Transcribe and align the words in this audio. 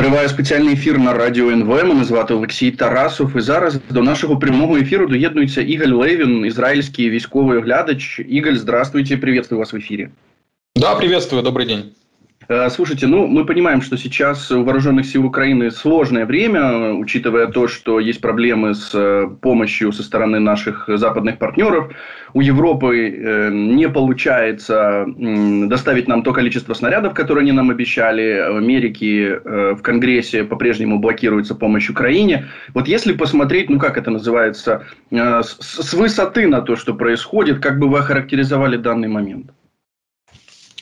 Триває 0.00 0.29
спеціальний 0.29 0.73
ефір 0.73 0.99
на 0.99 1.13
радіо 1.13 1.49
НВ. 1.49 1.67
Мене 1.67 2.03
звати 2.03 2.33
Олексій 2.33 2.71
Тарасов. 2.71 3.37
І 3.37 3.41
зараз 3.41 3.77
до 3.89 4.03
нашого 4.03 4.39
прямого 4.39 4.77
ефіру 4.77 5.07
доєднується 5.07 5.61
Ігаль 5.61 5.87
Левін, 5.87 6.45
ізраїльський 6.45 7.09
військовий 7.09 7.57
оглядач. 7.57 8.21
Ігаль, 8.29 8.55
здравствуйте, 8.55 9.17
приветствую 9.17 9.59
вас 9.59 9.73
в 9.73 9.75
эфире. 9.75 10.09
Да, 10.75 10.95
приветствую, 10.95 11.43
добрый 11.43 11.65
день. 11.65 11.83
Э, 12.47 12.69
слушайте, 12.69 13.07
ну 13.07 13.27
мы 13.27 13.45
понимаем, 13.45 13.81
что 13.81 13.97
сейчас 13.97 14.51
у 14.51 14.63
вооруженных 14.63 15.05
сил 15.05 15.25
Украины 15.25 15.71
сложное 15.71 16.25
время, 16.25 16.93
учитывая 16.93 17.47
то, 17.47 17.67
что 17.67 17.99
есть 17.99 18.19
проблемы 18.21 18.73
с 18.73 18.91
э, 18.93 19.29
помощью 19.41 19.91
со 19.91 20.03
стороны 20.03 20.39
наших 20.39 20.85
западных 20.87 21.37
партнеров. 21.37 21.93
У 22.33 22.41
Европы 22.41 23.09
э, 23.09 23.49
не 23.51 23.89
получается 23.89 25.05
доставить 25.07 26.07
нам 26.07 26.23
то 26.23 26.33
количество 26.33 26.73
снарядов, 26.73 27.13
которые 27.13 27.43
они 27.43 27.51
нам 27.51 27.69
обещали. 27.69 28.51
В 28.51 28.57
Америке 28.57 29.39
в 29.43 29.81
Конгрессе 29.81 30.43
по-прежнему 30.43 30.99
блокируется 30.99 31.55
помощь 31.55 31.89
Украине. 31.89 32.47
Вот 32.73 32.87
если 32.87 33.13
посмотреть, 33.13 33.69
ну 33.69 33.79
как 33.79 33.97
это 33.97 34.11
называется, 34.11 34.85
с 35.11 35.93
высоты 35.93 36.47
на 36.47 36.61
то, 36.61 36.75
что 36.75 36.93
происходит, 36.93 37.59
как 37.59 37.79
бы 37.79 37.89
вы 37.89 37.99
охарактеризовали 37.99 38.77
данный 38.77 39.07
момент? 39.07 39.51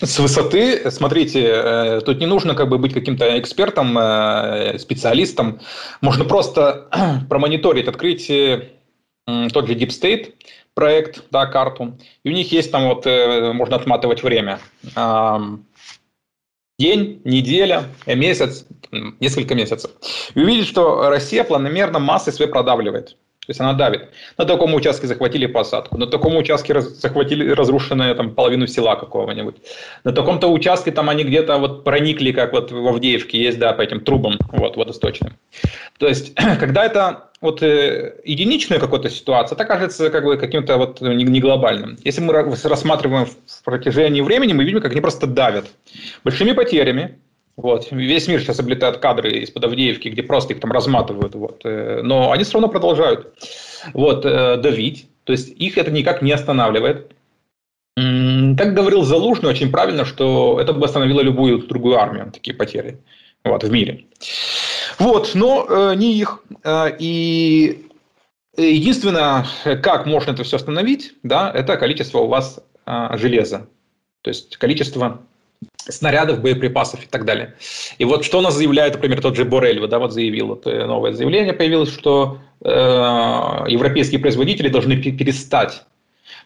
С 0.02 0.18
высоты, 0.18 0.90
смотрите, 0.92 1.44
э, 1.44 2.02
тут 2.06 2.20
не 2.20 2.26
нужно 2.26 2.56
как 2.56 2.70
бы 2.70 2.78
быть 2.78 2.94
каким-то 2.94 3.38
экспертом, 3.38 3.98
э, 3.98 4.80
специалистом. 4.80 5.60
Можно 6.00 6.24
просто 6.24 6.88
промониторить, 7.30 7.88
открыть 7.88 8.30
э, 8.30 8.70
тот 9.52 9.68
же 9.68 9.76
Deep 9.76 9.90
State 9.90 10.36
проект, 10.74 11.24
да, 11.32 11.48
карту. 11.48 11.98
И 12.24 12.30
у 12.30 12.32
них 12.32 12.50
есть 12.54 12.72
там 12.72 12.88
вот, 12.88 13.06
можно 13.06 13.76
отматывать 13.76 14.24
время. 14.24 14.60
День, 16.80 17.22
неделя, 17.26 17.84
месяц, 18.08 18.66
несколько 19.20 19.54
месяцев. 19.54 19.92
И 20.34 20.40
увидеть, 20.40 20.68
что 20.68 21.10
Россия 21.10 21.44
планомерно 21.44 22.00
массы 22.00 22.32
свои 22.32 22.48
продавливает. 22.48 23.18
То 23.50 23.52
есть 23.52 23.62
она 23.62 23.74
давит. 23.74 24.10
На 24.38 24.46
таком 24.46 24.76
участке 24.76 25.08
захватили 25.08 25.48
посадку, 25.48 25.98
на 25.98 26.06
таком 26.06 26.38
участке 26.38 26.72
раз, 26.74 26.86
захватили 26.86 27.50
разрушенную 27.50 28.16
там, 28.16 28.36
половину 28.36 28.68
села 28.68 28.96
какого-нибудь. 28.96 29.56
На 30.04 30.12
таком-то 30.12 30.50
участке 30.50 30.92
там 30.92 31.10
они 31.10 31.24
где-то 31.24 31.58
вот 31.58 31.84
проникли, 31.84 32.32
как 32.32 32.54
вот 32.54 32.72
в 32.72 32.88
Авдеевке 32.88 33.42
есть, 33.42 33.58
да, 33.58 33.74
по 33.74 33.82
этим 33.82 34.02
трубам 34.02 34.38
вот, 34.52 34.78
водосточным. 34.78 35.36
То 35.98 36.08
есть, 36.08 36.36
когда 36.60 36.86
это 36.86 37.32
вот 37.42 37.64
э, 37.64 38.22
единичная 38.24 38.78
какая-то 38.78 39.10
ситуация, 39.10 39.56
это 39.56 39.66
кажется 39.66 40.12
как 40.12 40.26
бы 40.26 40.38
каким-то 40.38 40.78
вот 40.78 41.02
не, 41.02 41.24
не 41.24 41.40
глобальным. 41.42 41.98
Если 42.04 42.22
мы 42.22 42.34
рассматриваем 42.34 43.26
в 43.26 43.64
протяжении 43.64 44.22
времени, 44.22 44.54
мы 44.54 44.64
видим, 44.64 44.80
как 44.80 44.92
они 44.92 45.02
просто 45.02 45.26
давят. 45.26 45.66
Большими 46.24 46.52
потерями, 46.52 47.18
вот. 47.62 47.92
Весь 47.92 48.28
мир 48.30 48.40
сейчас 48.40 48.60
облетает 48.60 48.98
кадры 48.98 49.32
из-под 49.40 49.66
Авдеевки, 49.66 50.08
где 50.08 50.24
просто 50.24 50.54
их 50.54 50.62
там 50.62 50.72
разматывают. 50.72 51.36
Вот. 51.36 51.62
Э, 51.66 52.02
но 52.02 52.32
они 52.32 52.44
все 52.44 52.54
равно 52.54 52.70
продолжают 52.70 53.34
вот, 53.94 54.26
э, 54.26 54.58
давить. 54.58 55.08
То 55.26 55.34
есть 55.34 55.50
их 55.50 55.78
это 55.78 55.92
никак 55.92 56.22
не 56.22 56.32
останавливает. 56.32 57.12
Как 57.96 58.74
говорил 58.74 59.04
Залужный 59.04 59.50
очень 59.50 59.72
правильно, 59.72 60.06
что 60.06 60.58
это 60.62 60.72
бы 60.72 60.86
остановило 60.86 61.20
любую 61.20 61.68
другую 61.68 61.98
армию, 61.98 62.32
такие 62.32 62.56
потери 62.56 62.98
вот, 63.44 63.64
в 63.64 63.72
мире. 63.72 64.06
Вот, 64.98 65.32
но 65.36 65.66
э, 65.70 65.96
не 65.96 66.14
их. 66.14 66.42
Э, 66.64 66.96
и 66.98 67.86
единственное, 68.56 69.46
как 69.84 70.06
можно 70.06 70.32
это 70.32 70.46
все 70.46 70.56
остановить, 70.56 71.14
да, 71.24 71.52
это 71.54 71.76
количество 71.76 72.20
у 72.20 72.28
вас 72.28 72.62
э, 72.86 73.18
железа. 73.18 73.68
То 74.22 74.30
есть 74.30 74.56
количество 74.56 75.22
снарядов, 75.88 76.42
боеприпасов 76.42 77.04
и 77.04 77.08
так 77.08 77.26
далее. 77.26 77.56
И 77.98 78.06
вот 78.06 78.24
что 78.26 78.40
у 78.40 78.42
нас 78.42 78.56
заявляет, 78.56 78.94
например, 78.94 79.22
тот 79.22 79.36
же 79.36 79.46
Борель, 79.46 79.86
да, 79.88 80.00
вот 80.00 80.14
заявил, 80.14 80.48
вот 80.48 80.68
э, 80.68 80.86
новое 80.86 81.14
заявление 81.14 81.54
появилось, 81.54 81.94
что 81.94 82.40
э, 82.62 82.70
европейские 82.70 84.20
производители 84.20 84.70
должны 84.70 84.98
перестать 85.02 85.84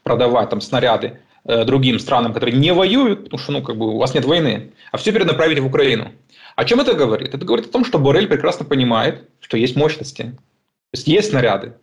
продавать 0.03 0.49
там 0.49 0.61
снаряды 0.61 1.19
э, 1.45 1.65
другим 1.65 1.99
странам, 1.99 2.33
которые 2.33 2.57
не 2.57 2.73
воюют, 2.73 3.25
потому 3.25 3.39
что, 3.39 3.51
ну, 3.51 3.61
как 3.61 3.77
бы 3.77 3.93
у 3.93 3.97
вас 3.97 4.13
нет 4.13 4.25
войны, 4.25 4.71
а 4.91 4.97
все 4.97 5.11
перенаправить 5.11 5.59
в 5.59 5.65
Украину. 5.65 6.11
О 6.55 6.65
чем 6.65 6.79
это 6.79 6.93
говорит? 6.93 7.33
Это 7.33 7.45
говорит 7.45 7.67
о 7.67 7.71
том, 7.71 7.83
что 7.83 7.99
Борель 7.99 8.27
прекрасно 8.27 8.65
понимает, 8.65 9.27
что 9.39 9.57
есть 9.57 9.75
мощности. 9.75 10.23
То 10.23 10.97
есть 10.97 11.07
есть 11.07 11.29
снаряды, 11.29 11.73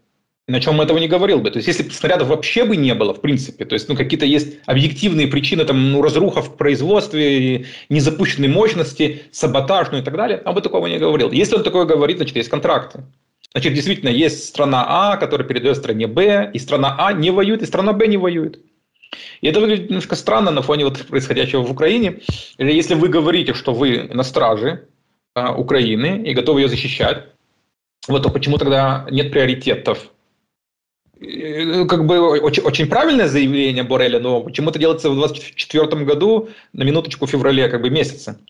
на 0.50 0.60
чем 0.60 0.80
этого 0.80 0.98
не 0.98 1.08
говорил 1.08 1.40
бы. 1.40 1.50
То 1.50 1.58
есть, 1.58 1.68
если 1.68 1.84
бы 1.84 1.90
снарядов 1.90 2.28
вообще 2.28 2.64
бы 2.64 2.76
не 2.76 2.94
было, 2.94 3.14
в 3.14 3.20
принципе, 3.20 3.64
то 3.64 3.74
есть, 3.74 3.88
ну, 3.88 3.96
какие-то 3.96 4.26
есть 4.26 4.58
объективные 4.66 5.28
причины, 5.28 5.64
там, 5.64 5.92
ну, 5.92 6.02
разруха 6.02 6.42
в 6.42 6.56
производстве, 6.56 7.66
незапущенной 7.88 8.48
мощности, 8.48 9.22
саботаж, 9.30 9.88
ну, 9.92 9.98
и 9.98 10.02
так 10.02 10.16
далее, 10.16 10.42
он 10.44 10.54
бы 10.54 10.60
такого 10.60 10.86
не 10.88 10.98
говорил. 10.98 11.30
Если 11.30 11.56
он 11.56 11.62
такое 11.62 11.84
говорит, 11.84 12.16
значит, 12.16 12.36
есть 12.36 12.48
контракты. 12.48 13.04
Значит, 13.52 13.74
действительно, 13.74 14.10
есть 14.10 14.44
страна 14.44 14.84
А, 14.88 15.16
которая 15.16 15.46
передает 15.46 15.76
стране 15.76 16.06
Б, 16.06 16.50
и 16.52 16.58
страна 16.58 16.96
А 16.98 17.12
не 17.12 17.30
воюет, 17.30 17.62
и 17.62 17.66
страна 17.66 17.92
Б 17.92 18.06
не 18.06 18.16
воюет. 18.16 18.60
И 19.40 19.48
это 19.48 19.60
выглядит 19.60 19.88
немножко 19.88 20.16
странно 20.16 20.50
на 20.50 20.62
фоне 20.62 20.84
вот 20.84 21.06
происходящего 21.06 21.62
в 21.62 21.70
Украине. 21.70 22.20
Если 22.58 22.94
вы 22.94 23.08
говорите, 23.08 23.54
что 23.54 23.72
вы 23.72 24.08
на 24.12 24.22
страже 24.22 24.88
а, 25.34 25.54
Украины 25.54 26.22
и 26.24 26.34
готовы 26.34 26.60
ее 26.60 26.68
защищать, 26.68 27.26
вот, 28.08 28.22
то 28.22 28.30
почему 28.30 28.58
тогда 28.58 29.06
нет 29.10 29.32
приоритетов 29.32 30.10
как 31.20 32.06
бы 32.06 32.40
очень, 32.40 32.62
очень 32.62 32.86
правильное 32.86 33.28
заявление 33.28 33.84
Бореля, 33.84 34.20
но 34.20 34.40
почему-то 34.40 34.78
делается 34.78 35.10
в 35.10 35.14
2024 35.14 36.04
году, 36.04 36.48
на 36.72 36.82
минуточку 36.82 37.26
в 37.26 37.30
феврале 37.30 37.68
как 37.68 37.82
бы 37.82 37.90
месяца. 37.90 38.40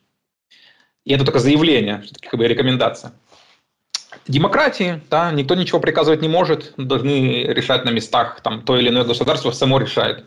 И 1.05 1.13
это 1.13 1.25
только 1.25 1.41
заявление, 1.41 2.05
как 2.21 2.39
бы 2.39 2.47
рекомендация. 2.47 3.13
Демократии, 4.29 5.01
да, 5.11 5.33
никто 5.33 5.55
ничего 5.55 5.81
приказывать 5.81 6.23
не 6.23 6.29
может, 6.29 6.75
должны 6.77 7.45
решать 7.45 7.85
на 7.85 7.91
местах, 7.91 8.41
там, 8.43 8.63
то 8.63 8.77
или 8.77 8.89
иное 8.89 9.05
государство 9.05 9.51
само 9.51 9.79
решает. 9.79 10.27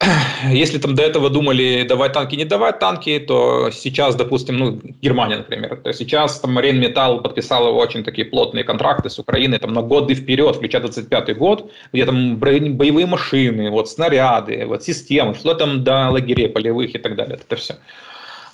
Если 0.50 0.78
там 0.78 0.94
до 0.94 1.02
этого 1.02 1.30
думали 1.30 1.86
давать 1.88 2.12
танки, 2.12 2.36
не 2.36 2.44
давать 2.44 2.78
танки, 2.78 3.18
то 3.18 3.70
сейчас, 3.70 4.14
допустим, 4.14 4.58
ну, 4.58 4.80
Германия, 5.00 5.38
например, 5.38 5.76
то 5.76 5.92
сейчас 5.92 6.40
там 6.40 6.58
Рейнметалл 6.58 7.22
подписала 7.22 7.70
очень 7.70 8.04
такие 8.04 8.26
плотные 8.26 8.64
контракты 8.64 9.08
с 9.08 9.18
Украиной 9.18 9.58
там, 9.58 9.72
на 9.72 9.82
годы 9.82 10.14
вперед, 10.14 10.56
включая 10.56 10.82
25 10.82 11.36
год, 11.38 11.70
где 11.92 12.04
там 12.04 12.36
боевые 12.36 13.06
машины, 13.06 13.70
вот 13.70 13.88
снаряды, 13.88 14.66
вот 14.66 14.84
системы, 14.84 15.34
что 15.34 15.54
там 15.54 15.82
до 15.82 16.10
лагерей 16.10 16.48
полевых 16.48 16.94
и 16.94 16.98
так 16.98 17.16
далее, 17.16 17.38
это 17.42 17.56
все. 17.56 17.76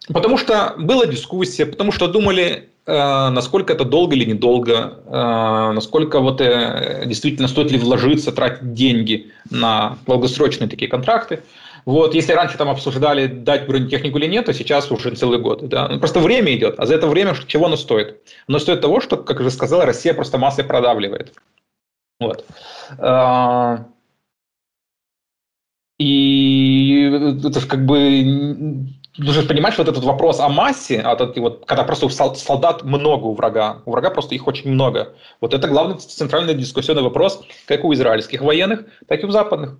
Потому 0.07 0.37
что 0.37 0.75
была 0.77 1.05
дискуссия, 1.05 1.65
потому 1.65 1.91
что 1.91 2.07
думали, 2.07 2.70
насколько 2.87 3.73
это 3.73 3.85
долго 3.85 4.15
или 4.15 4.25
недолго, 4.25 5.01
э, 5.05 5.71
насколько 5.73 6.19
вот 6.19 6.41
э, 6.41 7.03
действительно 7.05 7.47
стоит 7.47 7.71
ли 7.71 7.77
вложиться, 7.77 8.31
тратить 8.31 8.73
деньги 8.73 9.31
на 9.49 9.97
долгосрочные 10.07 10.67
такие 10.69 10.89
контракты. 10.89 11.43
Вот, 11.85 12.13
если 12.15 12.33
раньше 12.33 12.57
там 12.57 12.69
обсуждали, 12.69 13.27
дать 13.27 13.67
бронетехнику 13.67 14.17
или 14.17 14.27
нет, 14.27 14.45
то 14.45 14.53
сейчас 14.53 14.91
уже 14.91 15.15
целый 15.15 15.39
год. 15.39 15.67
Да? 15.67 15.87
Ну, 15.87 15.99
просто 15.99 16.19
время 16.19 16.55
идет. 16.55 16.75
А 16.79 16.85
за 16.85 16.95
это 16.95 17.07
время 17.07 17.35
чего 17.47 17.65
оно 17.65 17.75
стоит? 17.75 18.21
Оно 18.47 18.59
стоит 18.59 18.81
того, 18.81 18.99
что, 18.99 19.17
как 19.17 19.39
уже 19.39 19.51
сказал, 19.51 19.81
Россия 19.81 20.13
просто 20.13 20.37
массой 20.37 20.63
продавливает. 20.63 21.33
Вот. 22.19 22.45
И 25.97 27.03
это 27.43 27.59
же 27.59 27.67
как 27.67 27.85
бы 27.85 28.87
нужно 29.17 29.43
понимать, 29.43 29.73
что 29.73 29.83
вот 29.83 29.91
этот 29.91 30.03
вопрос 30.03 30.39
о 30.39 30.49
массе, 30.49 30.99
а 31.01 31.15
вот, 31.15 31.37
вот, 31.37 31.65
когда 31.65 31.83
просто 31.83 32.05
у 32.05 32.09
солдат 32.09 32.83
много 32.83 33.25
у 33.25 33.33
врага, 33.33 33.81
у 33.85 33.91
врага 33.91 34.09
просто 34.09 34.35
их 34.35 34.47
очень 34.47 34.71
много. 34.71 35.13
Вот 35.39 35.53
это 35.53 35.67
главный 35.67 35.97
центральный 35.97 36.53
дискуссионный 36.53 37.03
вопрос 37.03 37.43
как 37.65 37.83
у 37.83 37.93
израильских 37.93 38.41
военных, 38.41 38.85
так 39.07 39.23
и 39.23 39.25
у 39.25 39.31
западных. 39.31 39.77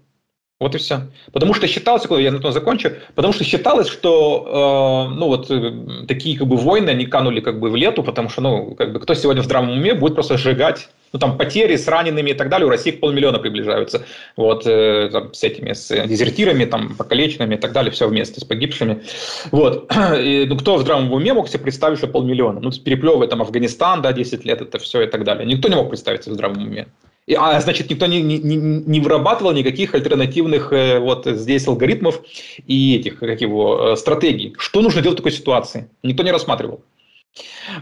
Вот 0.59 0.75
и 0.75 0.77
все. 0.77 1.07
Потому 1.31 1.55
что 1.55 1.67
считалось, 1.67 2.03
я 2.07 2.31
на 2.31 2.37
этом 2.37 2.51
закончу, 2.51 2.91
потому 3.15 3.33
что 3.33 3.43
считалось, 3.43 3.87
что 3.87 5.07
э, 5.09 5.15
ну 5.15 5.25
вот 5.25 5.49
э, 5.49 6.05
такие 6.07 6.37
как 6.37 6.47
бы 6.47 6.55
войны, 6.55 6.91
они 6.91 7.07
канули 7.07 7.39
как 7.39 7.59
бы 7.59 7.71
в 7.71 7.75
лету, 7.75 8.03
потому 8.03 8.29
что 8.29 8.41
ну 8.41 8.75
как 8.75 8.93
бы 8.93 8.99
кто 8.99 9.15
сегодня 9.15 9.41
в 9.41 9.45
здравом 9.45 9.71
уме 9.71 9.95
будет 9.95 10.13
просто 10.13 10.37
сжигать 10.37 10.89
ну, 11.13 11.19
там, 11.19 11.37
потери 11.37 11.75
с 11.75 11.87
ранеными 11.87 12.31
и 12.31 12.33
так 12.33 12.49
далее, 12.49 12.67
у 12.67 12.69
России 12.69 12.91
полмиллиона 12.91 13.39
приближаются, 13.39 14.05
вот, 14.37 14.65
э, 14.65 15.09
там, 15.11 15.33
с 15.33 15.43
этими, 15.43 15.73
с 15.73 15.89
дезертирами, 16.07 16.65
там, 16.65 16.95
покалеченными 16.95 17.55
и 17.55 17.57
так 17.57 17.71
далее, 17.71 17.91
все 17.91 18.07
вместе, 18.07 18.39
с 18.39 18.43
погибшими, 18.43 19.03
вот, 19.51 19.91
и, 20.19 20.45
ну, 20.47 20.57
кто 20.57 20.75
в 20.75 20.81
здравом 20.81 21.11
уме 21.11 21.33
мог 21.33 21.49
себе 21.49 21.59
представить, 21.59 21.97
что 21.97 22.07
полмиллиона, 22.07 22.59
ну, 22.59 22.71
переплевывая 22.71 23.27
там 23.27 23.41
Афганистан, 23.41 24.01
да, 24.01 24.13
10 24.13 24.45
лет, 24.45 24.61
это 24.61 24.79
все 24.79 25.01
и 25.01 25.07
так 25.07 25.23
далее, 25.23 25.45
никто 25.45 25.67
не 25.67 25.75
мог 25.75 25.89
представить 25.89 26.25
в 26.25 26.33
здравом 26.33 26.63
уме. 26.63 26.87
И, 27.27 27.35
а 27.35 27.59
значит, 27.61 27.89
никто 27.89 28.07
не, 28.07 28.21
не, 28.21 28.37
не 28.39 28.99
вырабатывал 28.99 29.51
никаких 29.51 29.93
альтернативных 29.93 30.73
э, 30.73 30.99
вот 30.99 31.25
здесь 31.27 31.67
алгоритмов 31.67 32.21
и 32.65 32.97
этих, 32.97 33.19
как 33.19 33.39
его, 33.41 33.91
э, 33.91 33.95
стратегий. 33.95 34.55
Что 34.57 34.81
нужно 34.81 35.01
делать 35.01 35.19
в 35.19 35.21
такой 35.21 35.31
ситуации? 35.31 35.87
Никто 36.01 36.23
не 36.23 36.31
рассматривал. 36.31 36.83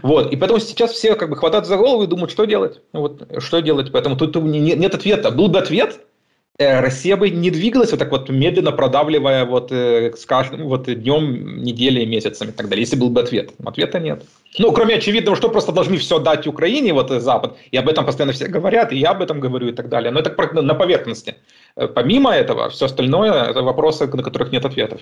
Вот. 0.02 0.32
И 0.32 0.36
поэтому 0.36 0.60
сейчас 0.60 0.92
все 0.92 1.14
как 1.16 1.30
бы 1.30 1.36
хватают 1.36 1.66
за 1.66 1.76
голову 1.76 2.04
и 2.04 2.06
думают, 2.06 2.30
что 2.30 2.44
делать. 2.44 2.80
Вот, 2.92 3.28
что 3.38 3.60
делать. 3.60 3.90
Поэтому 3.92 4.16
тут 4.16 4.36
нет 4.36 4.94
ответа. 4.94 5.30
Был 5.30 5.48
бы 5.48 5.58
ответ, 5.58 6.00
Э, 6.60 6.80
Россия 6.80 7.16
бы 7.16 7.30
не 7.30 7.50
двигалась 7.50 7.90
вот 7.90 8.00
так 8.00 8.10
вот 8.10 8.28
медленно 8.28 8.70
продавливая 8.70 9.46
вот 9.46 9.72
э, 9.72 10.12
с 10.14 10.26
каждым 10.26 10.68
вот 10.68 10.84
днем, 10.84 11.62
неделей, 11.62 12.04
месяцами 12.04 12.50
и 12.50 12.52
так 12.52 12.68
далее, 12.68 12.82
если 12.82 12.96
был 12.96 13.08
бы 13.08 13.22
ответ. 13.22 13.52
Ответа 13.64 13.98
нет. 13.98 14.24
Ну, 14.58 14.70
кроме 14.70 14.96
очевидного, 14.96 15.38
что 15.38 15.48
просто 15.48 15.72
должны 15.72 15.96
все 15.96 16.18
дать 16.18 16.46
Украине, 16.46 16.92
вот 16.92 17.08
Запад, 17.08 17.56
и 17.70 17.78
об 17.78 17.88
этом 17.88 18.04
постоянно 18.04 18.34
все 18.34 18.46
говорят, 18.46 18.92
и 18.92 18.98
я 18.98 19.12
об 19.12 19.22
этом 19.22 19.40
говорю 19.40 19.68
и 19.68 19.72
так 19.72 19.88
далее. 19.88 20.10
Но 20.10 20.20
это 20.20 20.60
на 20.60 20.74
поверхности. 20.74 21.36
Э, 21.76 21.88
помимо 21.88 22.30
этого, 22.30 22.68
все 22.68 22.84
остальное– 22.84 23.32
это 23.50 23.62
вопросы, 23.62 24.06
на 24.06 24.22
которых 24.22 24.52
нет 24.52 24.66
ответов. 24.66 25.00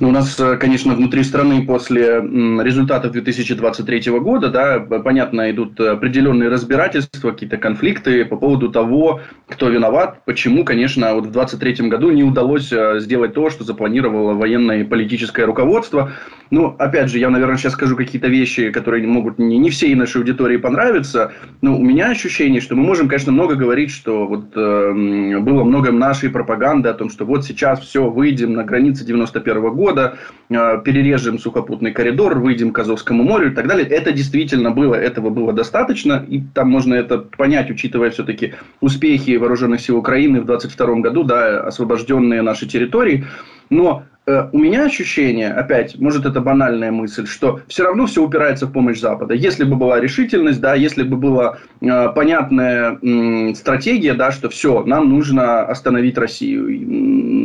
Ну, 0.00 0.08
у 0.08 0.12
нас, 0.12 0.38
э, 0.40 0.56
конечно, 0.56 0.94
внутри 0.94 1.22
страны 1.22 1.64
после 1.64 2.20
результатов 2.20 3.12
2023 3.12 4.18
года, 4.20 4.48
да, 4.48 4.80
понятно, 4.80 5.50
идут 5.50 5.78
определенные 5.78 6.48
разбирательства, 6.48 7.30
какие-то 7.30 7.58
конфликты 7.58 8.24
по 8.24 8.36
поводу 8.36 8.70
того, 8.70 9.20
кто 9.46 9.68
виноват, 9.68 10.24
почему, 10.24 10.64
конечно, 10.64 11.14
вот 11.14 11.26
в 11.26 11.30
2023 11.30 11.88
году 11.88 12.10
не 12.10 12.24
удалось 12.24 12.72
э, 12.72 13.00
сделать 13.00 13.34
то, 13.34 13.50
что 13.50 13.64
запланировало 13.64 14.32
военное 14.34 14.80
и 14.80 14.84
политическое 14.84 15.44
руководство. 15.44 16.12
Ну, 16.50 16.74
опять 16.78 17.10
же, 17.10 17.18
я, 17.18 17.28
наверное, 17.30 17.56
сейчас 17.56 17.74
скажу 17.74 17.96
какие-то 17.96 18.28
вещи, 18.28 18.70
которые 18.70 19.06
могут 19.06 19.38
не, 19.38 19.58
не 19.58 19.70
всей 19.70 19.94
нашей 19.94 20.18
аудитории 20.18 20.56
понравиться, 20.56 21.32
но 21.60 21.76
у 21.76 21.82
меня 21.82 22.10
ощущение, 22.10 22.60
что 22.60 22.76
мы 22.76 22.82
можем, 22.82 23.08
конечно, 23.08 23.30
много 23.30 23.54
говорить, 23.54 23.90
что 23.90 24.26
вот 24.26 24.56
э, 24.56 25.38
было 25.40 25.64
много 25.64 25.92
нашей 25.92 26.30
пропаганды 26.30 26.88
о 26.88 26.94
том, 26.94 27.10
что 27.10 27.24
вот 27.24 27.44
сейчас 27.44 27.80
все, 27.80 28.08
выйдем 28.08 28.54
на 28.54 28.64
границы 28.64 29.04
91 29.04 29.58
-го 29.58 29.65
года, 29.70 30.18
э, 30.48 30.80
перережем 30.84 31.38
сухопутный 31.38 31.92
коридор, 31.92 32.38
выйдем 32.38 32.72
к 32.72 32.78
Азовскому 32.78 33.22
морю 33.22 33.52
и 33.52 33.54
так 33.54 33.66
далее. 33.66 33.86
Это 33.86 34.12
действительно 34.12 34.70
было, 34.70 34.94
этого 34.94 35.30
было 35.30 35.52
достаточно, 35.52 36.24
и 36.28 36.42
там 36.54 36.70
можно 36.70 36.94
это 36.94 37.18
понять, 37.18 37.70
учитывая 37.70 38.10
все-таки 38.10 38.54
успехи 38.80 39.36
вооруженных 39.36 39.80
сил 39.80 39.96
Украины 39.96 40.40
в 40.40 40.46
22 40.46 40.96
году, 40.96 41.22
да, 41.24 41.60
освобожденные 41.60 42.42
наши 42.42 42.66
территории. 42.66 43.24
Но 43.70 44.04
Э, 44.28 44.48
у 44.52 44.58
меня 44.58 44.84
ощущение, 44.84 45.52
опять, 45.52 45.98
может 46.00 46.26
это 46.26 46.40
банальная 46.40 46.90
мысль, 46.90 47.26
что 47.26 47.60
все 47.68 47.84
равно 47.84 48.06
все 48.06 48.24
упирается 48.24 48.66
в 48.66 48.72
помощь 48.72 48.98
Запада. 48.98 49.34
Если 49.34 49.62
бы 49.62 49.76
была 49.76 50.00
решительность, 50.00 50.60
да, 50.60 50.74
если 50.74 51.04
бы 51.04 51.16
была 51.16 51.58
э, 51.80 52.08
понятная 52.12 52.98
э, 53.00 53.54
стратегия, 53.54 54.14
да, 54.14 54.32
что 54.32 54.48
все, 54.48 54.82
нам 54.84 55.08
нужно 55.10 55.60
остановить 55.62 56.18
Россию, 56.18 56.66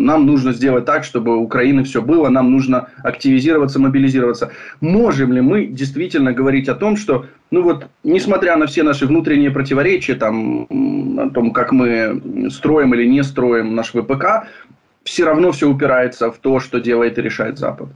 нам 0.04 0.26
нужно 0.26 0.54
сделать 0.54 0.86
так, 0.86 1.04
чтобы 1.04 1.38
у 1.38 1.44
Украины 1.44 1.84
все 1.84 2.02
было, 2.02 2.30
нам 2.30 2.52
нужно 2.52 2.88
активизироваться, 3.04 3.80
мобилизироваться. 3.80 4.52
Можем 4.80 5.34
ли 5.34 5.42
мы 5.42 5.68
действительно 5.68 6.34
говорить 6.34 6.68
о 6.68 6.74
том, 6.74 6.98
что, 6.98 7.28
ну 7.52 7.62
вот, 7.62 7.86
несмотря 8.04 8.58
на 8.58 8.66
все 8.66 8.82
наши 8.82 9.06
внутренние 9.06 9.52
противоречия, 9.52 10.16
там, 10.16 10.64
о 11.20 11.30
том, 11.30 11.52
как 11.52 11.72
мы 11.72 12.50
строим 12.50 12.96
или 12.96 13.06
не 13.06 13.24
строим 13.24 13.76
наш 13.76 13.90
ВПК, 13.92 14.48
все 15.04 15.26
равно 15.26 15.52
все 15.52 15.68
упирается 15.68 16.32
в 16.32 16.38
то, 16.38 16.60
что 16.60 16.80
делает 16.80 17.18
и 17.18 17.22
решает 17.22 17.58
Запад. 17.58 17.90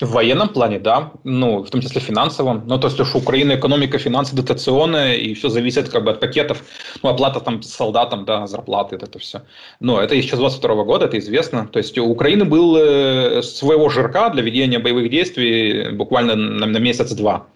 В 0.00 0.12
военном 0.12 0.48
плане, 0.48 0.78
да, 0.78 1.10
ну, 1.24 1.64
в 1.64 1.70
том 1.70 1.80
числе 1.80 2.00
финансовом. 2.00 2.62
Ну, 2.66 2.78
то 2.78 2.86
есть, 2.86 3.04
что 3.04 3.18
Украина 3.18 3.56
экономика, 3.56 3.98
финансы 3.98 4.36
дотационная, 4.36 5.16
и 5.16 5.34
все 5.34 5.48
зависит 5.48 5.88
как 5.88 6.04
бы 6.04 6.12
от 6.12 6.20
пакетов, 6.20 6.62
ну, 7.02 7.10
оплата 7.10 7.40
там 7.40 7.62
солдатам, 7.62 8.24
да, 8.24 8.46
зарплаты, 8.46 8.94
это 8.94 9.18
все. 9.18 9.42
Но 9.80 10.00
это 10.00 10.14
еще 10.14 10.36
с 10.36 10.38
22 10.38 10.84
года, 10.84 11.06
это 11.06 11.18
известно. 11.18 11.66
То 11.66 11.80
есть, 11.80 11.98
у 11.98 12.08
Украины 12.08 12.44
был 12.44 12.76
э, 12.76 13.42
своего 13.42 13.88
жирка 13.88 14.30
для 14.30 14.42
ведения 14.42 14.78
боевых 14.78 15.10
действий 15.10 15.90
буквально 15.90 16.36
на, 16.36 16.66
на 16.66 16.78
месяц-два. 16.78 17.48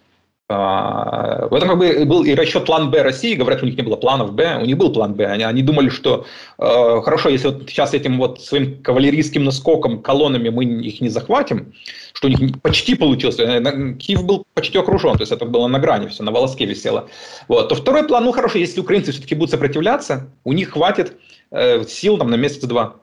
А, 0.49 1.47
в 1.49 1.55
этом 1.55 1.69
как 1.69 1.79
бы 1.79 2.05
был 2.05 2.25
и 2.25 2.35
расчет 2.35 2.67
план 2.67 2.91
Б 2.91 3.03
России, 3.03 3.35
говорят, 3.35 3.63
у 3.63 3.67
них 3.67 3.77
не 3.77 3.83
было 3.83 3.97
планов 3.97 4.35
Б, 4.35 4.59
у 4.61 4.67
них 4.67 4.77
был 4.77 4.93
план 4.93 5.15
Б, 5.15 5.27
они, 5.27 5.45
они 5.45 5.63
думали, 5.63 5.89
что 5.89 6.27
э, 6.59 7.01
хорошо, 7.03 7.31
если 7.31 7.49
вот 7.49 7.63
сейчас 7.69 7.95
этим 7.95 8.19
вот 8.19 8.41
своим 8.41 8.83
кавалерийским 8.83 9.45
наскоком, 9.45 10.03
колоннами 10.03 10.51
мы 10.51 10.65
их 10.65 11.01
не 11.01 11.09
захватим, 11.09 11.73
что 12.13 12.29
у 12.29 12.31
них 12.31 12.61
почти 12.61 12.97
получилось, 12.97 13.39
э, 13.39 13.95
Киев 13.99 14.25
был 14.25 14.45
почти 14.53 14.79
окружен, 14.79 15.13
то 15.15 15.23
есть 15.23 15.33
это 15.33 15.47
было 15.47 15.69
на 15.69 15.79
грани, 15.79 16.09
все 16.09 16.23
на 16.23 16.33
волоске 16.33 16.67
висело, 16.67 17.09
вот, 17.49 17.69
то 17.69 17.75
второй 17.75 18.07
план, 18.07 18.25
ну 18.25 18.33
хорошо, 18.33 18.59
если 18.59 18.81
украинцы 18.81 19.13
все-таки 19.13 19.35
будут 19.35 19.53
сопротивляться, 19.53 20.29
у 20.45 20.53
них 20.53 20.73
хватит 20.73 21.17
э, 21.51 21.85
сил 21.85 22.19
там 22.19 22.31
на 22.31 22.37
месяц-два, 22.37 22.97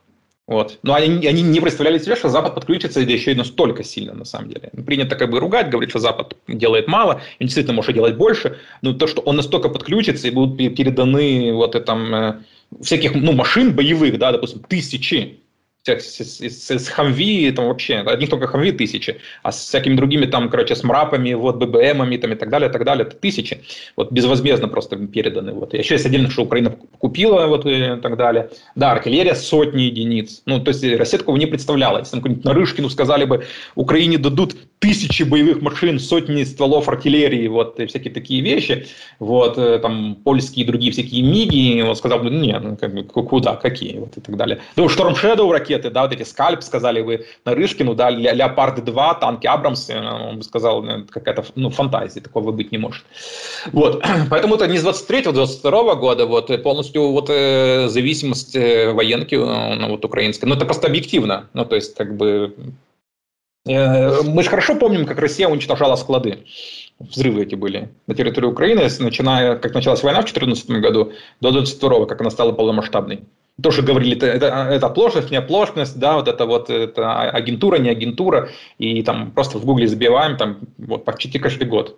вот. 0.49 0.79
Но 0.81 0.95
они, 0.95 1.27
они 1.27 1.43
не 1.43 1.59
представляли 1.61 1.99
себе, 1.99 2.15
что 2.15 2.27
Запад 2.27 2.55
подключится, 2.55 3.05
да 3.05 3.11
еще 3.11 3.33
и 3.33 3.35
настолько 3.35 3.83
сильно, 3.83 4.15
на 4.15 4.25
самом 4.25 4.49
деле. 4.49 4.71
Принято 4.83 5.15
как 5.15 5.29
бы 5.29 5.39
ругать, 5.39 5.69
говорить, 5.69 5.91
что 5.91 5.99
Запад 5.99 6.35
делает 6.47 6.87
мало, 6.87 7.21
он 7.39 7.45
действительно 7.45 7.75
может 7.75 7.93
делать 7.93 8.15
больше, 8.15 8.57
но 8.81 8.93
то, 8.93 9.05
что 9.05 9.21
он 9.21 9.35
настолько 9.35 9.69
подключится 9.69 10.27
и 10.27 10.31
будут 10.31 10.57
переданы 10.57 11.53
вот 11.53 11.85
там 11.85 12.15
э, 12.15 12.39
всяких 12.81 13.13
ну, 13.13 13.33
машин 13.33 13.75
боевых, 13.75 14.17
да, 14.17 14.31
допустим, 14.31 14.63
тысячи, 14.67 15.39
с, 15.85 16.19
с, 16.19 16.71
с 16.71 16.87
Хамви, 16.89 17.51
там 17.51 17.67
вообще, 17.67 17.97
одних 17.97 18.29
только 18.29 18.47
Хамви 18.47 18.71
тысячи, 18.71 19.19
а 19.43 19.51
с 19.51 19.57
всякими 19.59 19.95
другими 19.95 20.25
там, 20.25 20.49
короче, 20.49 20.75
с 20.75 20.83
МРАПами, 20.83 21.33
вот, 21.33 21.55
ББМами 21.57 22.17
там 22.17 22.33
и 22.33 22.35
так 22.35 22.49
далее, 22.49 22.69
и 22.69 22.71
так 22.71 22.83
далее, 22.83 23.07
это 23.07 23.15
тысячи, 23.15 23.61
вот, 23.95 24.11
безвозмездно 24.11 24.67
просто 24.67 24.97
переданы, 24.97 25.53
вот. 25.53 25.73
Еще 25.73 25.95
есть 25.95 26.05
отдельно, 26.05 26.29
что 26.29 26.43
Украина 26.43 26.75
купила, 26.97 27.47
вот, 27.47 27.65
и 27.65 27.97
так 28.01 28.17
далее. 28.17 28.49
Да, 28.75 28.91
артиллерия 28.91 29.35
сотни 29.35 29.83
единиц, 29.83 30.41
ну, 30.45 30.59
то 30.59 30.69
есть 30.69 30.83
Россия 30.83 31.19
такого 31.19 31.37
не 31.37 31.45
представляла, 31.45 31.99
если 31.99 32.19
там 32.19 32.41
Нарышкину 32.43 32.89
сказали 32.89 33.25
бы, 33.25 33.45
Украине 33.75 34.17
дадут 34.17 34.55
тысячи 34.79 35.23
боевых 35.23 35.61
машин, 35.61 35.99
сотни 35.99 36.43
стволов 36.43 36.87
артиллерии, 36.87 37.47
вот, 37.47 37.79
и 37.79 37.85
всякие 37.85 38.13
такие 38.13 38.41
вещи, 38.41 38.87
вот, 39.19 39.57
э, 39.57 39.77
там, 39.79 40.15
польские 40.23 40.63
и 40.63 40.67
другие 40.67 40.91
всякие 40.93 41.21
МИГи, 41.21 41.81
вот, 41.81 41.97
сказал 41.97 42.19
бы, 42.19 42.29
нет, 42.29 42.63
ну, 42.63 42.77
как 42.77 43.27
куда, 43.29 43.57
какие, 43.57 43.99
вот, 43.99 44.17
и 44.17 44.21
так 44.21 44.37
далее. 44.37 44.59
Ну, 44.77 44.87
Шторм 44.87 45.13
Shadow 45.13 45.51
ракеты, 45.51 45.89
да, 45.89 46.03
вот 46.03 46.13
эти 46.13 46.23
Скальп, 46.23 46.63
сказали 46.63 47.01
вы 47.01 47.25
Нарышкину, 47.43 47.93
да, 47.93 48.09
Леопарды 48.09 48.81
2, 48.81 49.15
танки 49.15 49.47
Абрамс, 49.47 49.89
э, 49.89 49.99
он 49.99 50.37
бы 50.37 50.43
сказал, 50.43 50.81
ну, 50.81 51.05
какая-то, 51.09 51.43
ну, 51.55 51.69
фантазия, 51.69 52.21
такого 52.21 52.51
быть 52.51 52.71
не 52.71 52.77
может. 52.77 53.03
Вот, 53.73 54.01
поэтому 54.29 54.55
это 54.55 54.67
не 54.67 54.77
с 54.77 54.85
23-22 54.85 55.95
года, 55.95 56.25
вот, 56.25 56.63
полностью, 56.63 57.11
вот, 57.11 57.29
э, 57.29 57.89
зависимость 57.89 58.55
военки, 58.55 59.35
ну, 59.35 59.89
вот, 59.89 60.05
украинской, 60.05 60.45
но 60.45 60.55
это 60.55 60.65
просто 60.65 60.87
объективно, 60.87 61.49
ну, 61.53 61.65
то 61.65 61.75
есть, 61.75 61.95
как 61.95 62.15
бы, 62.15 62.29
Э, 62.29 62.53
мы 63.69 64.43
же 64.43 64.49
хорошо 64.49 64.75
помним, 64.75 65.05
как 65.05 65.19
Россия 65.19 65.47
уничтожала 65.47 65.95
склады. 65.95 66.45
Взрывы 66.99 67.43
эти 67.43 67.55
были 67.55 67.89
на 68.07 68.15
территории 68.15 68.47
Украины, 68.47 68.89
начиная, 68.99 69.55
как 69.55 69.73
началась 69.73 70.03
война 70.03 70.21
в 70.21 70.25
2014 70.25 70.69
году, 70.81 71.13
до 71.39 71.51
2022, 71.51 72.05
как 72.07 72.19
она 72.21 72.29
стала 72.29 72.51
полномасштабной. 72.51 73.21
Тоже 73.61 73.81
говорили, 73.81 74.15
это, 74.15 74.25
это, 74.25 74.47
это 74.47 74.87
оплошность, 74.87 75.31
не 75.31 75.37
оплошность, 75.37 75.99
да, 75.99 76.15
вот 76.15 76.27
это 76.27 76.45
вот 76.45 76.69
это 76.69 77.29
агентура, 77.29 77.77
не 77.77 77.89
агентура, 77.89 78.49
и 78.77 79.03
там 79.03 79.31
просто 79.31 79.57
в 79.57 79.65
гугле 79.65 79.87
забиваем, 79.87 80.37
там 80.37 80.59
вот 80.77 81.05
почти 81.05 81.39
каждый 81.39 81.67
год. 81.67 81.97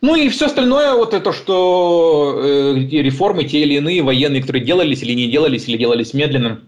Ну 0.00 0.14
и 0.16 0.28
все 0.30 0.46
остальное, 0.46 0.94
вот 0.94 1.12
это, 1.12 1.32
что 1.32 2.40
э, 2.42 2.74
реформы 2.74 3.44
те 3.44 3.60
или 3.60 3.74
иные 3.74 4.02
военные, 4.02 4.40
которые 4.40 4.64
делались 4.64 5.02
или 5.02 5.12
не 5.12 5.30
делались, 5.30 5.68
или 5.68 5.76
делались 5.76 6.14
медленно, 6.14 6.62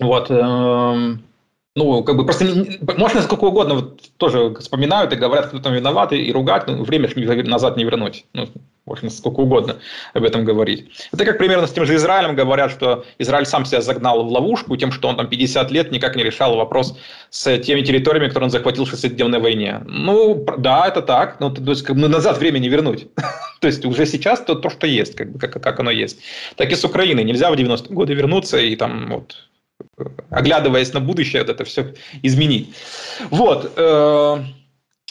вот, 0.00 0.30
э, 0.30 1.16
ну, 1.74 2.04
как 2.04 2.16
бы 2.16 2.24
просто 2.24 2.44
можно 2.98 3.22
сколько 3.22 3.44
угодно, 3.44 3.74
вот 3.74 4.02
тоже 4.18 4.54
вспоминают 4.60 5.12
и 5.12 5.16
говорят, 5.16 5.46
кто 5.46 5.58
там 5.58 5.72
виноват, 5.72 6.12
и, 6.12 6.30
ругать, 6.30 6.66
но 6.66 6.82
время 6.82 7.08
назад 7.48 7.78
не 7.78 7.84
вернуть. 7.84 8.26
Ну, 8.34 8.48
можно 8.84 9.08
сколько 9.10 9.40
угодно 9.40 9.76
об 10.12 10.24
этом 10.24 10.44
говорить. 10.44 10.90
Это 11.12 11.24
как 11.24 11.38
примерно 11.38 11.66
с 11.66 11.72
тем 11.72 11.86
же 11.86 11.94
Израилем 11.94 12.34
говорят, 12.34 12.72
что 12.72 13.04
Израиль 13.18 13.46
сам 13.46 13.64
себя 13.64 13.80
загнал 13.80 14.24
в 14.24 14.28
ловушку 14.30 14.76
тем, 14.76 14.92
что 14.92 15.08
он 15.08 15.16
там 15.16 15.28
50 15.28 15.70
лет 15.70 15.92
никак 15.92 16.16
не 16.16 16.24
решал 16.24 16.56
вопрос 16.56 16.98
с 17.30 17.58
теми 17.60 17.80
территориями, 17.82 18.28
которые 18.28 18.48
он 18.48 18.50
захватил 18.50 18.84
в 18.84 18.92
60-дневной 18.92 19.40
войне. 19.40 19.80
Ну, 19.86 20.44
да, 20.58 20.86
это 20.88 21.00
так, 21.00 21.40
но 21.40 21.50
то 21.50 21.62
есть, 21.70 21.84
как 21.84 21.96
бы, 21.96 22.08
назад 22.08 22.38
время 22.38 22.58
не 22.58 22.68
вернуть. 22.68 23.06
то 23.60 23.66
есть 23.66 23.84
уже 23.86 24.04
сейчас 24.04 24.40
то, 24.40 24.56
то 24.56 24.68
что 24.68 24.86
есть, 24.86 25.14
как, 25.14 25.32
бы, 25.32 25.38
как, 25.38 25.62
как 25.62 25.80
оно 25.80 25.90
есть. 25.90 26.20
Так 26.56 26.70
и 26.70 26.74
с 26.74 26.84
Украиной. 26.84 27.24
Нельзя 27.24 27.50
в 27.50 27.54
90-е 27.54 27.94
годы 27.94 28.14
вернуться 28.14 28.58
и 28.58 28.76
там 28.76 29.08
вот 29.10 29.36
оглядываясь 30.30 30.92
на 30.94 31.00
будущее, 31.00 31.42
вот 31.42 31.50
это 31.50 31.64
все 31.64 31.94
изменить. 32.22 32.74
Вот. 33.30 33.72
Э, 33.76 34.38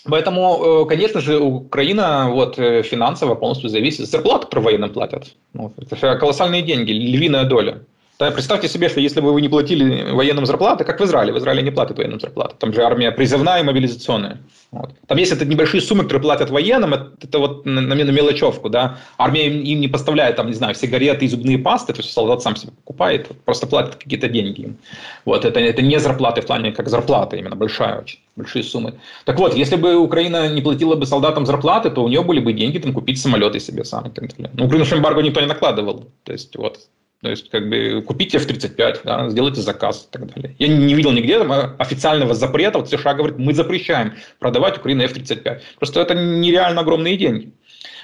поэтому, 0.06 0.84
э, 0.84 0.90
конечно 0.90 1.22
же, 1.22 1.40
Украина 1.40 2.30
вот, 2.32 2.58
э, 2.58 2.84
финансово 2.84 3.36
полностью 3.36 3.70
зависит. 3.70 4.08
Зарплату 4.10 4.48
про 4.48 4.60
военным 4.60 4.92
платят. 4.92 5.36
Ну, 5.54 5.72
это 5.78 6.16
колоссальные 6.18 6.64
деньги, 6.64 6.92
львиная 6.92 7.46
доля. 7.46 7.82
Представьте 8.30 8.68
себе, 8.68 8.90
что 8.90 9.00
если 9.00 9.20
бы 9.20 9.34
вы 9.34 9.42
не 9.42 9.50
платили 9.50 10.12
военным 10.12 10.46
зарплаты, 10.46 10.84
как 10.84 11.00
в 11.00 11.04
Израиле, 11.04 11.34
в 11.34 11.38
Израиле 11.40 11.64
не 11.64 11.72
платят 11.72 11.98
военным 11.98 12.20
зарплаты, 12.20 12.56
там 12.60 12.72
же 12.72 12.84
армия 12.84 13.12
призывная 13.12 13.62
и 13.62 13.64
мобилизационная. 13.64 14.38
Вот. 14.72 14.92
Там 15.08 15.18
есть 15.18 15.32
это 15.32 15.44
небольшие 15.44 15.82
суммы, 15.82 16.04
которые 16.04 16.22
платят 16.22 16.50
военным, 16.50 16.94
это, 16.94 17.12
это 17.22 17.40
вот 17.40 17.66
на, 17.66 17.82
на 17.82 17.94
мелочевку, 17.94 18.70
да. 18.70 19.00
Армия 19.18 19.48
им, 19.48 19.64
им 19.64 19.82
не 19.82 19.88
поставляет, 19.88 20.36
там, 20.36 20.48
не 20.48 20.54
знаю, 20.54 20.76
сигареты 20.76 21.26
и 21.26 21.28
зубные 21.28 21.58
пасты, 21.58 21.94
то 21.94 22.00
есть 22.00 22.14
солдат 22.14 22.42
сам 22.42 22.56
себе 22.56 22.72
покупает, 22.72 23.28
просто 23.44 23.68
платит 23.68 23.96
какие-то 23.96 24.30
деньги 24.30 24.62
им. 24.62 24.78
Вот, 25.26 25.44
это, 25.44 25.60
это 25.60 25.82
не 25.82 26.00
зарплаты 26.00 26.42
в 26.42 26.46
плане 26.46 26.72
как 26.72 26.90
зарплата, 26.90 27.36
именно 27.36 27.56
большая 27.56 28.00
очень, 28.00 28.20
большие 28.36 28.64
суммы. 28.64 28.94
Так 29.26 29.40
вот, 29.40 29.56
если 29.56 29.76
бы 29.76 29.98
Украина 29.98 30.48
не 30.48 30.62
платила 30.62 30.96
бы 30.96 31.06
солдатам 31.06 31.46
зарплаты, 31.46 31.90
то 31.90 32.04
у 32.04 32.08
нее 32.08 32.22
были 32.22 32.40
бы 32.40 32.54
деньги 32.54 32.78
там 32.78 32.94
купить 32.94 33.20
самолеты 33.20 33.60
себе 33.60 33.84
сами. 33.84 34.12
Ну, 34.54 34.66
Украину 34.66 34.86
эмбарго 34.86 35.22
никто 35.22 35.42
не 35.42 35.48
накладывал, 35.48 36.06
то 36.24 36.32
есть 36.32 36.56
вот 36.56 36.80
То 37.22 37.30
есть, 37.30 37.50
как 37.52 37.70
бы, 37.70 38.02
купите 38.02 38.38
F-35, 38.38 39.02
да, 39.04 39.30
сделайте 39.30 39.62
заказ 39.62 40.08
и 40.08 40.12
так 40.12 40.34
далее. 40.34 40.56
Я 40.58 40.68
не 40.68 40.96
видел 40.96 41.12
нигде 41.12 41.38
там, 41.38 41.76
официального 41.78 42.34
запрета. 42.34 42.80
Вот 42.80 42.90
США 42.90 43.14
говорит, 43.14 43.38
мы 43.38 43.54
запрещаем 43.54 44.14
продавать 44.40 44.80
Украине 44.80 45.06
F-35. 45.06 45.62
Просто 45.78 46.02
это 46.02 46.16
нереально 46.16 46.82
огромные 46.82 47.18
деньги. 47.18 47.54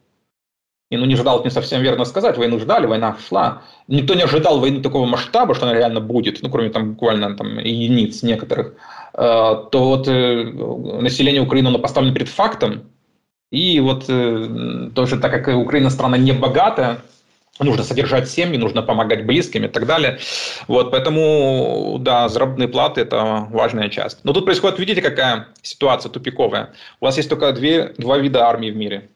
и, 0.90 0.96
ну, 0.96 1.04
не 1.04 1.16
ждал, 1.16 1.42
не 1.42 1.50
совсем 1.50 1.82
верно 1.82 2.04
сказать, 2.04 2.38
войну 2.38 2.60
ждали, 2.60 2.86
война 2.86 3.16
шла. 3.28 3.62
Никто 3.88 4.14
не 4.14 4.22
ожидал 4.22 4.60
войны 4.60 4.82
такого 4.82 5.04
масштаба, 5.04 5.54
что 5.54 5.66
она 5.66 5.74
реально 5.74 6.00
будет, 6.00 6.42
ну, 6.42 6.50
кроме 6.50 6.70
там 6.70 6.92
буквально 6.92 7.36
там, 7.36 7.58
единиц 7.58 8.22
некоторых. 8.22 8.74
Э, 9.14 9.64
то 9.70 9.84
вот 9.84 10.08
э, 10.08 10.44
население 11.00 11.42
Украины 11.42 11.68
оно 11.68 11.78
поставлено 11.78 12.14
перед 12.14 12.28
фактом, 12.28 12.84
и 13.50 13.80
вот 13.80 14.04
э, 14.08 14.90
тоже 14.94 15.18
так 15.18 15.30
как 15.32 15.56
Украина 15.56 15.90
страна 15.90 16.18
не 16.18 16.32
богатая, 16.32 16.98
нужно 17.60 17.84
содержать 17.84 18.28
семьи, 18.28 18.58
нужно 18.58 18.82
помогать 18.82 19.24
близким 19.24 19.64
и 19.64 19.68
так 19.68 19.86
далее. 19.86 20.18
Вот, 20.68 20.90
поэтому, 20.90 21.98
да, 22.00 22.28
заработные 22.28 22.68
платы– 22.68 23.00
это 23.02 23.46
важная 23.50 23.88
часть. 23.88 24.24
Но 24.24 24.32
тут 24.32 24.44
происходит, 24.44 24.78
видите, 24.78 25.00
какая 25.00 25.48
ситуация 25.62 26.10
тупиковая. 26.10 26.72
У 27.00 27.04
вас 27.04 27.16
есть 27.16 27.28
только 27.28 27.52
две, 27.52 27.94
два 27.98 28.18
вида 28.18 28.46
армии 28.46 28.70
в 28.70 28.76
мире. 28.76 29.08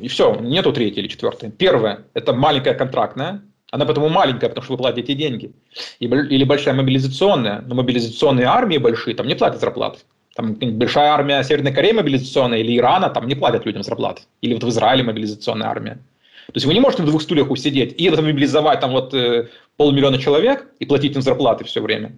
И 0.00 0.08
все, 0.08 0.34
нету 0.40 0.72
третьей 0.72 1.02
или 1.02 1.08
четвертой. 1.08 1.50
Первое– 1.50 2.04
это 2.14 2.32
маленькая 2.32 2.74
контрактная, 2.74 3.42
она 3.70 3.86
поэтому 3.86 4.08
маленькая, 4.08 4.48
потому 4.48 4.62
что 4.62 4.74
вы 4.74 4.78
платите 4.78 5.14
деньги. 5.14 5.52
Или 5.98 6.44
большая 6.44 6.74
мобилизационная. 6.74 7.60
Но 7.62 7.74
мобилизационные 7.74 8.46
армии 8.46 8.78
большие, 8.78 9.16
там 9.16 9.26
не 9.26 9.34
платят 9.34 9.60
зарплаты. 9.60 9.98
Там 10.34 10.54
большая 10.54 11.10
армия 11.10 11.42
Северной 11.44 11.72
Кореи 11.72 11.92
мобилизационная 11.92 12.58
или 12.58 12.76
Ирана, 12.76 13.08
там 13.08 13.28
не 13.28 13.34
платят 13.34 13.66
людям 13.66 13.82
зарплаты. 13.82 14.22
Или 14.40 14.54
вот 14.54 14.64
в 14.64 14.68
Израиле 14.68 15.04
мобилизационная 15.04 15.68
армия. 15.68 15.98
То 16.46 16.56
есть 16.56 16.66
вы 16.66 16.74
не 16.74 16.80
можете 16.80 17.02
в 17.02 17.06
двух 17.06 17.22
стульях 17.22 17.50
усидеть 17.50 17.94
и 17.98 18.10
мобилизовать 18.10 18.80
там 18.80 18.90
вот 18.90 19.14
э, 19.14 19.48
полмиллиона 19.76 20.18
человек 20.18 20.66
и 20.78 20.84
платить 20.84 21.16
им 21.16 21.22
зарплаты 21.22 21.64
все 21.64 21.80
время. 21.80 22.12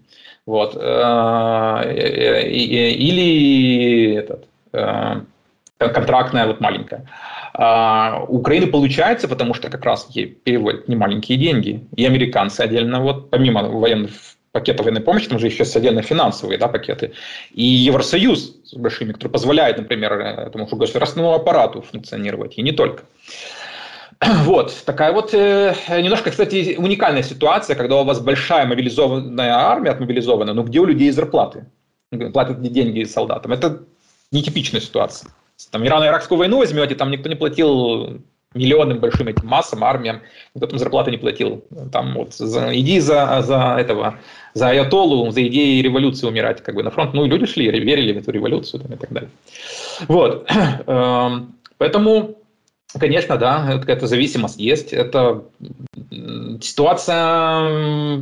Вот. 0.46 0.76
Э, 0.76 1.82
э, 1.84 2.48
или 2.48 4.14
этот, 4.14 4.46
контрактная 5.78 6.46
вот 6.46 6.60
маленькая. 6.60 7.06
А 7.54 8.24
у 8.28 8.38
Украины 8.38 8.66
получается, 8.66 9.28
потому 9.28 9.54
что 9.54 9.70
как 9.70 9.84
раз 9.84 10.08
ей 10.10 10.26
переводят 10.26 10.88
немаленькие 10.88 11.38
деньги. 11.38 11.86
И 11.96 12.04
американцы 12.04 12.62
отдельно, 12.62 13.00
вот 13.00 13.30
помимо 13.30 13.62
военных 13.68 14.10
пакетов 14.56 14.86
военной 14.86 15.02
помощи, 15.02 15.28
там 15.28 15.38
же 15.38 15.48
еще 15.48 15.58
есть 15.58 15.76
отдельно 15.76 16.00
финансовые 16.00 16.56
да, 16.56 16.66
пакеты. 16.66 17.12
И 17.52 17.62
Евросоюз 17.62 18.56
с 18.64 18.74
большими, 18.74 19.12
который 19.12 19.28
позволяет, 19.28 19.76
например, 19.76 20.14
этому 20.14 20.66
государственному 20.66 21.34
аппарату 21.34 21.82
функционировать, 21.82 22.56
и 22.56 22.62
не 22.62 22.72
только. 22.72 23.02
Вот, 24.44 24.74
такая 24.86 25.12
вот 25.12 25.34
э, 25.34 25.74
немножко, 25.88 26.30
кстати, 26.30 26.76
уникальная 26.78 27.22
ситуация, 27.22 27.76
когда 27.76 27.96
у 27.96 28.04
вас 28.04 28.20
большая 28.20 28.66
мобилизованная 28.66 29.52
армия, 29.52 29.90
отмобилизованная, 29.90 30.54
но 30.54 30.62
где 30.62 30.80
у 30.80 30.86
людей 30.86 31.10
зарплаты? 31.10 31.66
Платят 32.32 32.62
деньги 32.62 33.04
солдатам. 33.04 33.52
Это 33.52 33.82
нетипичная 34.32 34.80
ситуация. 34.80 35.30
Там 35.70 35.84
Ирано-Иракскую 35.84 36.38
войну 36.38 36.58
возьмете, 36.58 36.94
там 36.94 37.10
никто 37.10 37.28
не 37.28 37.34
платил 37.34 38.22
миллионным 38.56 38.98
большим 38.98 39.28
этим 39.28 39.46
массам, 39.46 39.84
армиям, 39.84 40.22
никто 40.54 40.66
там 40.66 40.78
зарплаты 40.78 41.10
не 41.10 41.18
платил. 41.18 41.64
Там 41.92 42.14
вот 42.14 42.34
за, 42.34 42.74
иди 42.74 43.00
за, 43.00 43.42
за 43.42 43.76
этого, 43.78 44.18
за 44.54 44.70
Аятолу, 44.70 45.30
за 45.30 45.46
идеи 45.46 45.82
революции 45.82 46.26
умирать 46.26 46.62
как 46.62 46.74
бы 46.74 46.82
на 46.82 46.90
фронт. 46.90 47.14
Ну 47.14 47.24
и 47.24 47.28
люди 47.28 47.46
шли, 47.46 47.70
верили 47.70 48.12
в 48.12 48.18
эту 48.18 48.32
революцию 48.32 48.80
там, 48.82 48.92
и 48.92 48.96
так 48.96 49.12
далее. 49.12 49.30
Вот. 50.08 50.48
Эм, 50.86 51.54
поэтому, 51.78 52.36
конечно, 52.98 53.36
да, 53.36 53.78
какая-то 53.78 54.06
зависимость 54.06 54.58
есть. 54.58 54.92
Это 54.92 55.44
ситуация 56.60 58.18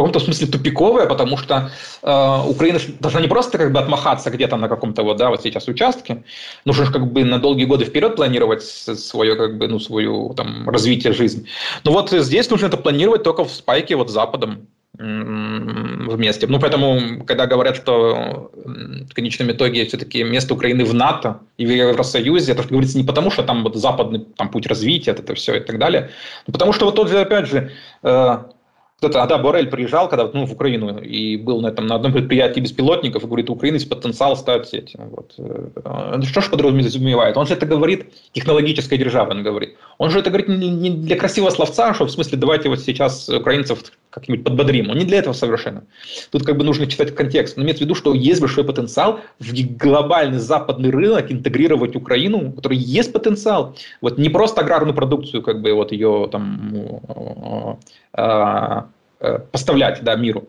каком-то 0.00 0.20
смысле 0.20 0.46
тупиковая, 0.46 1.06
потому 1.06 1.36
что 1.36 1.70
э, 2.02 2.42
Украина 2.48 2.78
должна 3.00 3.20
не 3.20 3.28
просто 3.28 3.58
как 3.58 3.72
бы 3.72 3.80
отмахаться 3.80 4.30
где-то 4.30 4.56
на 4.56 4.68
каком-то 4.68 5.02
вот, 5.02 5.16
да, 5.16 5.30
вот 5.30 5.42
сейчас 5.42 5.68
участке, 5.68 6.24
нужно 6.64 6.86
же 6.86 6.92
как 6.92 7.12
бы 7.12 7.24
на 7.24 7.38
долгие 7.38 7.64
годы 7.64 7.84
вперед 7.84 8.16
планировать 8.16 8.62
свое 8.62 9.36
как 9.36 9.58
бы, 9.58 9.68
ну, 9.68 9.78
свою 9.78 10.34
там 10.34 10.68
развитие 10.68 11.12
жизни. 11.12 11.46
Но 11.84 11.92
вот 11.92 12.10
здесь 12.10 12.50
нужно 12.50 12.66
это 12.66 12.76
планировать 12.76 13.22
только 13.22 13.44
в 13.44 13.50
спайке 13.50 13.96
вот 13.96 14.10
с 14.10 14.12
Западом 14.12 14.68
вместе. 14.98 16.46
Ну, 16.48 16.58
поэтому, 16.58 17.24
когда 17.24 17.46
говорят, 17.46 17.76
что 17.76 18.50
в 18.64 19.14
конечном 19.14 19.52
итоге 19.52 19.86
все-таки 19.86 20.24
место 20.24 20.54
Украины 20.54 20.84
в 20.84 20.92
НАТО 20.92 21.40
и 21.56 21.66
в 21.66 21.70
Евросоюзе, 21.70 22.52
это 22.52 22.64
говорится 22.64 22.98
не 22.98 23.04
потому, 23.04 23.30
что 23.30 23.44
там 23.44 23.62
вот 23.62 23.76
западный 23.76 24.26
там, 24.36 24.50
путь 24.50 24.66
развития, 24.66 25.12
это 25.12 25.34
все 25.34 25.56
и 25.56 25.60
так 25.60 25.78
далее, 25.78 26.10
но 26.46 26.52
потому 26.52 26.72
что 26.72 26.86
вот 26.86 26.96
тот 26.96 27.10
же, 27.10 27.20
опять 27.20 27.46
же, 27.46 27.70
э, 28.02 28.38
кто-то, 28.98 29.22
а 29.22 29.26
да, 29.28 29.38
Борель 29.38 29.68
приезжал 29.68 30.08
когда 30.08 30.28
ну, 30.32 30.44
в 30.44 30.52
Украину 30.52 30.98
и 30.98 31.36
был 31.36 31.60
на, 31.60 31.68
этом, 31.68 31.86
на 31.86 31.94
одном 31.94 32.12
предприятии 32.12 32.58
беспилотников 32.58 33.22
и 33.22 33.26
говорит, 33.26 33.48
у 33.48 33.52
Украины 33.52 33.76
есть 33.76 33.88
потенциал 33.88 34.36
ставить 34.36 34.66
сети. 34.66 34.98
Вот. 34.98 35.34
Э, 35.38 36.20
что 36.24 36.40
же 36.40 36.50
подразумевает? 36.50 37.36
Он 37.36 37.46
же 37.46 37.54
это 37.54 37.64
говорит, 37.64 38.12
технологическая 38.32 38.98
держава, 38.98 39.30
он 39.30 39.44
говорит. 39.44 39.76
Он 39.98 40.10
же 40.10 40.18
это 40.18 40.30
говорит 40.30 40.48
не 40.48 40.90
для 40.90 41.16
красивого 41.16 41.50
словца, 41.50 41.94
что 41.94 42.06
в 42.06 42.10
смысле 42.10 42.38
давайте 42.38 42.68
вот 42.68 42.80
сейчас 42.80 43.28
украинцев 43.28 43.84
как-нибудь 44.10 44.44
подбодрим. 44.44 44.90
Он 44.90 44.98
не 44.98 45.04
для 45.04 45.18
этого 45.18 45.32
совершенно. 45.32 45.84
Тут 46.32 46.44
как 46.44 46.56
бы 46.56 46.64
нужно 46.64 46.88
читать 46.88 47.14
контекст. 47.14 47.56
Но 47.56 47.62
имеется 47.62 47.84
в 47.84 47.86
виду, 47.86 47.94
что 47.94 48.14
есть 48.14 48.40
большой 48.40 48.64
потенциал 48.64 49.20
в 49.38 49.76
глобальный 49.76 50.38
западный 50.38 50.90
рынок 50.90 51.30
интегрировать 51.30 51.94
Украину, 51.94 52.48
у 52.48 52.52
которой 52.52 52.78
есть 52.78 53.12
потенциал. 53.12 53.76
Вот 54.00 54.18
не 54.18 54.28
просто 54.28 54.62
аграрную 54.62 54.94
продукцию, 54.94 55.42
как 55.42 55.62
бы 55.62 55.72
вот 55.72 55.92
ее 55.92 56.28
там 56.32 56.74
э, 56.74 57.74
поставлять 58.12 60.02
да, 60.02 60.16
миру, 60.16 60.48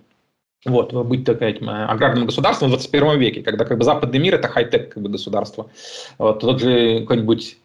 вот, 0.66 0.94
быть 0.94 1.26
таким 1.26 1.70
аграрным 1.70 2.26
государством 2.26 2.70
в 2.70 2.72
21 2.72 3.20
веке, 3.20 3.42
когда 3.42 3.66
как 3.66 3.78
бы 3.78 3.84
западный 3.84 4.20
мир 4.20 4.36
это 4.36 4.48
хай-тек 4.48 4.94
как 4.94 5.04
бы, 5.04 5.10
государство. 5.10 5.70
Вот, 6.18 6.40
тот 6.40 6.60
же 6.60 7.02
какой-нибудь 7.02 7.58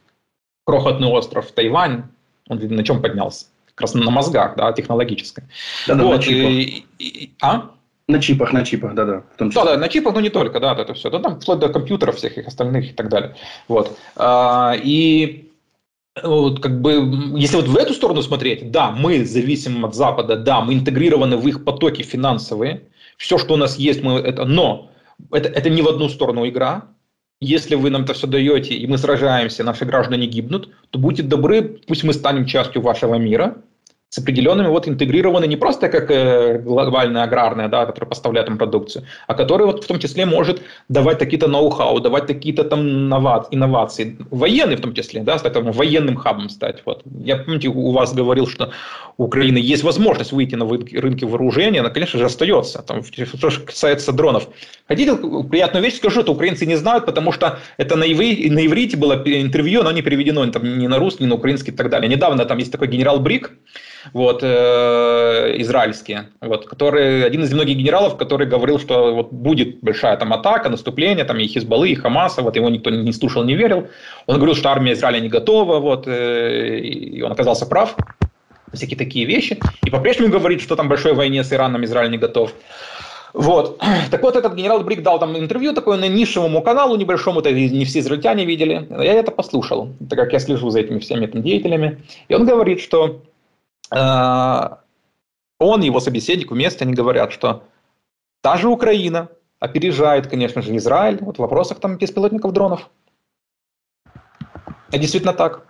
крохотный 0.65 1.09
остров 1.09 1.53
Тайвань, 1.53 2.05
он 2.49 2.59
на 2.59 2.85
чем 2.85 3.03
поднялся? 3.03 3.47
как 3.75 3.81
раз 3.83 3.95
на 3.95 4.11
мозгах, 4.11 4.57
да, 4.57 4.73
технологической. 4.73 5.45
Да, 5.89 5.95
да, 5.97 6.05
вот, 6.05 6.17
на 6.17 6.23
чипах. 6.23 6.51
И, 6.51 6.87
и, 6.99 7.35
а? 7.43 7.71
На 8.07 8.21
чипах, 8.21 8.53
на 8.53 8.65
чипах, 8.65 8.95
да, 8.95 9.05
да. 9.05 9.23
Да, 9.39 9.65
да, 9.65 9.77
на 9.77 9.89
чипах, 9.89 10.15
но 10.15 10.21
не 10.21 10.29
только, 10.29 10.61
да, 10.61 10.75
это 10.75 10.95
все. 10.95 11.11
Да, 11.11 11.19
там 11.19 11.41
вплоть 11.41 11.59
до 11.59 11.69
компьютеров 11.69 12.17
всех 12.17 12.39
их 12.39 12.47
остальных 12.47 12.91
и 12.91 12.93
так 12.93 13.09
далее. 13.09 13.35
Вот. 13.67 13.99
А, 14.15 14.77
и 14.77 15.51
вот, 16.23 16.61
как 16.61 16.81
бы, 16.81 17.37
если 17.37 17.57
вот 17.57 17.67
в 17.67 17.77
эту 17.77 17.93
сторону 17.93 18.23
смотреть, 18.23 18.71
да, 18.71 18.91
мы 18.93 19.25
зависим 19.25 19.85
от 19.85 19.95
Запада, 19.95 20.37
да, 20.37 20.61
мы 20.61 20.75
интегрированы 20.75 21.37
в 21.37 21.47
их 21.49 21.65
потоки 21.65 22.03
финансовые, 22.03 22.89
все, 23.17 23.39
что 23.39 23.55
у 23.55 23.57
нас 23.57 23.79
есть, 23.79 24.03
мы 24.03 24.15
это, 24.21 24.45
но 24.45 24.91
это, 25.33 25.49
это 25.49 25.71
не 25.71 25.83
в 25.83 25.89
одну 25.89 26.09
сторону 26.09 26.49
игра, 26.49 26.89
если 27.41 27.75
вы 27.75 27.91
нам 27.91 28.05
это 28.05 28.15
все 28.15 28.27
даете, 28.27 28.75
и 28.75 28.87
мы 28.87 28.97
сражаемся, 28.97 29.65
наши 29.65 29.85
граждане 29.85 30.27
гибнут, 30.27 30.71
то 30.91 30.99
будьте 30.99 31.23
добры, 31.23 31.63
пусть 31.87 32.05
мы 32.05 32.13
станем 32.13 32.47
частью 32.47 32.81
вашего 32.81 33.17
мира, 33.17 33.57
с 34.15 34.19
определенными 34.19 34.69
вот 34.69 34.87
интегрированы 34.87 35.47
не 35.49 35.57
просто 35.57 35.89
как 35.89 36.09
э, 36.09 36.59
глобальная 36.59 37.25
аграрная, 37.25 37.67
да, 37.67 37.85
которая 37.85 38.09
поставляет 38.09 38.49
им 38.49 38.59
продукцию, 38.59 39.05
а 39.27 39.35
которая 39.35 39.67
вот 39.67 39.83
в 39.83 39.87
том 39.89 39.99
числе 39.99 40.25
может 40.25 40.63
давать 40.89 41.19
какие-то 41.19 41.49
ноу-хау, 41.49 41.99
давать 41.99 42.29
какие-то 42.29 42.63
там 42.63 42.81
инновации, 42.81 44.17
военные 44.31 44.77
в 44.77 44.81
том 44.83 44.95
числе, 44.95 45.23
да, 45.23 45.37
стать 45.39 45.55
там, 45.55 45.73
военным 45.73 46.15
хабом 46.15 46.49
стать. 46.49 46.83
Вот. 46.87 47.03
Я, 47.25 47.39
помните, 47.39 47.69
у 47.69 47.91
вас 47.91 48.15
говорил, 48.15 48.47
что 48.47 48.71
у 49.19 49.25
Украины 49.25 49.59
есть 49.59 49.83
возможность 49.83 50.31
выйти 50.31 50.55
на 50.55 50.65
рынки 50.65 51.25
вооружения, 51.25 51.81
она, 51.81 51.91
конечно 51.91 52.17
же, 52.17 52.27
остается. 52.27 52.83
Там, 52.83 53.03
что 53.03 53.51
касается 53.67 54.13
дронов. 54.13 54.49
Хотите 54.87 55.17
приятную 55.17 55.83
вещь 55.83 55.97
скажу, 55.97 56.21
это 56.21 56.31
украинцы 56.31 56.67
не 56.67 56.77
знают, 56.77 57.05
потому 57.07 57.33
что 57.33 57.59
это 57.79 57.97
на, 57.97 58.05
иври, 58.05 58.49
на 58.49 58.65
иврите 58.65 58.97
было 58.97 59.15
интервью, 59.25 59.83
но 59.83 59.91
не 59.91 60.03
переведено 60.03 60.47
там, 60.47 60.79
ни 60.79 60.87
на 60.87 60.99
русский, 60.99 61.25
ни 61.25 61.29
на 61.29 61.35
украинский 61.35 61.73
и 61.73 61.77
так 61.77 61.91
далее. 61.91 62.09
Недавно 62.09 62.45
там 62.45 62.59
есть 62.59 62.71
такой 62.71 62.87
генерал 62.87 63.19
Брик, 63.19 63.51
вот, 64.13 64.41
э, 64.43 65.55
израильские, 65.59 66.29
вот, 66.41 66.67
который, 66.67 67.25
один 67.25 67.43
из 67.43 67.53
многих 67.53 67.77
генералов, 67.77 68.17
который 68.17 68.47
говорил, 68.47 68.79
что 68.79 69.15
вот 69.15 69.33
будет 69.33 69.81
большая 69.81 70.17
там 70.17 70.33
атака, 70.33 70.69
наступление, 70.69 71.25
там 71.25 71.39
и 71.39 71.47
Хизбаллы, 71.47 71.91
и 71.91 71.95
Хамаса, 71.95 72.43
вот 72.43 72.57
его 72.57 72.69
никто 72.69 72.91
не 72.91 73.13
слушал, 73.13 73.45
не 73.45 73.55
верил. 73.55 73.89
Он 74.27 74.37
говорил, 74.37 74.55
что 74.55 74.71
армия 74.71 74.93
Израиля 74.93 75.21
не 75.21 75.29
готова, 75.29 75.79
вот, 75.79 76.07
э, 76.07 76.79
и 76.79 77.23
он 77.23 77.33
оказался 77.33 77.67
прав, 77.67 77.97
всякие 78.73 78.99
такие 78.99 79.25
вещи. 79.25 79.59
И 79.85 79.91
по-прежнему 79.91 80.33
говорит, 80.33 80.61
что 80.61 80.77
там 80.77 80.89
большой 80.89 81.15
войне 81.15 81.43
с 81.45 81.53
Ираном 81.53 81.85
Израиль 81.85 82.11
не 82.11 82.19
готов. 82.19 82.53
Вот. 83.35 83.83
Так 84.11 84.23
вот, 84.23 84.37
этот 84.37 84.55
генерал 84.55 84.81
Брик 84.83 85.03
дал 85.03 85.19
там 85.19 85.37
интервью 85.37 85.75
такое 85.75 85.99
на 85.99 86.09
нишевому 86.09 86.63
каналу 86.63 86.97
небольшому, 86.97 87.41
это 87.41 87.53
не 87.53 87.85
все 87.85 87.99
израильтяне 87.99 88.45
видели. 88.45 88.87
Я 88.91 89.15
это 89.15 89.33
послушал, 89.33 89.91
так 90.09 90.19
как 90.19 90.33
я 90.33 90.39
слежу 90.39 90.71
за 90.71 90.81
этими 90.81 91.01
всеми 91.01 91.27
там 91.27 91.43
деятелями. 91.43 92.03
И 92.29 92.35
он 92.35 92.47
говорит, 92.47 92.81
что 92.81 93.23
он 93.91 95.83
и 95.83 95.87
его 95.87 96.01
собеседник 96.01 96.51
вместе, 96.51 96.85
они 96.85 96.95
говорят, 96.95 97.33
что 97.33 97.65
та 98.41 98.57
же 98.57 98.69
Украина 98.69 99.29
опережает, 99.59 100.27
конечно 100.27 100.63
же, 100.63 100.77
Израиль 100.77 101.19
вот 101.21 101.37
в 101.37 101.41
вопросах 101.41 101.81
там 101.81 101.97
беспилотников 101.97 102.53
дронов. 102.53 102.91
Это 104.89 104.99
действительно 104.99 105.33
так. 105.33 105.67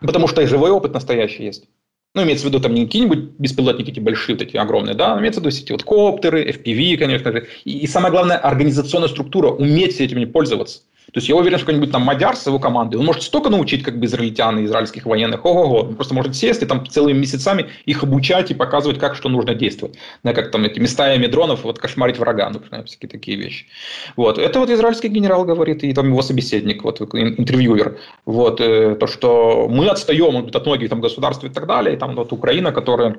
Потому 0.00 0.26
что 0.28 0.42
и 0.42 0.46
живой 0.46 0.70
опыт 0.70 0.92
настоящий 0.92 1.44
есть. 1.44 1.68
Ну, 2.14 2.24
имеется 2.24 2.44
в 2.44 2.48
виду 2.48 2.60
там 2.60 2.74
не 2.74 2.84
какие-нибудь 2.84 3.38
беспилотники 3.38 3.90
эти 3.90 4.00
большие, 4.00 4.36
эти 4.36 4.56
огромные, 4.58 4.94
да, 4.94 5.18
имеется 5.18 5.40
в 5.40 5.44
виду 5.44 5.56
эти 5.56 5.72
вот 5.72 5.82
коптеры, 5.82 6.50
FPV, 6.50 6.98
конечно 6.98 7.32
же. 7.32 7.46
И, 7.64 7.78
и 7.78 7.86
самое 7.86 8.12
главное, 8.12 8.36
организационная 8.36 9.08
структура, 9.08 9.48
уметь 9.48 9.98
этим 9.98 10.30
пользоваться. 10.30 10.82
То 11.12 11.18
есть 11.18 11.28
я 11.28 11.36
уверен, 11.36 11.58
что 11.58 11.66
какой-нибудь 11.66 11.92
там 11.92 12.02
Мадяр 12.02 12.36
с 12.36 12.46
его 12.46 12.58
командой, 12.58 12.96
он 12.96 13.04
может 13.04 13.22
столько 13.22 13.50
научить 13.50 13.82
как 13.82 13.98
бы 13.98 14.06
израильтян 14.06 14.58
и 14.58 14.64
израильских 14.64 15.04
военных, 15.04 15.44
ого-го, 15.44 15.80
он 15.80 15.94
просто 15.94 16.14
может 16.14 16.34
сесть 16.34 16.62
и 16.62 16.66
там 16.66 16.86
целыми 16.86 17.18
месяцами 17.18 17.66
их 17.84 18.02
обучать 18.02 18.50
и 18.50 18.54
показывать, 18.54 18.98
как 18.98 19.14
что 19.14 19.28
нужно 19.28 19.54
действовать. 19.54 19.98
Да, 20.22 20.32
как 20.32 20.50
там 20.50 20.64
эти 20.64 20.78
места 20.78 21.12
и 21.12 21.26
дронов, 21.26 21.64
вот 21.64 21.78
кошмарить 21.78 22.18
врага, 22.18 22.48
например, 22.48 22.86
всякие 22.86 23.10
такие 23.10 23.36
вещи. 23.36 23.66
Вот. 24.16 24.38
Это 24.38 24.58
вот 24.58 24.70
израильский 24.70 25.08
генерал 25.08 25.44
говорит, 25.44 25.84
и 25.84 25.92
там 25.92 26.08
его 26.08 26.22
собеседник, 26.22 26.82
вот 26.82 27.00
интервьюер. 27.00 27.98
Вот. 28.24 28.60
Э, 28.60 28.94
то, 28.94 29.06
что 29.06 29.68
мы 29.68 29.88
отстаем 29.88 30.48
от 30.52 30.66
многих 30.66 30.88
там 30.88 31.00
государств 31.00 31.44
и 31.44 31.50
так 31.50 31.66
далее, 31.66 31.94
и 31.94 31.98
там 31.98 32.14
вот 32.14 32.32
Украина, 32.32 32.72
которая 32.72 33.16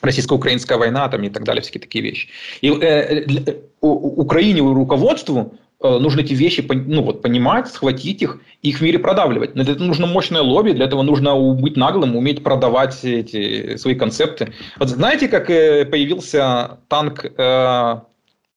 российско-украинская 0.00 0.78
война 0.78 1.08
там, 1.08 1.22
и 1.22 1.28
так 1.28 1.44
далее, 1.44 1.60
всякие 1.60 1.82
такие 1.82 2.02
вещи. 2.02 2.28
И 2.62 2.70
э, 2.70 3.24
э, 3.24 3.54
Украине 3.80 4.60
руководству 4.60 5.52
Э, 5.65 5.65
нужно 5.80 6.20
эти 6.20 6.34
вещи 6.34 6.66
ну, 6.68 7.02
вот, 7.02 7.22
понимать, 7.22 7.68
схватить 7.68 8.22
их 8.22 8.40
и 8.62 8.70
их 8.70 8.78
в 8.78 8.82
мире 8.82 8.98
продавливать. 8.98 9.54
Для 9.54 9.62
этого 9.64 9.84
нужно 9.84 10.06
мощное 10.06 10.42
лобби, 10.42 10.72
для 10.72 10.86
этого 10.86 11.02
нужно 11.02 11.36
быть 11.36 11.76
наглым, 11.76 12.16
уметь 12.16 12.42
продавать 12.42 13.04
эти 13.04 13.76
свои 13.76 13.94
концепты. 13.94 14.52
Вот 14.78 14.88
знаете, 14.88 15.28
как 15.28 15.50
э, 15.50 15.84
появился 15.84 16.78
танк, 16.88 17.24
э, 17.24 18.00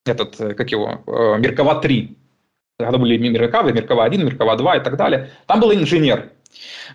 этот, 0.06 0.38
как 0.38 0.72
его, 0.72 1.02
э, 1.06 1.40
Меркава-3? 1.40 2.16
Когда 2.80 2.98
были 2.98 3.18
Меркавы, 3.18 3.72
Меркава-1, 3.74 4.24
Меркава-2 4.24 4.78
и 4.78 4.84
так 4.84 4.96
далее. 4.96 5.30
Там 5.48 5.60
был 5.60 5.74
инженер, 5.74 6.30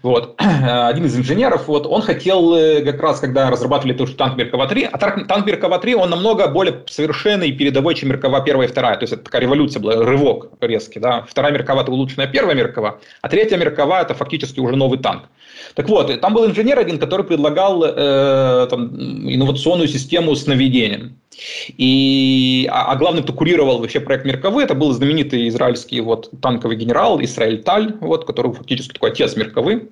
вот. 0.02 0.34
Один 0.38 1.06
из 1.06 1.16
инженеров, 1.16 1.68
вот, 1.68 1.87
он 1.87 2.02
хотел 2.02 2.54
э, 2.54 2.82
как 2.82 3.00
раз, 3.00 3.20
когда 3.20 3.50
разрабатывали 3.50 3.94
тот 3.94 4.08
же 4.08 4.14
танк 4.14 4.38
Меркава-3, 4.38 4.88
а 4.90 4.99
танк 4.99 5.46
Меркава-3, 5.46 5.94
он 5.94 6.11
намного 6.11 6.49
более 6.49 6.82
совершенный 6.87 7.49
и 7.49 7.52
передовой, 7.52 7.94
чем 7.94 8.11
Меркава 8.11 8.38
1 8.38 8.62
и 8.62 8.66
2. 8.68 8.96
То 8.96 9.02
есть, 9.02 9.12
это 9.12 9.23
такая 9.23 9.42
революция 9.42 9.80
была, 9.80 10.04
рывок 10.04 10.50
резкий. 10.61 11.00
Да? 11.00 11.25
Вторая 11.28 11.52
Меркава– 11.52 11.80
это 11.82 11.92
улучшенная 11.92 12.26
первая 12.26 12.54
Меркава, 12.54 13.00
а 13.23 13.28
третья 13.28 13.56
Меркава– 13.56 14.00
это 14.02 14.14
фактически 14.14 14.61
уже 14.61 14.76
новый 14.76 14.99
танк. 14.99 15.25
Так 15.75 15.88
вот, 15.88 16.21
там 16.21 16.35
был 16.35 16.47
инженер 16.47 16.78
один, 16.78 16.99
который 16.99 17.25
предлагал 17.25 17.85
э, 17.85 18.66
там, 18.71 18.94
инновационную 19.30 19.88
систему 19.88 20.35
с 20.35 20.47
наведением. 20.47 21.16
И, 21.76 22.68
а, 22.71 22.92
а 22.92 22.97
главный, 22.97 23.23
кто 23.23 23.33
курировал 23.33 23.78
вообще 23.78 24.00
проект 24.00 24.25
Меркавы, 24.25 24.62
это 24.62 24.75
был 24.75 24.92
знаменитый 24.92 25.49
израильский 25.49 26.00
вот, 26.00 26.30
танковый 26.40 26.76
генерал 26.76 27.21
Исраэль 27.23 27.62
Таль, 27.62 27.94
вот, 28.00 28.25
который 28.25 28.52
фактически 28.52 28.92
такой 28.92 29.11
отец 29.11 29.37
Меркавы. 29.37 29.88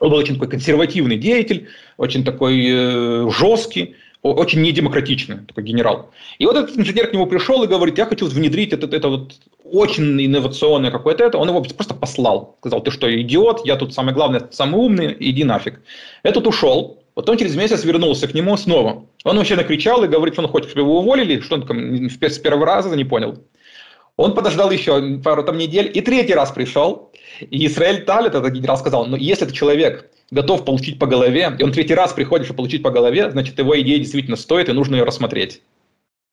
Он 0.00 0.10
был 0.10 0.18
очень 0.18 0.34
такой 0.34 0.48
консервативный 0.48 1.16
деятель, 1.16 1.68
очень 1.96 2.24
такой 2.24 2.64
э, 2.68 3.30
жесткий, 3.30 3.96
очень 4.22 4.62
недемократичный 4.62 5.38
такой 5.46 5.64
генерал. 5.64 6.10
И 6.38 6.46
вот 6.46 6.56
этот 6.56 6.76
инженер 6.78 7.08
к 7.08 7.12
нему 7.12 7.26
пришел 7.26 7.62
и 7.62 7.66
говорит, 7.66 7.98
я 7.98 8.06
хочу 8.06 8.26
внедрить 8.26 8.72
это, 8.72 8.86
это 8.94 9.08
вот 9.08 9.34
очень 9.64 10.24
инновационное 10.24 10.90
какое-то 10.90 11.24
это. 11.24 11.38
Он 11.38 11.48
его 11.48 11.62
просто 11.62 11.94
послал. 11.94 12.56
Сказал, 12.60 12.82
ты 12.82 12.90
что, 12.90 13.20
идиот, 13.20 13.66
я 13.66 13.76
тут 13.76 13.94
самый 13.94 14.14
главный, 14.14 14.40
самый 14.50 14.76
умный, 14.76 15.16
иди 15.18 15.44
нафиг. 15.44 15.80
Этот 16.22 16.46
ушел, 16.46 17.00
Потом 17.14 17.36
через 17.38 17.54
месяц 17.54 17.84
вернулся 17.84 18.26
к 18.26 18.34
нему 18.34 18.56
снова. 18.56 19.06
Он 19.22 19.36
вообще 19.36 19.54
накричал 19.54 20.02
и 20.02 20.08
говорит, 20.08 20.34
что 20.34 20.42
он 20.42 20.48
хочет, 20.48 20.70
чтобы 20.70 20.88
его 20.88 20.98
уволили, 20.98 21.40
что 21.40 21.54
он 21.54 21.66
там 21.66 22.10
с 22.10 22.38
первого 22.38 22.66
раза 22.66 22.94
не 22.96 23.04
понял. 23.04 23.38
Он 24.16 24.34
подождал 24.34 24.70
еще 24.70 25.18
пару 25.18 25.44
там 25.44 25.56
недель 25.56 25.90
и 25.92 26.00
третий 26.00 26.34
раз 26.34 26.50
пришел. 26.50 27.12
И 27.40 27.66
Израиль 27.66 28.04
Талит, 28.04 28.34
этот 28.34 28.52
генерал, 28.52 28.76
сказал, 28.78 29.06
ну 29.06 29.16
если 29.16 29.44
этот 29.44 29.56
человек 29.56 30.10
готов 30.30 30.64
получить 30.64 30.98
по 30.98 31.06
голове, 31.06 31.54
и 31.58 31.62
он 31.62 31.72
третий 31.72 31.94
раз 31.94 32.12
приходит, 32.12 32.46
чтобы 32.46 32.58
получить 32.58 32.82
по 32.82 32.90
голове, 32.90 33.30
значит 33.30 33.58
его 33.58 33.80
идея 33.80 33.98
действительно 33.98 34.36
стоит 34.36 34.68
и 34.68 34.72
нужно 34.72 34.96
ее 34.96 35.04
рассмотреть. 35.04 35.62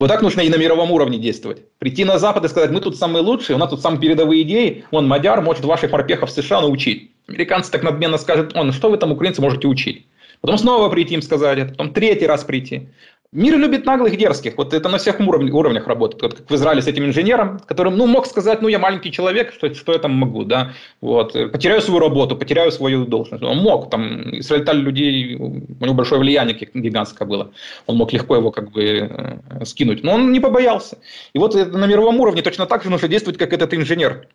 Вот 0.01 0.07
так 0.07 0.23
нужно 0.23 0.41
и 0.41 0.49
на 0.49 0.55
мировом 0.55 0.91
уровне 0.91 1.19
действовать. 1.19 1.61
Прийти 1.77 2.05
на 2.05 2.17
Запад 2.17 2.43
и 2.43 2.47
сказать, 2.47 2.71
мы 2.71 2.81
тут 2.81 2.97
самые 2.97 3.21
лучшие, 3.21 3.55
у 3.55 3.59
нас 3.59 3.69
тут 3.69 3.83
самые 3.83 4.01
передовые 4.01 4.41
идеи, 4.41 4.83
он 4.89 5.07
мадяр 5.07 5.43
может 5.43 5.63
ваших 5.63 5.91
морпехов 5.91 6.31
США 6.31 6.61
научить. 6.61 7.11
Американцы 7.27 7.71
так 7.71 7.83
надменно 7.83 8.17
скажут, 8.17 8.55
он, 8.55 8.73
что 8.73 8.89
вы 8.89 8.97
там, 8.97 9.11
украинцы, 9.11 9.43
можете 9.43 9.67
учить? 9.67 10.07
потом 10.41 10.57
снова 10.57 10.89
прийти 10.89 11.13
им 11.13 11.21
сказать 11.21 11.69
потом 11.69 11.93
третий 11.93 12.25
раз 12.25 12.43
прийти. 12.43 12.89
Мир 13.33 13.57
любит 13.57 13.85
наглых, 13.85 14.17
дерзких. 14.17 14.57
Вот 14.57 14.73
это 14.73 14.89
на 14.89 14.97
всех 14.97 15.21
уровнях, 15.21 15.53
уровнях 15.53 15.87
работает. 15.87 16.21
Вот 16.21 16.33
как 16.33 16.49
в 16.49 16.53
Израиле 16.55 16.81
с 16.81 16.87
этим 16.87 17.05
инженером, 17.05 17.59
которым, 17.59 17.95
ну, 17.95 18.05
мог 18.05 18.25
сказать, 18.25 18.61
ну, 18.61 18.67
я 18.67 18.77
маленький 18.77 19.09
человек, 19.09 19.53
что, 19.53 19.73
что 19.73 19.93
я 19.93 19.99
там 19.99 20.11
могу, 20.11 20.43
да. 20.43 20.73
Вот. 20.99 21.31
Потеряю 21.31 21.81
свою 21.81 22.01
работу, 22.01 22.35
потеряю 22.35 22.73
свою 22.73 23.05
должность. 23.05 23.41
Он 23.41 23.59
мог, 23.59 23.89
там, 23.89 24.37
израильталь 24.39 24.79
людей, 24.79 25.35
у 25.35 25.63
него 25.79 25.93
большое 25.93 26.19
влияние 26.19 26.57
гигантское 26.73 27.25
было. 27.25 27.51
Он 27.85 27.95
мог 27.95 28.11
легко 28.11 28.35
его 28.35 28.51
как 28.51 28.71
бы 28.71 28.83
э, 28.83 29.65
скинуть. 29.65 30.03
Но 30.03 30.15
он 30.15 30.33
не 30.33 30.41
побоялся. 30.41 30.97
И 31.31 31.39
вот 31.39 31.55
на 31.55 31.87
мировом 31.87 32.19
уровне 32.19 32.41
точно 32.41 32.65
так 32.65 32.83
же 32.83 32.89
нужно 32.89 33.07
действовать, 33.07 33.39
как 33.39 33.53
этот 33.53 33.73
инженер 33.73 34.27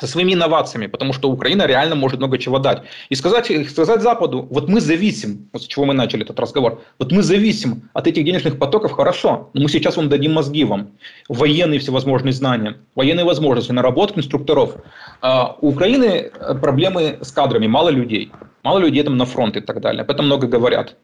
со 0.00 0.06
своими 0.06 0.34
инновациями, 0.34 0.86
потому 0.86 1.12
что 1.12 1.30
Украина 1.30 1.66
реально 1.66 1.96
может 1.96 2.18
много 2.18 2.38
чего 2.38 2.58
дать. 2.58 2.82
И 3.08 3.16
сказать, 3.16 3.50
сказать 3.68 4.00
Западу, 4.00 4.46
вот 4.50 4.68
мы 4.68 4.80
зависим, 4.80 5.48
вот 5.52 5.62
с 5.62 5.66
чего 5.66 5.86
мы 5.86 5.94
начали 5.94 6.22
этот 6.22 6.38
разговор, 6.38 6.80
вот 6.98 7.12
мы 7.12 7.22
зависим 7.22 7.82
от 7.94 8.06
этих 8.06 8.24
денежных 8.24 8.58
потоков, 8.58 8.92
хорошо, 8.92 9.50
но 9.54 9.62
мы 9.62 9.68
сейчас 9.68 9.96
вам 9.96 10.08
дадим 10.08 10.32
мозги 10.34 10.64
вам, 10.64 10.92
военные 11.28 11.80
всевозможные 11.80 12.32
знания, 12.32 12.76
военные 12.94 13.24
возможности, 13.24 13.72
наработки 13.72 14.18
инструкторов. 14.18 14.76
А 15.20 15.56
у 15.60 15.68
Украины 15.68 16.30
проблемы 16.62 17.18
с 17.20 17.32
кадрами, 17.32 17.66
мало 17.66 17.88
людей, 17.88 18.30
мало 18.62 18.78
людей 18.78 19.02
там 19.02 19.16
на 19.16 19.26
фронт 19.26 19.56
и 19.56 19.60
так 19.60 19.80
далее, 19.80 20.02
об 20.02 20.10
этом 20.10 20.26
много 20.26 20.46
говорят. 20.46 20.96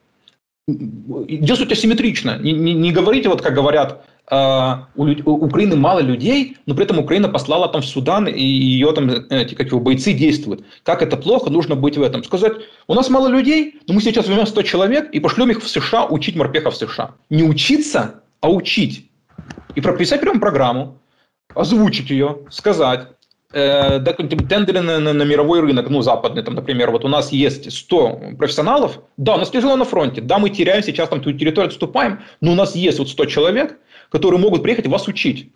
Идет 0.66 1.58
суть 1.58 1.72
асимметрично. 1.72 2.38
Не, 2.38 2.52
не, 2.52 2.72
не 2.72 2.92
говорите, 2.92 3.28
вот 3.28 3.42
как 3.42 3.54
говорят, 3.54 4.04
а, 4.26 4.88
у, 4.94 5.06
Украины 5.06 5.76
мало 5.76 6.00
людей, 6.00 6.56
но 6.66 6.74
при 6.74 6.84
этом 6.84 6.98
Украина 6.98 7.28
послала 7.28 7.68
там 7.68 7.82
в 7.82 7.86
Судан, 7.86 8.26
и 8.26 8.42
ее 8.42 8.92
там 8.92 9.10
эти, 9.10 9.54
как 9.54 9.66
его, 9.66 9.80
бойцы 9.80 10.12
действуют. 10.12 10.64
Как 10.82 11.02
это 11.02 11.16
плохо, 11.16 11.50
нужно 11.50 11.76
быть 11.76 11.98
в 11.98 12.02
этом. 12.02 12.24
Сказать, 12.24 12.54
у 12.86 12.94
нас 12.94 13.10
мало 13.10 13.28
людей, 13.28 13.80
но 13.86 13.94
мы 13.94 14.00
сейчас 14.00 14.26
возьмем 14.26 14.46
100 14.46 14.62
человек 14.62 15.10
и 15.10 15.20
пошлем 15.20 15.50
их 15.50 15.62
в 15.62 15.68
США 15.68 16.06
учить 16.06 16.36
морпехов 16.36 16.74
в 16.74 16.76
США. 16.78 17.10
Не 17.28 17.42
учиться, 17.42 18.22
а 18.40 18.50
учить. 18.50 19.10
И 19.74 19.80
прописать 19.82 20.20
прям 20.22 20.40
программу, 20.40 20.98
озвучить 21.54 22.08
ее, 22.08 22.38
сказать, 22.50 23.08
э, 23.52 24.00
тендеры 24.00 24.80
на, 24.80 25.00
на, 25.00 25.12
на 25.12 25.22
мировой 25.22 25.60
рынок, 25.60 25.90
ну, 25.90 26.00
западный, 26.00 26.42
там, 26.42 26.54
например, 26.54 26.90
вот 26.90 27.04
у 27.04 27.08
нас 27.08 27.30
есть 27.30 27.70
100 27.70 28.20
профессионалов, 28.38 29.00
да, 29.18 29.34
у 29.34 29.38
нас 29.38 29.50
тяжело 29.50 29.76
на 29.76 29.84
фронте, 29.84 30.20
да, 30.22 30.38
мы 30.38 30.48
теряем 30.50 30.82
сейчас 30.82 31.08
там 31.08 31.20
ту 31.20 31.32
территорию, 31.32 31.68
отступаем, 31.68 32.20
но 32.40 32.52
у 32.52 32.54
нас 32.54 32.74
есть 32.74 32.98
вот 32.98 33.08
100 33.08 33.26
человек, 33.26 33.78
которые 34.14 34.38
могут 34.38 34.62
приехать 34.62 34.86
вас 34.86 35.08
учить. 35.08 35.50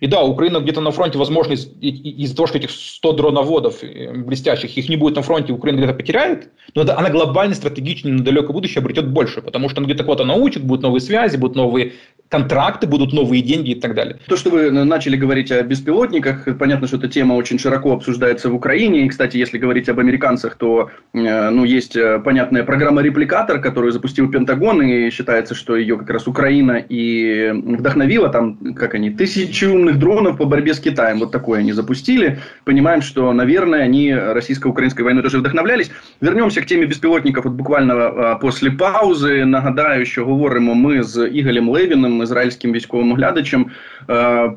И 0.00 0.06
да, 0.06 0.22
Украина 0.22 0.58
где-то 0.58 0.80
на 0.80 0.90
фронте, 0.90 1.18
возможно, 1.18 1.54
из- 1.54 1.68
из-за 1.80 2.36
того, 2.36 2.46
что 2.46 2.58
этих 2.58 2.70
100 2.70 3.12
дроноводов 3.12 3.82
э, 3.82 4.12
блестящих, 4.12 4.76
их 4.76 4.88
не 4.88 4.96
будет 4.96 5.16
на 5.16 5.22
фронте, 5.22 5.52
Украина 5.52 5.78
где-то 5.78 5.94
потеряет, 5.94 6.48
но 6.74 6.82
она 6.82 7.10
глобально, 7.10 7.54
стратегично, 7.54 8.10
на 8.10 8.22
далекое 8.22 8.52
будущее 8.52 8.80
обретет 8.80 9.08
больше, 9.08 9.40
потому 9.40 9.68
что 9.68 9.80
она 9.80 9.86
где-то 9.86 10.04
кого-то 10.04 10.24
научит, 10.24 10.62
будут 10.62 10.82
новые 10.82 11.00
связи, 11.00 11.36
будут 11.36 11.56
новые 11.56 11.92
контракты, 12.28 12.86
будут 12.86 13.12
новые 13.12 13.42
деньги 13.42 13.70
и 13.70 13.74
так 13.74 13.94
далее. 13.94 14.18
То, 14.26 14.36
что 14.36 14.50
вы 14.50 14.70
начали 14.70 15.16
говорить 15.16 15.50
о 15.50 15.62
беспилотниках, 15.62 16.58
понятно, 16.58 16.86
что 16.86 16.98
эта 16.98 17.08
тема 17.08 17.34
очень 17.34 17.58
широко 17.58 17.92
обсуждается 17.92 18.50
в 18.50 18.54
Украине. 18.54 19.06
И, 19.06 19.08
кстати, 19.08 19.38
если 19.38 19.56
говорить 19.58 19.88
об 19.88 19.98
американцах, 19.98 20.56
то 20.56 20.90
э, 21.14 21.50
ну, 21.50 21.64
есть 21.64 21.96
э, 21.96 22.18
понятная 22.18 22.64
программа 22.64 23.00
«Репликатор», 23.02 23.60
которую 23.60 23.92
запустил 23.92 24.30
Пентагон, 24.30 24.82
и 24.82 25.10
считается, 25.10 25.54
что 25.54 25.76
ее 25.76 25.96
как 25.96 26.10
раз 26.10 26.26
Украина 26.26 26.84
и 26.86 27.50
вдохновила. 27.54 28.28
Там, 28.28 28.74
как 28.74 28.94
они, 28.94 29.10
тысячи 29.10 29.64
умных 29.78 29.98
дронов 29.98 30.36
по 30.36 30.44
борьбе 30.44 30.74
с 30.74 30.80
Китаем. 30.80 31.18
Вот 31.18 31.32
такое 31.32 31.60
они 31.60 31.72
запустили. 31.72 32.38
Понимаем, 32.64 33.02
что, 33.02 33.32
наверное, 33.32 33.82
они 33.84 34.14
российско-украинской 34.14 35.02
войной 35.02 35.22
тоже 35.22 35.38
вдохновлялись. 35.38 35.90
Вернемся 36.20 36.60
к 36.60 36.66
теме 36.66 36.86
беспилотников 36.86 37.44
вот 37.44 37.54
буквально 37.54 38.38
после 38.40 38.70
паузи. 38.70 39.44
Нагадаю, 39.44 40.04
що 40.04 40.24
говоримо 40.24 40.74
ми 40.74 41.02
з 41.02 41.26
Ігорем 41.26 41.68
Левіним, 41.68 42.22
ізраїльським 42.22 42.72
військовим 42.72 43.12
оглядачем. 43.12 43.66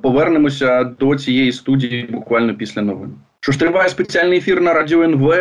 Повернемося 0.02 0.84
до 0.84 1.16
цієї 1.16 1.52
студії 1.52 2.08
буквально 2.12 2.54
після 2.56 2.82
новин. 2.82 3.14
Що 3.41 3.53
ж 3.53 3.59
триває 3.59 3.89
спеціальний 3.89 4.39
ефір 4.39 4.61
на 4.61 4.75
радіо 4.75 5.03
НВ. 5.03 5.35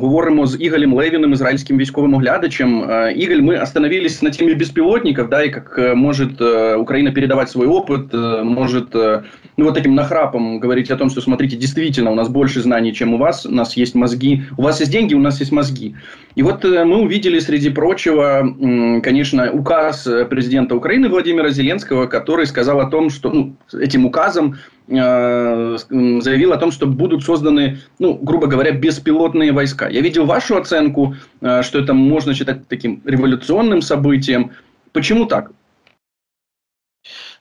Говоримо 0.00 0.46
з 0.46 0.60
Игорем 0.60 0.94
Левиным, 0.94 1.32
израильским 1.32 1.78
військовым 1.78 2.14
оглядачем. 2.14 2.82
Игорь, 3.16 3.42
мы 3.42 3.62
остановились 3.62 4.22
на 4.22 4.30
теме 4.30 4.54
беспилотников, 4.54 5.28
да, 5.28 5.42
и 5.44 5.50
как 5.50 5.96
может 5.96 6.40
Украина 6.80 7.10
передавать 7.10 7.50
свой 7.50 7.66
опыт, 7.66 8.12
может 8.44 8.94
ну, 8.94 9.64
вот 9.64 9.74
таким 9.74 9.96
нахрапом 9.96 10.60
говорить 10.60 10.90
о 10.90 10.96
том, 10.96 11.10
что, 11.10 11.20
смотрите, 11.20 11.56
действительно, 11.56 12.12
у 12.12 12.14
нас 12.14 12.28
больше 12.28 12.60
знаний, 12.60 12.92
чем 12.92 13.14
у 13.14 13.18
вас, 13.18 13.44
у 13.44 13.50
нас 13.50 13.76
есть 13.76 13.96
мозги, 13.96 14.44
у 14.56 14.62
вас 14.62 14.80
есть 14.80 14.92
деньги, 14.92 15.14
у 15.14 15.20
нас 15.20 15.40
есть 15.40 15.52
мозги. 15.52 15.96
И 16.36 16.42
вот 16.44 16.62
мы 16.62 16.98
увидели, 16.98 17.40
среди 17.40 17.70
прочего, 17.70 18.54
конечно, 19.02 19.50
указ 19.50 20.08
президента 20.30 20.76
Украины 20.76 21.08
Владимира 21.08 21.50
Зеленского, 21.50 22.06
который 22.06 22.46
сказал 22.46 22.78
о 22.78 22.88
том, 22.88 23.10
что 23.10 23.30
ну, 23.30 23.56
этим 23.72 24.06
указом 24.06 24.58
э, 24.81 24.81
заявил 24.87 26.53
о 26.53 26.57
том, 26.57 26.71
что 26.71 26.87
будут 26.87 27.23
созданы, 27.23 27.79
ну, 27.99 28.15
грубо 28.15 28.47
говоря, 28.47 28.71
беспилотные 28.71 29.51
войска. 29.51 29.87
Я 29.87 30.01
видел 30.01 30.25
вашу 30.25 30.57
оценку, 30.57 31.15
э, 31.41 31.61
что 31.63 31.79
это 31.79 31.93
можно 31.93 32.33
считать 32.33 32.67
таким 32.67 33.01
революционным 33.05 33.81
событием. 33.81 34.51
Почему 34.91 35.25
так? 35.25 35.51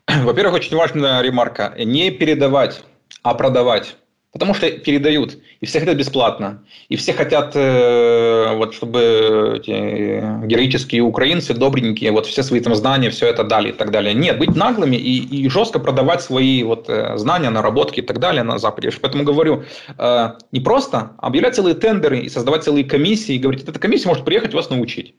Во-первых, 0.07 0.55
очень 0.55 0.77
важная 0.77 1.21
ремарка. 1.21 1.75
Не 1.79 2.11
передавать, 2.11 2.85
а 3.23 3.35
продавать. 3.35 3.97
Потому 4.33 4.55
что 4.55 4.71
передают, 4.71 5.37
и 5.61 5.67
все 5.67 5.81
хотят 5.81 5.99
бесплатно, 5.99 6.65
и 6.89 6.97
все 6.97 7.13
хотят, 7.13 7.55
э, 7.55 8.55
вот, 8.57 8.73
чтобы 8.73 9.59
эти 9.59 10.47
героические 10.47 11.03
украинцы, 11.03 11.53
добренькие, 11.53 12.13
вот 12.13 12.25
все 12.25 12.43
свои 12.43 12.61
там 12.61 12.75
знания, 12.75 13.11
все 13.11 13.27
это 13.27 13.45
дали 13.45 13.69
и 13.69 13.73
так 13.73 13.91
далее. 13.91 14.15
Нет, 14.15 14.39
быть 14.39 14.57
наглыми 14.57 14.97
и, 14.97 15.45
и 15.45 15.49
жестко 15.51 15.79
продавать 15.79 16.23
свои 16.23 16.63
вот 16.63 16.89
э, 16.89 17.19
знания, 17.19 17.51
наработки 17.51 18.01
и 18.01 18.03
так 18.03 18.21
далее 18.21 18.43
на 18.43 18.59
Западе. 18.59 18.91
Поэтому 19.03 19.25
говорю, 19.25 19.65
э, 19.99 20.29
не 20.51 20.61
просто 20.61 21.11
объявлять 21.19 21.55
целые 21.57 21.75
тендеры 21.75 22.21
и 22.21 22.31
создавать 22.31 22.65
целые 22.65 22.85
комиссии, 22.85 23.35
и 23.35 23.39
говорить, 23.39 23.69
эта 23.69 23.79
комиссия 23.79 24.09
может 24.09 24.25
приехать 24.25 24.55
вас 24.55 24.71
научить. 24.71 25.15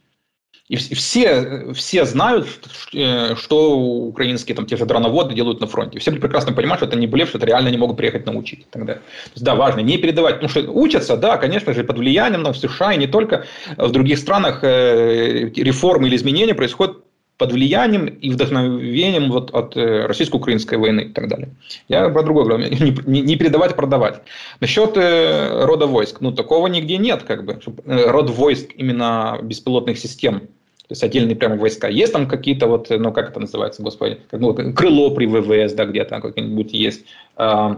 И 0.69 0.77
все, 0.77 1.73
все 1.73 2.05
знают, 2.05 2.47
э, 2.93 3.35
что 3.35 3.77
украинские 3.77 4.55
там, 4.55 4.65
те 4.65 4.77
же 4.77 4.85
дроноводы 4.85 5.35
делают 5.35 5.59
на 5.59 5.67
фронте. 5.67 5.99
Все 5.99 6.11
прекрасно 6.11 6.53
понимают, 6.53 6.79
что 6.79 6.85
это 6.85 6.97
не 6.97 7.05
блеф, 7.05 7.29
что 7.29 7.37
это 7.37 7.47
реально 7.47 7.67
не 7.67 7.77
могут 7.77 7.97
приехать 7.97 8.25
научить. 8.25 8.65
Тогда. 8.69 8.93
То 8.93 9.01
есть, 9.33 9.43
да, 9.43 9.55
важно 9.55 9.81
не 9.81 9.97
передавать. 9.97 10.35
Потому 10.35 10.49
что 10.49 10.71
учатся, 10.71 11.17
да, 11.17 11.35
конечно 11.35 11.73
же, 11.73 11.83
под 11.83 11.97
влиянием 11.97 12.43
там, 12.43 12.53
в 12.53 12.57
США 12.57 12.93
и 12.93 12.97
не 12.97 13.07
только 13.07 13.45
в 13.77 13.91
других 13.91 14.17
странах 14.19 14.63
э, 14.63 15.49
реформы 15.55 16.07
или 16.07 16.15
изменения 16.15 16.55
происходят 16.55 16.97
под 17.37 17.51
влиянием 17.51 18.05
и 18.05 18.29
вдохновением 18.29 19.31
вот 19.31 19.53
от 19.53 19.75
э, 19.75 20.05
российско-украинской 20.05 20.77
войны 20.77 21.01
и 21.01 21.09
так 21.09 21.27
далее. 21.27 21.49
Я 21.87 22.09
про 22.09 22.23
другое 22.23 22.45
говорю, 22.45 22.63
не, 23.05 23.21
не 23.21 23.35
передавать, 23.35 23.71
а 23.71 23.75
продавать. 23.75 24.21
Насчет 24.59 24.95
э, 24.97 25.65
рода 25.65 25.87
войск, 25.87 26.21
ну 26.21 26.31
такого 26.31 26.67
нигде 26.67 26.97
нет, 26.97 27.23
как 27.23 27.45
бы. 27.45 27.59
Э, 27.85 28.11
род 28.11 28.29
войск 28.29 28.69
именно 28.75 29.39
беспилотных 29.41 29.97
систем, 29.97 30.41
то 30.41 30.91
есть 30.91 31.03
отдельные 31.03 31.35
прямо 31.35 31.57
войска. 31.57 31.87
Есть 31.87 32.13
там 32.13 32.27
какие-то 32.27 32.67
вот, 32.67 32.89
ну 32.89 33.11
как 33.11 33.29
это 33.29 33.39
называется, 33.39 33.81
господи, 33.81 34.19
как, 34.29 34.39
ну, 34.39 34.53
крыло 34.53 35.11
при 35.11 35.25
ВВС, 35.25 35.73
да, 35.73 35.85
где-то 35.85 36.21
какой-нибудь 36.21 36.71
есть, 36.71 37.05
э, 37.37 37.75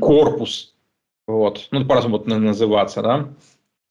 корпус, 0.00 0.74
вот, 1.28 1.68
ну 1.70 1.84
по-разному 1.84 2.18
вот 2.18 2.26
называться, 2.26 3.02
да. 3.02 3.28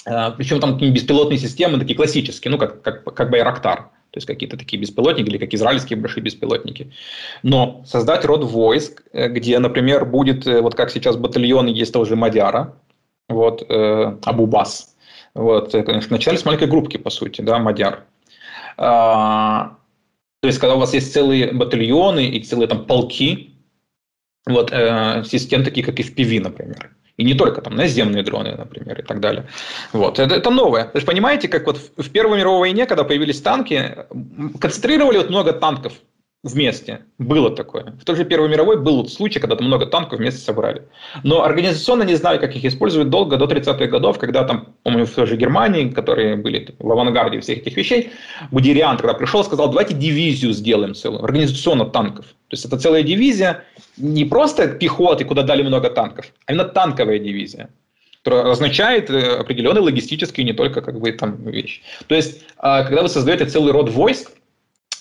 Э, 0.06 0.36
причем 0.36 0.60
там 0.60 0.78
беспилотные 0.78 1.40
системы 1.40 1.80
такие 1.80 1.96
классические, 1.96 2.52
ну 2.52 2.58
как, 2.58 2.82
как, 2.82 3.06
как 3.06 3.30
Байрактар 3.30 3.92
то 4.12 4.18
есть 4.18 4.28
какие-то 4.28 4.58
такие 4.58 4.80
беспилотники 4.82 5.30
или 5.30 5.38
как 5.38 5.54
израильские 5.54 6.00
большие 6.00 6.24
беспилотники. 6.24 6.92
Но 7.44 7.84
создать 7.86 8.26
род 8.26 8.44
войск, 8.44 9.04
э, 9.14 9.30
где, 9.30 9.60
например, 9.60 10.06
будет, 10.06 10.48
э, 10.48 10.62
вот 10.62 10.76
как 10.76 10.90
сейчас 10.90 11.16
батальоны 11.16 11.70
есть 11.70 11.94
тоже 11.94 12.16
Мадяра, 12.16 12.76
вот, 13.28 13.64
э, 13.70 14.18
Абубас, 14.24 14.96
вот, 15.36 15.76
э, 15.76 15.84
начали 16.10 16.38
с 16.38 16.46
маленькой 16.46 16.68
группки, 16.68 16.98
по 16.98 17.10
сути, 17.10 17.42
да, 17.42 17.60
Мадяр. 17.60 18.06
А, 18.78 19.78
то 20.42 20.48
есть, 20.48 20.60
когда 20.60 20.76
у 20.76 20.80
вас 20.80 20.94
есть 20.94 21.14
целые 21.14 21.52
батальоны 21.52 22.26
и 22.26 22.42
целые 22.42 22.68
там 22.68 22.86
полки, 22.86 23.56
вот, 24.48 24.72
э, 24.72 25.24
систем 25.26 25.64
такие, 25.64 25.86
как 25.86 26.00
FPV, 26.00 26.42
например, 26.42 26.96
и 27.20 27.24
не 27.26 27.34
только 27.34 27.62
там 27.62 27.76
наземные 27.76 28.24
дроны, 28.24 28.56
например, 28.56 28.98
и 29.02 29.04
так 29.04 29.20
далее. 29.20 29.46
Вот. 29.92 30.20
Это, 30.20 30.36
это 30.36 30.50
новое. 30.50 30.86
То 30.86 30.96
есть 30.96 31.06
понимаете, 31.06 31.50
как 31.50 31.66
вот 31.66 31.78
в 31.98 32.10
Первой 32.12 32.38
мировой 32.38 32.60
войне, 32.60 32.86
когда 32.86 33.04
появились 33.04 33.42
танки, 33.42 33.98
концентрировали 34.62 35.18
вот 35.18 35.30
много 35.30 35.52
танков 35.52 35.92
вместе. 36.44 37.02
Было 37.18 37.54
такое. 37.54 37.94
В 38.00 38.06
той 38.06 38.16
же 38.16 38.24
Первой 38.24 38.48
мировой 38.48 38.78
был 38.78 39.08
случай, 39.10 39.40
когда 39.40 39.58
там 39.58 39.68
много 39.68 39.86
танков 39.86 40.20
вместе 40.20 40.40
собрали. 40.40 40.84
Но 41.24 41.44
организационно 41.44 42.04
не 42.04 42.16
знаю, 42.16 42.40
как 42.40 42.56
их 42.56 42.64
используют 42.64 43.10
долго, 43.10 43.36
до 43.38 43.46
30-х 43.46 43.88
годов, 43.88 44.20
когда 44.20 44.46
там, 44.46 44.76
помню, 44.84 45.06
в 45.06 45.12
той 45.12 45.28
же 45.28 45.36
Германии, 45.36 45.90
которые 45.90 46.38
были 46.38 46.76
в 46.80 46.92
авангарде 46.92 47.42
всех 47.42 47.60
этих 47.60 47.76
вещей, 47.76 48.12
Будериан 48.52 48.98
тогда 48.98 49.14
пришел 49.14 49.44
сказал, 49.44 49.70
давайте 49.70 49.94
дивизию 49.94 50.54
сделаем 50.54 50.96
целую, 50.96 51.24
организационно 51.24 51.86
танков. 51.86 52.26
То 52.26 52.54
есть 52.54 52.66
это 52.66 52.78
целая 52.78 53.04
дивизия, 53.04 53.66
не 53.98 54.24
просто 54.24 54.70
пехоты, 54.70 55.26
куда 55.26 55.44
дали 55.44 55.64
много 55.64 55.90
танков, 55.90 56.32
а 56.46 56.54
именно 56.54 56.66
танковая 56.66 57.20
дивизия 57.20 57.70
которая 58.22 58.52
означает 58.52 59.10
э, 59.10 59.38
определенные 59.38 59.82
логистические 59.82 60.46
не 60.46 60.52
только 60.52 60.82
как 60.82 61.00
бы 61.00 61.10
там 61.14 61.42
вещи. 61.50 61.82
То 62.08 62.16
есть, 62.16 62.44
а, 62.58 62.84
когда 62.84 63.02
вы 63.02 63.08
создаете 63.08 63.46
целый 63.46 63.72
род 63.72 63.90
войск, 63.90 64.32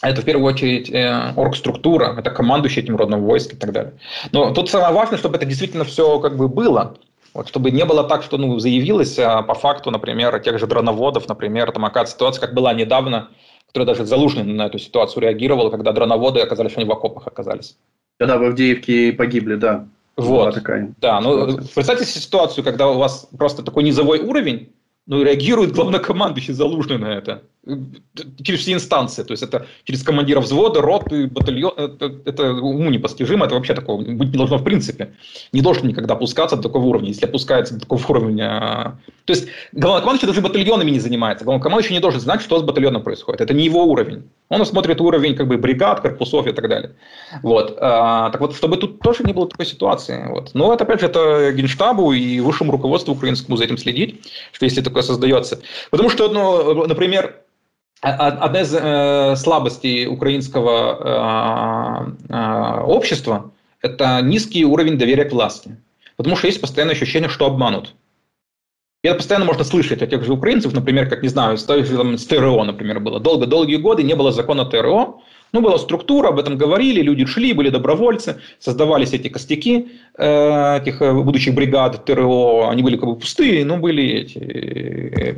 это 0.01 0.23
в 0.23 0.25
первую 0.25 0.47
очередь 0.47 0.91
э, 0.91 1.33
оргструктура, 1.37 2.15
это 2.17 2.31
командующий 2.31 2.83
этим 2.83 2.97
родом 2.97 3.23
войск 3.23 3.55
и 3.55 3.57
так 3.57 3.73
далее. 3.73 3.95
Но 4.33 4.53
тут 4.53 4.71
самое 4.71 4.93
важное, 4.93 5.19
чтобы 5.19 5.37
это 5.37 5.47
действительно 5.47 5.85
все 5.85 6.21
как 6.21 6.37
бы 6.37 6.49
было. 6.49 6.97
Вот, 7.35 7.49
чтобы 7.49 7.71
не 7.71 7.85
было 7.85 8.05
так, 8.05 8.23
что 8.23 8.39
ну, 8.39 8.59
заявилось 8.59 9.19
а 9.19 9.43
по 9.43 9.55
факту, 9.55 9.91
например, 9.91 10.39
тех 10.41 10.59
же 10.59 10.67
дроноводов, 10.67 11.29
например, 11.29 11.71
там 11.73 11.85
оказывается 11.85 12.17
ситуация, 12.17 12.41
как 12.41 12.55
была 12.55 12.73
недавно, 12.73 13.29
которая 13.67 13.87
даже 13.87 14.07
Залужный 14.07 14.45
на 14.45 14.67
эту 14.67 14.79
ситуацию 14.79 15.23
реагировал, 15.23 15.71
когда 15.71 15.93
дроноводы 15.93 16.41
оказались, 16.41 16.73
что 16.73 16.81
они 16.81 16.89
в 16.89 16.93
окопах 16.93 17.27
оказались. 17.27 17.77
Когда 18.19 18.39
в 18.39 18.43
Авдеевке 18.43 19.13
погибли, 19.13 19.57
да. 19.57 19.87
Вот, 20.17 20.55
такая 20.55 20.93
да, 21.01 21.21
ну, 21.21 21.59
представьте 21.75 22.05
себе 22.05 22.21
ситуацию, 22.23 22.65
когда 22.65 22.89
у 22.89 22.99
вас 22.99 23.29
просто 23.39 23.63
такой 23.63 23.85
низовой 23.85 24.19
уровень, 24.19 24.73
ну, 25.07 25.23
реагирует 25.23 25.73
главнокомандующий 25.73 26.55
Залужный 26.55 26.99
на 26.99 27.15
это 27.15 27.43
через 28.43 28.61
все 28.61 28.73
инстанции, 28.73 29.23
то 29.23 29.33
есть 29.33 29.43
это 29.43 29.67
через 29.85 30.03
командира 30.03 30.41
взвода, 30.41 30.81
роты, 30.81 31.27
батальон, 31.27 31.73
это, 31.77 32.15
это 32.25 32.53
уму 32.53 32.91
непостижимо, 32.91 33.45
это 33.47 33.55
вообще 33.55 33.75
такого 33.75 34.01
быть 34.01 34.31
не 34.31 34.39
должно 34.39 34.59
в 34.59 34.65
принципе. 34.65 35.13
Не 35.53 35.61
должен 35.61 35.87
никогда 35.87 36.15
опускаться 36.15 36.57
до 36.57 36.63
такого 36.63 36.87
уровня. 36.87 37.09
Если 37.09 37.27
опускается 37.27 37.75
до 37.75 37.81
такого 37.81 38.03
уровня... 38.09 38.99
То 39.25 39.33
есть 39.35 39.49
главнокомандующий 39.73 40.29
даже 40.29 40.41
батальонами 40.41 40.91
не 40.91 41.01
занимается. 41.01 41.45
Главнокомандующий 41.45 41.95
не 41.95 42.01
должен 42.01 42.21
знать, 42.21 42.41
что 42.41 42.59
с 42.59 42.63
батальоном 42.63 43.03
происходит. 43.03 43.41
Это 43.41 43.53
не 43.53 43.65
его 43.65 43.85
уровень. 43.85 44.25
Он 44.49 44.65
смотрит 44.65 45.01
уровень 45.01 45.35
как 45.35 45.49
бы 45.49 45.59
бригад, 45.59 46.01
корпусов 46.01 46.47
и 46.47 46.53
так 46.53 46.69
далее. 46.69 46.93
Вот. 47.43 47.77
А, 47.81 48.31
так 48.31 48.41
вот, 48.41 48.57
чтобы 48.57 48.79
тут 48.79 49.01
тоже 49.01 49.25
не 49.25 49.35
было 49.35 49.47
такой 49.47 49.67
ситуации. 49.67 50.27
Вот. 50.29 50.55
Но 50.55 50.73
это, 50.73 50.85
опять 50.85 51.01
же, 51.01 51.07
это 51.07 51.53
генштабу 51.53 52.13
и 52.13 52.41
высшему 52.41 52.73
руководству 52.73 53.13
украинскому 53.13 53.59
за 53.59 53.65
этим 53.65 53.77
следить, 53.77 54.27
что 54.53 54.65
если 54.65 54.81
такое 54.81 55.03
создается. 55.03 55.61
Потому 55.91 56.09
что, 56.09 56.29
ну, 56.31 56.87
например, 56.87 57.43
Одна 58.01 58.61
из 58.61 58.73
э, 58.73 59.35
слабостей 59.37 60.07
украинского 60.07 62.15
э, 62.29 62.33
э, 62.33 62.81
общества– 62.83 63.51
это 63.83 64.21
низкий 64.23 64.65
уровень 64.65 64.99
доверия 64.99 65.25
к 65.25 65.33
власти. 65.33 65.77
Потому 66.17 66.37
что 66.37 66.47
есть 66.47 66.61
постоянное 66.61 66.95
ощущение, 66.95 67.29
что 67.29 67.47
обманут. 67.47 67.95
И 69.03 69.09
это 69.09 69.17
постоянно 69.17 69.47
можно 69.47 69.65
слышать 69.65 70.03
от 70.03 70.11
тех 70.11 70.25
же 70.25 70.33
украинцев, 70.33 70.73
например, 70.73 71.09
как, 71.09 71.23
не 71.23 71.29
знаю, 71.29 71.57
с, 71.57 71.65
там, 71.65 72.19
с 72.19 72.27
ТРО, 72.27 72.65
например, 72.65 73.01
было. 73.01 73.21
Долго-долгие 73.21 73.77
годы 73.77 74.03
не 74.03 74.15
было 74.15 74.33
закона 74.33 74.65
ТРО, 74.65 75.21
ну, 75.53 75.61
была 75.61 75.79
структура, 75.79 76.29
об 76.29 76.39
этом 76.39 76.59
говорили, 76.59 77.01
люди 77.01 77.25
шли, 77.25 77.53
были 77.53 77.71
добровольцы, 77.71 78.41
создавались 78.59 79.13
эти 79.13 79.29
костяки 79.29 79.89
э, 80.19 80.79
этих 80.79 81.01
э, 81.01 81.13
будущих 81.13 81.55
бригад 81.55 82.05
ТРО, 82.05 82.69
они 82.69 82.83
были 82.83 82.97
как 82.97 83.09
бы 83.09 83.17
пустые, 83.17 83.65
но 83.65 83.79
были 83.79 84.05
эти 84.05 84.39
э, 84.39 85.37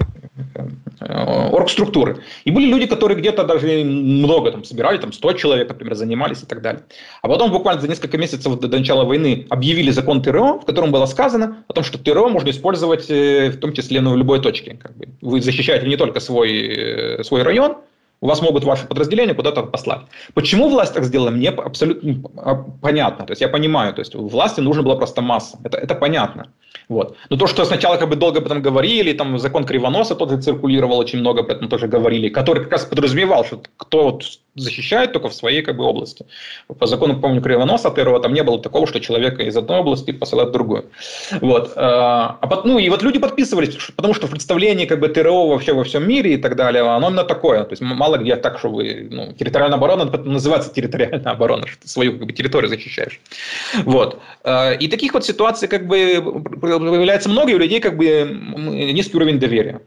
оргструктуры. 1.00 2.18
И 2.44 2.50
были 2.50 2.66
люди, 2.66 2.86
которые 2.86 3.18
где-то 3.18 3.44
даже 3.44 3.84
много 3.84 4.52
там 4.52 4.64
собирали, 4.64 4.98
там 4.98 5.12
100 5.12 5.32
человек, 5.34 5.68
например, 5.68 5.94
занимались 5.94 6.42
и 6.42 6.46
так 6.46 6.62
далее. 6.62 6.82
А 7.22 7.28
потом 7.28 7.50
буквально 7.50 7.80
за 7.80 7.88
несколько 7.88 8.18
месяцев 8.18 8.58
до 8.58 8.68
начала 8.68 9.04
войны 9.04 9.46
объявили 9.50 9.90
закон 9.90 10.22
ТРО, 10.22 10.58
в 10.60 10.64
котором 10.64 10.92
было 10.92 11.06
сказано 11.06 11.64
о 11.68 11.72
том, 11.72 11.84
что 11.84 11.98
ТРО 11.98 12.28
можно 12.28 12.50
использовать 12.50 13.08
в 13.08 13.58
том 13.58 13.72
числе 13.72 14.00
ну, 14.00 14.12
в 14.12 14.16
любой 14.16 14.40
точке. 14.40 14.78
Как 14.80 14.96
бы. 14.96 15.08
Вы 15.20 15.40
защищаете 15.40 15.86
не 15.86 15.96
только 15.96 16.20
свой, 16.20 17.20
свой 17.22 17.42
район, 17.42 17.76
у 18.20 18.26
вас 18.26 18.42
могут 18.42 18.64
ваши 18.64 18.86
подразделения 18.86 19.34
куда-то 19.34 19.62
послать. 19.62 20.02
Почему 20.34 20.68
власть 20.68 20.94
так 20.94 21.04
сделала, 21.04 21.30
мне 21.30 21.48
абсолютно 21.48 22.22
понятно. 22.82 23.26
То 23.26 23.30
есть 23.32 23.40
я 23.40 23.48
понимаю, 23.48 23.94
то 23.94 24.00
есть 24.00 24.14
власти 24.14 24.60
нужна 24.60 24.82
была 24.82 24.96
просто 24.96 25.22
масса. 25.22 25.58
Это, 25.64 25.78
это 25.78 25.94
понятно. 25.94 26.52
Вот. 26.90 27.16
Но 27.30 27.36
то, 27.36 27.46
что 27.46 27.64
сначала 27.64 27.96
как 27.98 28.08
бы 28.08 28.16
долго 28.16 28.40
об 28.40 28.46
этом 28.46 28.60
говорили, 28.60 29.12
там 29.12 29.38
закон 29.38 29.64
Кривоноса 29.64 30.16
тоже 30.16 30.42
циркулировал, 30.42 30.98
очень 30.98 31.20
много 31.20 31.40
об 31.40 31.48
этом 31.48 31.68
тоже 31.68 31.86
говорили, 31.86 32.28
который 32.28 32.64
как 32.64 32.72
раз 32.72 32.84
подразумевал, 32.84 33.44
что 33.44 33.62
кто 33.76 34.18
защищает 34.56 35.12
только 35.12 35.28
в 35.28 35.34
своей 35.34 35.62
как 35.62 35.76
бы, 35.76 35.84
области. 35.84 36.26
По 36.78 36.86
закону, 36.86 37.20
помню, 37.20 37.40
Кривоноса 37.40 37.90
первого 37.90 38.20
там 38.20 38.32
не 38.32 38.42
было 38.42 38.60
такого, 38.60 38.86
что 38.86 39.00
человека 39.00 39.42
из 39.44 39.56
одной 39.56 39.78
области 39.78 40.10
посылают 40.10 40.50
в 40.50 40.52
другую. 40.52 40.86
Вот. 41.40 41.72
А, 41.76 42.38
а 42.40 42.62
ну, 42.64 42.78
и 42.78 42.88
вот 42.90 43.02
люди 43.02 43.18
подписывались, 43.18 43.76
потому 43.96 44.14
что 44.14 44.26
представление 44.26 44.86
как 44.86 44.98
бы 44.98 45.08
ТРО 45.08 45.48
вообще 45.48 45.72
во 45.72 45.84
всем 45.84 46.08
мире 46.08 46.34
и 46.34 46.36
так 46.36 46.56
далее, 46.56 46.82
оно 46.82 47.08
именно 47.08 47.24
такое. 47.24 47.62
То 47.62 47.72
есть 47.72 47.82
мало 47.82 48.16
где 48.16 48.36
так, 48.36 48.58
что 48.58 48.68
вы, 48.68 49.08
ну, 49.10 49.32
территориальная 49.32 49.78
оборона, 49.78 50.04
называется 50.04 50.72
территориальная 50.72 51.32
оборона, 51.32 51.66
что 51.66 51.82
ты 51.82 51.88
свою 51.88 52.18
как 52.18 52.26
бы, 52.26 52.32
территорию 52.32 52.68
защищаешь. 52.68 53.20
Вот. 53.84 54.18
А, 54.42 54.72
и 54.72 54.88
таких 54.88 55.14
вот 55.14 55.24
ситуаций 55.24 55.68
как 55.68 55.86
бы 55.86 56.20
появляется 56.80 57.28
много, 57.28 57.52
и 57.52 57.54
у 57.54 57.58
людей 57.58 57.80
как 57.80 57.96
бы 57.96 58.38
низкий 58.92 59.16
уровень 59.16 59.38
доверия. 59.38 59.80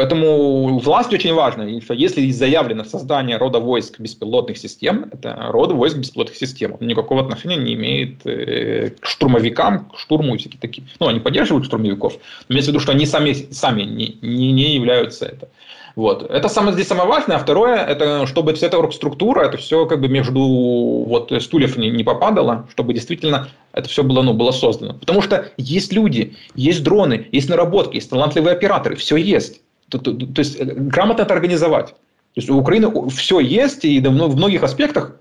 Поэтому 0.00 0.78
власть 0.78 1.12
очень 1.12 1.34
важна. 1.34 1.66
Если 1.66 2.30
заявлено 2.30 2.84
создание 2.84 3.36
рода 3.36 3.58
войск 3.58 4.00
беспилотных 4.00 4.56
систем, 4.56 5.10
это 5.12 5.36
род 5.50 5.72
войск 5.72 5.98
беспилотных 5.98 6.36
систем. 6.38 6.78
Он 6.80 6.86
никакого 6.86 7.20
отношения 7.20 7.58
не 7.58 7.74
имеет 7.74 8.24
э, 8.24 8.94
к 8.98 9.06
штурмовикам, 9.06 9.90
к 9.90 9.98
штурму 9.98 10.34
и 10.34 10.38
всякие 10.38 10.58
такие. 10.58 10.88
Ну, 11.00 11.08
они 11.08 11.20
поддерживают 11.20 11.66
штурмовиков, 11.66 12.14
но 12.48 12.54
имеется 12.54 12.70
в 12.70 12.72
виду, 12.72 12.80
что 12.80 12.92
они 12.92 13.04
сами, 13.04 13.34
сами 13.50 13.82
не, 13.82 14.16
не, 14.22 14.52
не 14.52 14.74
являются 14.74 15.26
это. 15.26 15.50
Вот. 15.96 16.28
Это 16.30 16.48
самое, 16.48 16.74
здесь 16.74 16.88
самое 16.88 17.08
важное. 17.08 17.36
А 17.36 17.38
второе, 17.40 17.76
это 17.76 18.26
чтобы 18.26 18.54
вся 18.54 18.66
эта 18.66 18.78
оргструктура, 18.78 19.42
это 19.42 19.56
все 19.56 19.86
как 19.86 20.00
бы 20.00 20.08
между 20.08 20.40
вот, 20.40 21.32
стульев 21.40 21.76
не, 21.76 21.90
не 21.90 22.04
попадало, 22.04 22.68
чтобы 22.72 22.94
действительно 22.94 23.48
это 23.72 23.88
все 23.88 24.02
было, 24.02 24.22
ну, 24.22 24.34
было 24.34 24.50
создано. 24.50 24.94
Потому 24.94 25.22
что 25.22 25.50
есть 25.56 25.92
люди, 25.92 26.36
есть 26.54 26.82
дроны, 26.82 27.28
есть 27.32 27.48
наработки, 27.48 27.96
есть 27.96 28.10
талантливые 28.10 28.54
операторы, 28.54 28.96
все 28.96 29.16
есть. 29.16 29.60
То, 29.88 29.98
то, 29.98 30.12
то 30.12 30.38
есть 30.38 30.58
э, 30.60 30.64
грамотно 30.64 31.22
это 31.22 31.34
организовать. 31.34 31.88
То 31.88 32.36
есть 32.36 32.50
у 32.50 32.58
Украины 32.58 32.92
все 33.10 33.40
есть, 33.40 33.84
и 33.84 34.00
в 34.00 34.36
многих 34.36 34.62
аспектах, 34.62 35.16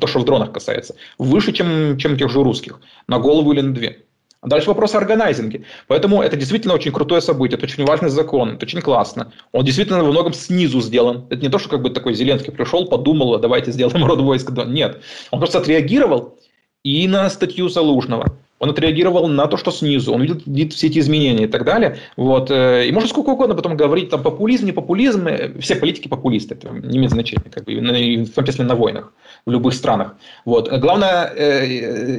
то, 0.00 0.06
что 0.06 0.20
в 0.20 0.24
дронах 0.24 0.52
касается, 0.52 0.94
выше, 1.18 1.52
чем, 1.52 1.98
чем 1.98 2.16
тех 2.16 2.30
же 2.30 2.42
русских, 2.42 2.80
на 3.06 3.18
голову 3.18 3.52
или 3.52 3.60
на 3.60 3.74
две. 3.74 4.04
А 4.44 4.48
дальше 4.48 4.68
вопрос 4.68 4.94
о 4.94 4.98
органайзинге. 4.98 5.64
Поэтому 5.86 6.22
это 6.22 6.36
действительно 6.36 6.74
очень 6.74 6.92
крутое 6.92 7.22
событие, 7.22 7.56
это 7.56 7.64
очень 7.64 7.86
важный 7.86 8.10
закон, 8.10 8.50
это 8.50 8.66
очень 8.66 8.82
классно. 8.82 9.32
Он 9.52 9.64
действительно 9.64 10.04
во 10.04 10.10
многом 10.10 10.34
снизу 10.34 10.82
сделан. 10.82 11.24
Это 11.30 11.40
не 11.40 11.48
то, 11.48 11.58
что 11.58 11.70
как 11.70 11.80
бы 11.80 11.88
такой 11.88 12.12
Зеленский 12.12 12.52
пришел, 12.52 12.86
подумал, 12.86 13.38
давайте 13.38 13.72
сделаем 13.72 14.04
род 14.04 14.20
войск. 14.20 14.50
Нет. 14.66 15.00
Он 15.30 15.38
просто 15.38 15.60
отреагировал 15.60 16.36
и 16.84 17.08
на 17.08 17.28
статью 17.30 17.68
Залужного. 17.68 18.36
Он 18.60 18.70
отреагировал 18.70 19.26
на 19.26 19.46
то, 19.46 19.56
что 19.56 19.70
снизу, 19.70 20.12
он 20.12 20.22
видит, 20.22 20.46
видит 20.46 20.72
все 20.72 20.86
эти 20.86 20.98
изменения 21.00 21.44
и 21.44 21.48
так 21.48 21.64
далее. 21.64 21.98
Вот. 22.16 22.50
Э, 22.50 22.86
и 22.86 22.92
можно 22.92 23.08
сколько 23.08 23.30
угодно 23.30 23.54
потом 23.54 23.76
говорить, 23.76 24.10
там, 24.10 24.22
популизм, 24.22 24.64
не 24.64 24.72
популизм, 24.72 25.26
э, 25.26 25.58
все 25.60 25.74
политики 25.74 26.08
популисты, 26.08 26.54
это 26.54 26.70
не 26.70 26.96
имеет 26.96 27.10
значения, 27.10 27.50
как 27.50 27.64
бы, 27.64 27.74
в 27.74 28.30
том 28.30 28.46
числе 28.46 28.64
на 28.64 28.74
войнах 28.74 29.12
в 29.44 29.50
любых 29.50 29.74
странах. 29.74 30.16
Вот. 30.44 30.70
Главное, 30.70 31.32
э, 31.36 31.66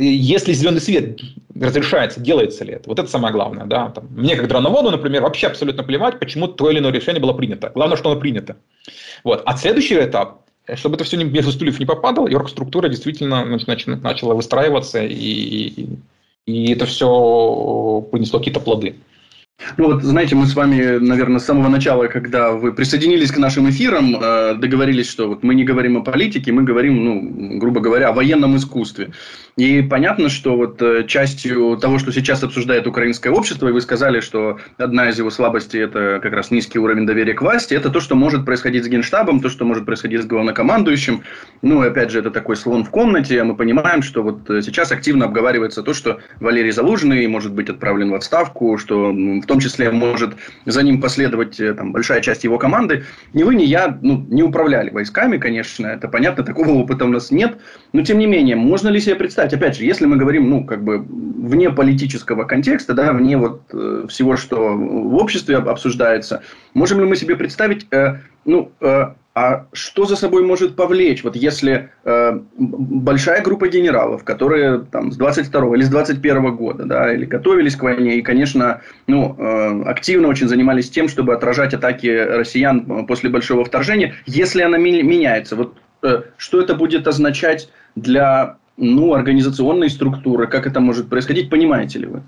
если 0.01 0.53
зеленый 0.53 0.81
свет 0.81 1.19
разрешается, 1.59 2.19
делается 2.19 2.65
ли 2.65 2.73
это. 2.73 2.89
Вот 2.89 2.99
это 2.99 3.09
самое 3.09 3.33
главное. 3.33 3.65
Да? 3.65 3.89
Там, 3.89 4.07
мне, 4.09 4.35
как 4.35 4.47
дроноводу, 4.47 4.91
например, 4.91 5.23
вообще 5.23 5.47
абсолютно 5.47 5.83
плевать, 5.83 6.19
почему 6.19 6.47
то 6.47 6.69
или 6.69 6.79
иное 6.79 6.91
решение 6.91 7.21
было 7.21 7.33
принято. 7.33 7.71
Главное, 7.73 7.97
что 7.97 8.11
оно 8.11 8.19
принято. 8.19 8.57
Вот. 9.23 9.41
А 9.45 9.57
следующий 9.57 9.95
этап, 9.95 10.44
чтобы 10.73 10.95
это 10.95 11.03
все 11.03 11.17
между 11.23 11.51
стульев 11.51 11.79
не 11.79 11.85
попадало, 11.85 12.27
йорк-структура 12.27 12.89
действительно 12.89 13.45
начала 13.45 14.33
выстраиваться, 14.33 15.03
и, 15.03 15.87
и 16.45 16.71
это 16.71 16.85
все 16.85 18.07
принесло 18.11 18.39
какие-то 18.39 18.59
плоды. 18.59 18.95
Ну 19.77 19.85
вот, 19.85 20.03
знаете, 20.03 20.35
мы 20.35 20.47
с 20.47 20.55
вами, 20.55 20.97
наверное, 20.99 21.39
с 21.39 21.45
самого 21.45 21.69
начала, 21.69 22.07
когда 22.07 22.51
вы 22.51 22.73
присоединились 22.73 23.31
к 23.31 23.37
нашим 23.37 23.69
эфирам, 23.69 24.15
э, 24.15 24.55
договорились, 24.55 25.09
что 25.09 25.29
вот 25.29 25.43
мы 25.43 25.55
не 25.55 25.63
говорим 25.63 25.97
о 25.97 26.01
политике, 26.01 26.51
мы 26.51 26.63
говорим, 26.63 27.03
ну, 27.03 27.57
грубо 27.57 27.79
говоря, 27.79 28.09
о 28.09 28.13
военном 28.13 28.57
искусстве. 28.57 29.11
И 29.55 29.81
понятно, 29.81 30.27
что 30.27 30.57
вот 30.57 30.81
э, 30.81 31.05
частью 31.07 31.77
того, 31.77 31.99
что 31.99 32.11
сейчас 32.11 32.43
обсуждает 32.43 32.85
украинское 32.85 33.31
общество, 33.31 33.69
и 33.69 33.71
вы 33.71 33.79
сказали, 33.79 34.19
что 34.19 34.59
одна 34.77 35.09
из 35.09 35.17
его 35.17 35.29
слабостей– 35.29 35.79
это 35.83 36.19
как 36.21 36.33
раз 36.33 36.51
низкий 36.51 36.77
уровень 36.77 37.05
доверия 37.05 37.33
к 37.33 37.41
власти, 37.41 37.73
это 37.73 37.89
то, 37.89 38.01
что 38.01 38.15
может 38.15 38.45
происходить 38.45 38.83
с 38.83 38.87
Генштабом, 38.87 39.39
то, 39.39 39.47
что 39.47 39.63
может 39.63 39.85
происходить 39.85 40.21
с 40.21 40.25
главнокомандующим. 40.25 41.23
Ну, 41.61 41.83
и 41.83 41.87
опять 41.87 42.11
же, 42.11 42.19
это 42.19 42.31
такой 42.31 42.57
слон 42.57 42.83
в 42.83 42.89
комнате, 42.89 43.41
а 43.41 43.45
мы 43.45 43.55
понимаем, 43.55 44.01
что 44.01 44.21
вот 44.21 44.49
э, 44.49 44.61
сейчас 44.61 44.91
активно 44.91 45.25
обговаривается 45.25 45.81
то, 45.81 45.93
что 45.93 46.19
Валерий 46.41 46.71
Залужный 46.71 47.25
может 47.27 47.53
быть 47.53 47.69
отправлен 47.69 48.11
в 48.11 48.15
отставку, 48.15 48.77
что 48.77 49.13
в 49.45 49.47
том 49.47 49.59
числе 49.59 49.91
может 49.91 50.31
за 50.65 50.81
ним 50.81 50.99
последовать 50.99 51.59
э, 51.59 51.73
там, 51.75 51.91
большая 51.91 52.21
часть 52.21 52.43
его 52.43 52.57
команды. 52.57 53.05
Ни 53.33 53.43
вы, 53.43 53.53
ни 53.53 53.63
я 53.63 53.99
ну, 54.01 54.25
не 54.27 54.41
управляли 54.41 54.89
войсками, 54.89 55.37
конечно, 55.37 55.85
это 55.85 56.07
понятно, 56.07 56.43
такого 56.51 56.71
опыта 56.71 57.05
у 57.05 57.09
нас 57.09 57.29
нет, 57.29 57.59
но 57.93 58.01
тем 58.01 58.17
не 58.17 58.25
менее, 58.25 58.55
можно 58.55 58.89
ли 58.89 58.99
себе 58.99 59.15
представить, 59.15 59.53
опять 59.53 59.77
же, 59.77 59.85
если 59.85 60.07
мы 60.07 60.17
говорим, 60.17 60.49
ну, 60.49 60.65
как 60.65 60.83
бы 60.83 60.97
вне 60.97 61.69
политического 61.69 62.45
контекста, 62.45 62.93
да, 62.93 63.13
вне 63.13 63.37
вот 63.37 63.61
э, 63.71 64.07
всего, 64.09 64.35
что 64.35 64.73
в 64.75 65.15
обществе 65.15 65.57
обсуждается, 65.57 66.41
можем 66.73 66.99
ли 66.99 67.05
мы 67.05 67.15
себе 67.15 67.35
представить, 67.35 67.85
э, 67.91 68.15
ну, 68.45 68.71
э, 68.81 69.13
а 69.35 69.67
что 69.73 70.05
за 70.05 70.15
собой 70.15 70.43
может 70.43 70.77
повлечь, 70.77 71.21
вот 71.25 71.35
если 71.35 71.91
э, 72.05 72.39
большая 72.57 73.43
группа 73.43 73.67
генералов, 73.67 74.23
которые 74.23 74.85
там 74.89 75.11
с 75.11 75.17
22 75.17 75.75
или 75.75 75.83
с 75.83 75.89
21 75.89 76.55
года, 76.55 76.85
да, 76.85 77.13
или 77.13 77.25
готовились 77.25 77.75
к 77.75 77.83
войне, 77.83 78.15
и, 78.15 78.21
конечно, 78.21 78.79
ну, 79.07 79.35
э, 79.37 79.83
активно 79.89 80.29
очень 80.29 80.47
занимались 80.47 80.89
тем, 80.89 81.09
чтобы 81.09 81.33
отражать 81.33 81.73
атаки 81.73 82.07
россиян 82.07 83.05
после 83.07 83.29
большого 83.29 83.65
вторжения, 83.65 84.15
если 84.25 84.61
она 84.61 84.77
меняется, 84.77 85.57
вот 85.57 85.75
э, 86.01 86.21
что 86.37 86.61
это 86.61 86.73
будет 86.73 87.05
означать 87.05 87.69
для 87.95 88.55
ну, 88.77 89.13
организационной 89.13 89.89
структуры, 89.89 90.47
как 90.47 90.65
это 90.65 90.79
может 90.79 91.09
происходить, 91.09 91.49
понимаете 91.49 91.99
ли 91.99 92.05
вы? 92.05 92.23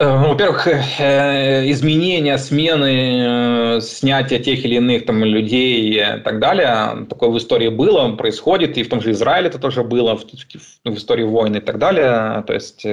Э, 0.00 0.16
во-первых, 0.16 0.66
э, 0.66 1.70
изменения, 1.70 2.38
смены, 2.38 3.76
э, 3.76 3.80
снятия 3.82 4.38
тех 4.38 4.64
или 4.64 4.76
иных 4.76 5.04
там, 5.04 5.22
людей 5.22 5.92
и 5.92 6.22
так 6.22 6.38
далее, 6.38 7.06
такое 7.06 7.28
в 7.28 7.36
истории 7.36 7.68
было, 7.68 8.16
происходит, 8.16 8.78
и 8.78 8.82
в 8.82 8.88
том 8.88 9.02
же 9.02 9.10
Израиле 9.10 9.48
это 9.48 9.58
тоже 9.58 9.82
было, 9.84 10.16
в, 10.16 10.24
в 10.24 10.94
истории 10.94 11.24
войны 11.24 11.58
и 11.58 11.60
так 11.60 11.78
далее. 11.78 12.42
То 12.46 12.54
есть, 12.54 12.86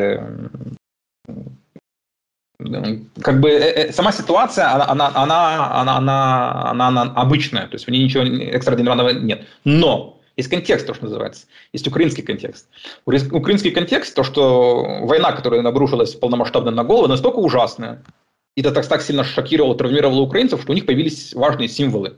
как 3.21 3.39
бы 3.39 3.89
сама 3.91 4.11
ситуация, 4.11 4.73
она, 4.73 4.91
она, 4.91 5.11
она, 5.15 5.97
она, 5.97 6.71
она, 6.71 6.87
она 6.87 7.01
обычная, 7.15 7.67
то 7.67 7.75
есть 7.75 7.87
в 7.87 7.89
ней 7.89 8.03
ничего 8.03 8.23
экстраординарного 8.25 9.11
нет. 9.11 9.45
Но 9.63 10.16
есть 10.37 10.49
контекст, 10.49 10.85
то, 10.85 10.93
что 10.93 11.05
называется. 11.05 11.47
Есть 11.73 11.87
украинский 11.87 12.23
контекст. 12.23 12.69
Украинский 13.05 13.71
контекст, 13.71 14.15
то, 14.15 14.23
что 14.23 14.99
война, 15.01 15.31
которая 15.31 15.63
обрушилась 15.63 16.13
полномасштабно 16.13 16.71
на 16.71 16.83
голову, 16.83 17.07
настолько 17.07 17.37
ужасная, 17.37 18.03
и 18.55 18.61
это 18.61 18.71
так, 18.71 18.87
так 18.87 19.01
сильно 19.01 19.23
шокировало, 19.23 19.75
травмировало 19.75 20.21
украинцев, 20.21 20.61
что 20.61 20.71
у 20.71 20.75
них 20.75 20.85
появились 20.85 21.33
важные 21.33 21.67
символы, 21.67 22.17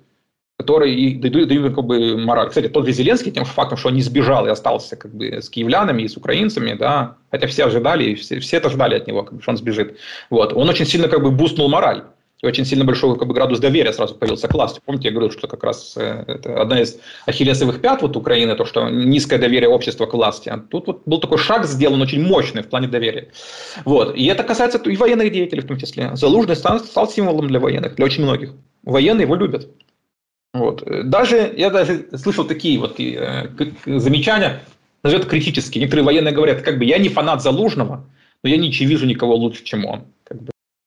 которые 0.58 0.96
и 0.96 1.16
дают, 1.16 1.48
дают 1.48 1.76
как 1.76 1.86
бы 1.86 2.18
мораль. 2.18 2.50
Кстати, 2.50 2.68
тот 2.68 2.86
же 2.86 2.92
Зеленский 2.92 3.32
тем 3.32 3.46
фактом, 3.46 3.78
что 3.78 3.88
он 3.88 3.96
не 3.96 4.02
сбежал 4.02 4.46
и 4.46 4.50
остался 4.50 4.98
как 4.98 5.14
бы 5.16 5.42
с 5.42 5.50
киевлянами 5.50 6.04
и 6.04 6.10
с 6.10 6.18
украинцами, 6.18 6.74
да, 6.74 7.18
хотя 7.32 7.48
все 7.48 7.66
ожидали, 7.66 8.16
все, 8.16 8.40
все 8.42 8.58
это 8.58 8.70
ждали 8.70 8.96
от 8.96 9.08
него, 9.08 9.24
как 9.24 9.36
бы, 9.36 9.42
что 9.42 9.52
он 9.52 9.58
сбежит. 9.58 9.98
Вот. 10.30 10.52
Он 10.54 10.68
очень 10.68 10.86
сильно 10.86 11.08
как 11.08 11.24
бы 11.24 11.32
бустнул 11.32 11.70
мораль 11.70 12.04
и 12.42 12.46
очень 12.46 12.66
сильно 12.66 12.86
большой 12.86 13.18
как 13.18 13.28
бы, 13.28 13.34
градус 13.34 13.60
доверия 13.60 13.92
сразу 13.92 14.16
появился 14.16 14.48
к 14.48 14.54
власти. 14.54 14.80
Помните, 14.86 15.10
я 15.10 15.14
говорил, 15.14 15.32
что 15.32 15.48
как 15.48 15.64
раз 15.64 15.96
э, 15.98 16.24
это 16.26 16.62
одна 16.62 16.82
из 16.82 16.98
ахиллесовых 17.26 17.82
пят 17.82 18.02
вот 18.02 18.16
Украины, 18.16 18.56
то, 18.56 18.66
что 18.66 18.88
низкое 18.90 19.40
доверие 19.40 19.70
общества 19.70 20.06
к 20.06 20.14
власти. 20.14 20.48
А 20.48 20.58
тут 20.58 20.88
вот 20.88 21.02
был 21.06 21.20
такой 21.20 21.38
шаг 21.38 21.66
сделан 21.66 22.02
очень 22.02 22.24
мощный 22.24 22.64
в 22.64 22.70
плане 22.70 22.88
доверия. 22.88 23.30
Вот. 23.84 24.16
И 24.16 24.26
это 24.26 24.44
касается 24.44 24.78
и 24.78 24.96
военных 24.96 25.32
деятелей 25.34 25.62
в 25.62 25.68
том 25.68 25.78
числе. 25.78 26.16
Залужный 26.16 26.56
стал, 26.56 26.80
стал 26.80 27.10
символом 27.10 27.48
для 27.48 27.60
военных, 27.60 27.96
для 27.96 28.06
очень 28.06 28.24
многих. 28.24 28.54
Военные 28.84 29.24
его 29.24 29.36
любят. 29.36 29.68
Вот. 30.54 30.82
Даже, 31.10 31.54
я 31.58 31.70
даже 31.70 32.08
слышал 32.16 32.46
такие 32.46 32.80
вот 32.80 33.02
э, 33.02 33.50
замечания, 33.86 34.62
назовет 35.04 35.26
критические. 35.26 35.82
Некоторые 35.82 36.06
военные 36.06 36.34
говорят, 36.34 36.62
как 36.62 36.80
бы 36.80 36.86
я 36.86 37.00
не 37.00 37.10
фанат 37.10 37.44
Залужного, 37.44 38.06
но 38.44 38.50
я 38.50 38.56
не 38.56 38.72
вижу 38.72 39.06
никого 39.06 39.36
лучше, 39.36 39.66
чем 39.66 39.86
он. 39.86 40.06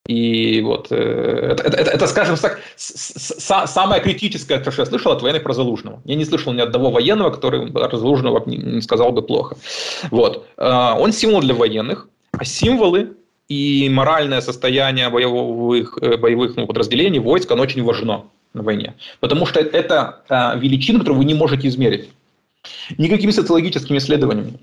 И 0.09 0.61
вот 0.63 0.89
э, 0.91 0.97
это, 1.53 1.63
это, 1.63 1.91
это, 1.91 2.07
скажем 2.09 2.37
так, 2.37 2.61
самое 2.77 4.03
критическое, 4.03 4.61
что 4.61 4.83
я 4.83 4.87
слышал 4.87 5.13
от 5.13 5.23
военных 5.23 5.45
про 5.45 5.53
Залужного. 5.53 6.03
Я 6.05 6.17
не 6.17 6.25
слышал 6.25 6.53
ни 6.53 6.61
одного 6.61 6.91
военного, 6.91 7.31
который 7.31 7.71
про 7.71 7.97
Залужного 7.97 8.43
не 8.47 8.83
сказал 8.83 9.13
бы 9.13 9.23
плохо. 9.23 9.57
Вот. 10.11 10.49
Э, 10.57 10.95
он 10.99 11.13
символ 11.13 11.41
для 11.41 11.55
военных, 11.55 12.09
а 12.33 12.45
символы 12.45 13.13
и 13.49 13.89
моральное 13.91 14.41
состояние 14.41 15.09
боевых, 15.09 15.99
э, 16.03 16.17
боевых 16.17 16.57
ну, 16.57 16.67
подразделений, 16.67 17.21
войск, 17.21 17.53
оно 17.53 17.63
очень 17.63 17.85
важно 17.85 18.25
на 18.55 18.63
войне. 18.63 18.95
Потому 19.21 19.47
что 19.47 19.61
это 19.61 20.25
величина, 20.59 20.99
которую 20.99 21.19
вы 21.19 21.25
не 21.25 21.35
можете 21.35 21.69
измерить. 21.69 22.11
Никакими 22.99 23.31
социологическими 23.31 23.99
исследованиями 23.99 24.59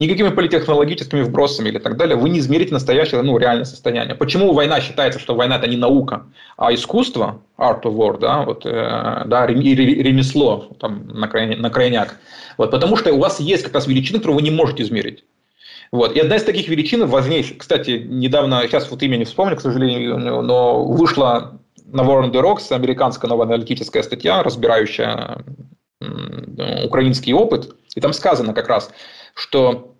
никакими 0.00 0.30
политехнологическими 0.30 1.22
вбросами 1.22 1.68
или 1.68 1.78
так 1.78 1.96
далее 1.96 2.16
вы 2.16 2.30
не 2.30 2.38
измерите 2.38 2.72
настоящее, 2.72 3.20
ну, 3.22 3.36
реальное 3.38 3.66
состояние. 3.66 4.14
Почему 4.14 4.52
война 4.52 4.80
считается, 4.80 5.20
что 5.20 5.34
война– 5.34 5.56
это 5.58 5.68
не 5.68 5.76
наука, 5.76 6.26
а 6.56 6.72
искусство, 6.72 7.42
art 7.58 7.82
of 7.82 7.94
war, 7.94 8.18
да, 8.18 8.42
вот, 8.42 8.64
э, 8.64 9.22
да, 9.26 9.46
ремесло, 9.46 10.70
там, 10.80 11.06
на, 11.08 11.28
крайне, 11.28 11.56
на 11.56 11.70
крайняк. 11.70 12.16
Вот, 12.56 12.70
потому 12.70 12.96
что 12.96 13.12
у 13.12 13.18
вас 13.18 13.38
есть 13.40 13.62
как 13.62 13.74
раз 13.74 13.86
величины, 13.86 14.18
которую 14.18 14.36
вы 14.36 14.42
не 14.42 14.50
можете 14.50 14.82
измерить. 14.82 15.24
Вот. 15.92 16.14
И 16.14 16.20
одна 16.20 16.36
из 16.36 16.44
таких 16.44 16.68
величин, 16.68 17.06
важнейших, 17.06 17.58
кстати, 17.58 18.02
недавно, 18.06 18.62
сейчас 18.62 18.90
вот 18.90 19.02
имя 19.02 19.16
не 19.16 19.24
вспомню, 19.24 19.56
к 19.56 19.60
сожалению, 19.60 20.18
но 20.18 20.84
вышла 20.84 21.60
на 21.84 22.02
Warren 22.02 22.30
the 22.30 22.40
Rocks 22.40 22.72
американская 22.72 23.28
новая 23.28 23.46
аналитическая 23.46 24.02
статья, 24.02 24.42
разбирающая 24.42 25.44
украинский 26.84 27.32
опыт, 27.32 27.74
и 27.94 28.00
там 28.00 28.12
сказано 28.12 28.54
как 28.54 28.68
раз, 28.68 28.90
что 29.34 29.90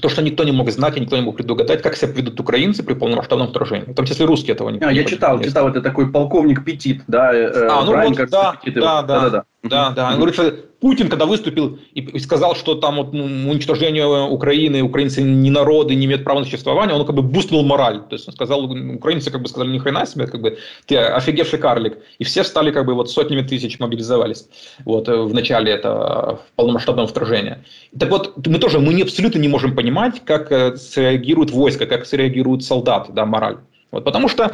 то, 0.00 0.08
что 0.08 0.22
никто 0.22 0.44
не 0.44 0.52
мог 0.52 0.70
знать 0.70 0.96
и 0.96 1.00
никто 1.00 1.16
не 1.16 1.22
мог 1.22 1.36
предугадать, 1.36 1.82
как 1.82 1.96
себя 1.96 2.12
поведут 2.12 2.38
украинцы 2.38 2.84
при 2.84 2.94
полномасштабном 2.94 3.48
вторжении. 3.48 3.90
В 3.90 3.94
том 3.94 4.06
числе 4.06 4.24
русские 4.24 4.54
этого 4.54 4.68
не 4.70 4.78
а, 4.78 4.92
Я 4.92 5.04
читал, 5.04 5.40
читал, 5.40 5.68
это 5.68 5.82
такой 5.82 6.12
полковник 6.12 6.64
Петит, 6.64 7.02
да, 7.08 7.34
э, 7.34 7.68
а, 7.68 7.84
ну 7.84 7.90
Брайан, 7.90 8.14
вот, 8.14 8.30
да, 8.30 8.56
Петит, 8.62 8.80
да, 8.80 9.02
да, 9.02 9.20
да, 9.20 9.30
да, 9.30 9.44
да, 9.62 9.90
да. 9.90 10.08
Он 10.10 10.16
говорит, 10.16 10.34
что 10.34 10.50
Путин, 10.80 11.10
когда 11.10 11.26
выступил 11.26 11.78
и 11.92 12.18
сказал, 12.18 12.54
что 12.54 12.74
там 12.74 12.96
вот, 12.96 13.12
ну, 13.12 13.24
уничтожение 13.50 14.06
Украины, 14.06 14.82
украинцы 14.82 15.20
не 15.20 15.50
народы, 15.50 15.94
не 15.94 16.06
имеют 16.06 16.24
права 16.24 16.40
на 16.40 16.44
существование, 16.46 16.96
он 16.96 17.04
как 17.04 17.14
бы 17.14 17.22
бустнул 17.22 17.62
мораль. 17.62 18.00
То 18.00 18.14
есть 18.14 18.26
он 18.26 18.32
сказал, 18.32 18.64
украинцы 18.64 19.30
как 19.30 19.42
бы 19.42 19.48
сказали, 19.48 19.70
ни 19.70 19.78
хрена 19.78 20.06
себе, 20.06 20.26
как 20.26 20.40
бы 20.40 20.56
ты 20.86 20.96
офигевший 20.96 21.58
карлик. 21.58 21.98
И 22.18 22.24
все 22.24 22.42
стали 22.42 22.70
как 22.70 22.86
бы 22.86 22.94
вот 22.94 23.10
сотнями 23.10 23.42
тысяч 23.42 23.78
мобилизовались 23.78 24.48
вот 24.86 25.08
э, 25.08 25.16
в 25.16 25.34
начале 25.34 25.72
этого 25.72 26.40
полномасштабного 26.56 27.06
вторжения. 27.06 27.62
Так 27.98 28.10
вот, 28.10 28.46
мы 28.46 28.58
тоже, 28.58 28.78
мы 28.78 28.94
не, 28.94 29.02
абсолютно 29.02 29.38
не 29.38 29.48
можем 29.48 29.76
понимать, 29.76 30.24
как 30.24 30.50
э, 30.50 30.76
среагируют 30.76 31.50
войска, 31.50 31.84
как 31.84 32.06
среагируют 32.06 32.64
солдаты, 32.64 33.12
да, 33.12 33.26
мораль. 33.26 33.58
Вот, 33.90 34.04
потому 34.04 34.28
что 34.28 34.52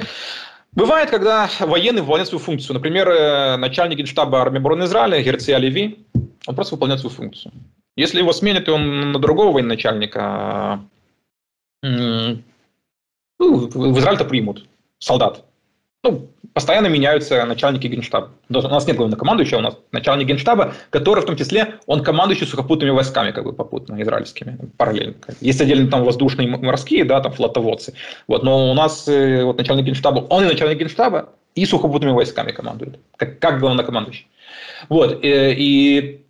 Бывает, 0.77 1.11
когда 1.11 1.49
военный 1.61 2.03
выполняет 2.03 2.29
свою 2.29 2.45
функцию. 2.45 2.75
Например, 2.75 3.09
э, 3.09 3.57
начальник 3.57 3.97
генштаба 3.99 4.43
армии 4.43 4.59
обороны 4.59 4.85
Израиля 4.85 5.23
Герция 5.23 5.57
Леви, 5.57 6.07
он 6.47 6.55
просто 6.55 6.75
выполняет 6.75 7.01
свою 7.01 7.17
функцию. 7.17 7.53
Если 7.97 8.19
его 8.19 8.33
сменят, 8.35 8.69
и 8.69 8.71
он 8.71 9.13
на 9.13 9.19
другого 9.19 9.53
военачальника, 9.55 10.81
ну, 11.83 12.43
в 13.39 13.99
Израиль-то 13.99 14.27
примут 14.27 14.67
солдат. 14.99 15.45
Ну, 16.03 16.29
постоянно 16.57 16.87
меняются 16.87 17.45
начальники 17.45 17.87
генштаба. 17.87 18.31
У 18.49 18.55
нас 18.55 18.87
нет 18.87 18.97
главнокомандующего, 18.97 19.59
у 19.59 19.63
нас 19.63 19.77
начальник 19.93 20.29
генштаба, 20.29 20.73
который 20.91 21.23
в 21.23 21.27
том 21.27 21.37
числе, 21.37 21.75
он 21.87 22.03
командующий 22.03 22.47
сухопутными 22.47 22.91
войсками, 22.91 23.31
как 23.33 23.45
бы 23.45 23.53
попутно, 23.53 24.01
израильскими, 24.01 24.59
параллельно. 24.77 25.17
Есть 25.41 25.61
отдельно 25.61 25.91
там 25.91 26.05
воздушные 26.05 26.49
морские, 26.49 27.05
да, 27.05 27.21
там 27.21 27.33
флотоводцы. 27.33 27.93
Вот, 28.27 28.43
но 28.43 28.71
у 28.71 28.75
нас 28.75 29.07
э, 29.07 29.45
вот 29.45 29.59
начальник 29.59 29.85
генштаба, 29.85 30.21
он 30.31 30.45
и 30.45 30.47
начальник 30.47 30.79
генштаба, 30.79 31.31
и 31.55 31.67
сухопутными 31.67 32.13
войсками 32.13 32.53
командует, 32.53 32.99
как, 33.17 33.39
как 33.39 33.61
главнокомандующий. 33.61 34.27
Вот, 34.89 35.25
и, 35.25 35.29
э, 35.29 35.53
и 35.55 36.25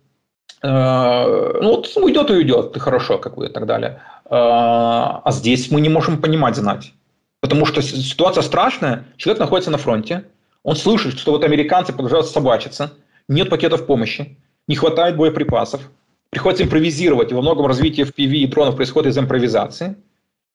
э, 0.61 1.59
ну 1.61 1.69
вот 1.69 1.95
уйдет 1.95 2.29
и 2.31 2.33
уйдет, 2.33 2.77
хорошо, 2.77 3.17
как 3.17 3.35
бы, 3.35 3.45
и 3.45 3.49
так 3.49 3.65
далее. 3.65 4.01
А 4.29 5.31
здесь 5.31 5.71
мы 5.71 5.79
не 5.79 5.87
можем 5.87 6.21
понимать, 6.21 6.57
знать. 6.57 6.91
Потому 7.39 7.65
что 7.65 7.81
ситуация 7.81 8.41
страшная. 8.41 9.05
Человек 9.17 9.39
находится 9.39 9.71
на 9.71 9.77
фронте, 9.77 10.25
он 10.63 10.75
слышит, 10.75 11.17
что 11.17 11.31
вот 11.31 11.43
американцы 11.43 11.93
продолжают 11.93 12.27
собачиться, 12.27 12.93
нет 13.29 13.49
пакетов 13.49 13.85
помощи, 13.85 14.37
не 14.67 14.75
хватает 14.75 15.15
боеприпасов, 15.15 15.81
приходится 16.29 16.63
импровизировать, 16.63 17.31
и 17.31 17.35
во 17.35 17.41
многом 17.41 17.67
развитие 17.67 18.05
FPV 18.05 18.31
и 18.31 18.47
дронов 18.47 18.75
происходит 18.75 19.13
из 19.13 19.17
импровизации. 19.17 19.95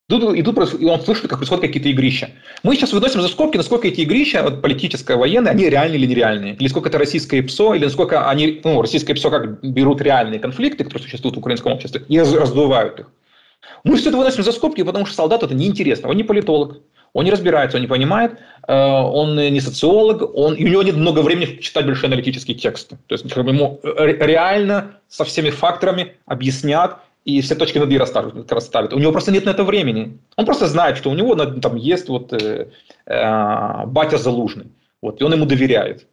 Тут, 0.08 0.36
и, 0.36 0.42
тут, 0.42 0.74
и 0.78 0.84
он 0.84 1.00
слышит, 1.00 1.28
как 1.28 1.38
происходят 1.38 1.64
какие-то 1.64 1.88
игрища. 1.88 2.30
Мы 2.62 2.76
сейчас 2.76 2.92
выносим 2.92 3.22
за 3.22 3.28
скобки, 3.28 3.56
насколько 3.56 3.88
эти 3.88 4.00
игрища, 4.00 4.42
вот, 4.42 4.60
политическое, 4.60 5.16
военные, 5.16 5.52
они 5.52 5.70
реальные 5.70 5.98
или 5.98 6.06
нереальные. 6.06 6.56
Или 6.56 6.68
сколько 6.68 6.90
это 6.90 6.98
российское 6.98 7.42
ПСО, 7.42 7.72
или 7.72 7.84
насколько 7.84 8.28
они, 8.28 8.60
ну, 8.64 8.82
российское 8.82 9.14
ПСО 9.14 9.30
как 9.30 9.62
берут 9.62 10.02
реальные 10.02 10.40
конфликты, 10.40 10.84
которые 10.84 11.04
существуют 11.04 11.36
в 11.36 11.38
украинском 11.38 11.72
обществе, 11.72 12.04
и 12.08 12.18
раздувают 12.18 13.00
их. 13.00 13.06
Мы 13.84 13.96
все 13.96 14.08
это 14.08 14.18
выносим 14.18 14.42
за 14.42 14.52
скобки, 14.52 14.82
потому 14.82 15.06
что 15.06 15.14
солдату 15.14 15.46
это 15.46 15.54
неинтересно. 15.54 16.08
Он 16.08 16.16
не 16.16 16.24
политолог, 16.24 16.80
он 17.12 17.24
не 17.24 17.30
разбирается, 17.30 17.76
он 17.76 17.82
не 17.82 17.88
понимает, 17.88 18.38
э, 18.66 18.74
он 18.74 19.36
не 19.36 19.60
социолог, 19.60 20.34
он, 20.34 20.54
и 20.54 20.64
у 20.64 20.68
него 20.68 20.82
нет 20.82 20.96
много 20.96 21.20
времени 21.20 21.58
читать 21.60 21.86
большие 21.86 22.08
аналитические 22.08 22.56
тексты. 22.56 22.96
То 23.06 23.14
есть 23.14 23.24
ему 23.24 23.80
реально 23.82 24.98
со 25.08 25.24
всеми 25.24 25.50
факторами 25.50 26.16
объяснят 26.26 26.98
и 27.24 27.40
все 27.40 27.54
точки 27.54 27.78
над 27.78 27.90
«и» 27.90 27.98
расставят. 27.98 28.92
У 28.92 28.98
него 28.98 29.12
просто 29.12 29.30
нет 29.30 29.44
на 29.44 29.50
это 29.50 29.62
времени. 29.62 30.18
Он 30.36 30.44
просто 30.44 30.66
знает, 30.66 30.96
что 30.96 31.10
у 31.10 31.14
него 31.14 31.34
там 31.36 31.76
есть 31.76 32.08
вот, 32.08 32.32
э, 32.32 32.68
э, 33.06 33.86
батя 33.86 34.18
Залужный. 34.18 34.66
Вот, 35.00 35.20
и 35.20 35.24
он 35.24 35.32
ему 35.32 35.46
доверяет. 35.46 36.06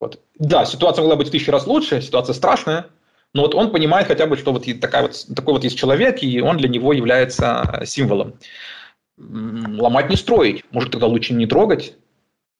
Вот. 0.00 0.20
Да, 0.38 0.64
ситуация 0.64 1.02
могла 1.02 1.16
быть 1.16 1.28
в 1.28 1.30
тысячу 1.30 1.50
раз 1.50 1.66
лучше, 1.66 2.00
ситуация 2.00 2.34
страшная, 2.34 2.86
но 3.34 3.42
вот 3.42 3.54
он 3.54 3.70
понимает 3.70 4.06
хотя 4.06 4.26
бы, 4.26 4.36
что 4.36 4.52
вот, 4.52 4.66
такая 4.80 5.02
вот 5.02 5.26
такой 5.34 5.54
вот 5.54 5.64
есть 5.64 5.78
человек, 5.78 6.22
и 6.22 6.40
он 6.40 6.56
для 6.56 6.68
него 6.68 6.92
является 6.92 7.82
символом. 7.84 8.34
Ломать 9.18 10.10
не 10.10 10.16
строить. 10.16 10.64
Может, 10.70 10.92
тогда 10.92 11.06
лучше 11.06 11.34
не 11.34 11.46
трогать. 11.46 11.94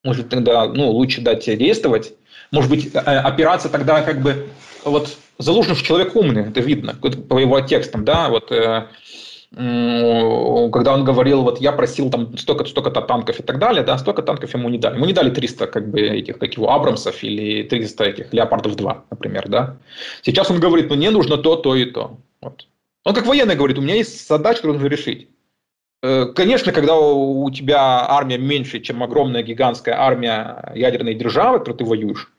Может, 0.05 0.29
тогда 0.29 0.67
ну, 0.67 0.91
лучше 0.91 1.21
дать 1.21 1.45
действовать. 1.45 2.15
Может 2.51 2.71
быть, 2.71 2.95
э, 2.95 2.99
опираться 2.99 3.69
тогда 3.69 4.03
как 4.03 4.23
бы... 4.23 4.49
Вот 4.85 5.17
Залужный 5.39 5.77
человек 5.77 6.17
умный, 6.17 6.49
это 6.49 6.61
видно 6.61 6.95
по 6.95 7.39
его 7.39 7.61
текстам, 7.61 8.05
да, 8.05 8.29
вот 8.29 8.51
э, 8.51 8.89
когда 9.51 10.93
он 10.93 11.05
говорил, 11.05 11.43
вот 11.43 11.61
я 11.61 11.73
просил 11.73 12.11
там 12.11 12.37
столько-то 12.37 12.71
столько 12.71 12.91
танков 12.91 13.41
и 13.41 13.43
так 13.43 13.59
далее, 13.59 13.83
да, 13.83 13.97
столько 13.97 14.23
танков 14.23 14.53
ему 14.55 14.69
не 14.69 14.79
дали. 14.79 14.97
Ему 14.97 15.07
не 15.07 15.15
дали 15.15 15.31
300 15.31 15.67
как 15.69 15.91
бы 15.91 16.01
этих, 16.01 16.39
как 16.39 16.53
его, 16.55 16.71
Абрамсов 16.71 17.23
или 17.25 17.63
300 17.63 18.05
этих, 18.05 18.33
Леопардов 18.35 18.77
2, 18.77 19.05
например, 19.11 19.49
да. 19.49 19.77
Сейчас 20.23 20.51
он 20.51 20.61
говорит, 20.61 20.91
мне 20.91 21.11
нужно 21.11 21.39
то, 21.39 21.57
то 21.57 21.75
и 21.75 21.87
то. 21.87 22.19
Вот. 22.43 22.67
Он 23.05 23.15
как 23.15 23.27
военный 23.27 23.57
говорит, 23.57 23.79
у 23.79 23.83
меня 23.83 23.95
есть 23.95 24.29
задача, 24.29 24.59
которую 24.59 24.81
нужно 24.81 24.95
решить. 24.95 25.29
Э, 26.03 26.27
конечно, 26.27 26.73
когда 26.73 26.97
у 26.97 27.51
тебя 27.51 28.07
армия 28.09 28.39
меньше, 28.39 28.81
чем 28.81 29.03
огромная 29.03 29.43
гигантская 29.43 29.99
армия 29.99 30.73
ядерной 30.75 31.15
державы, 31.15 31.59
которой 31.59 31.79
ты 31.79 31.85
воюешь, 31.85 32.31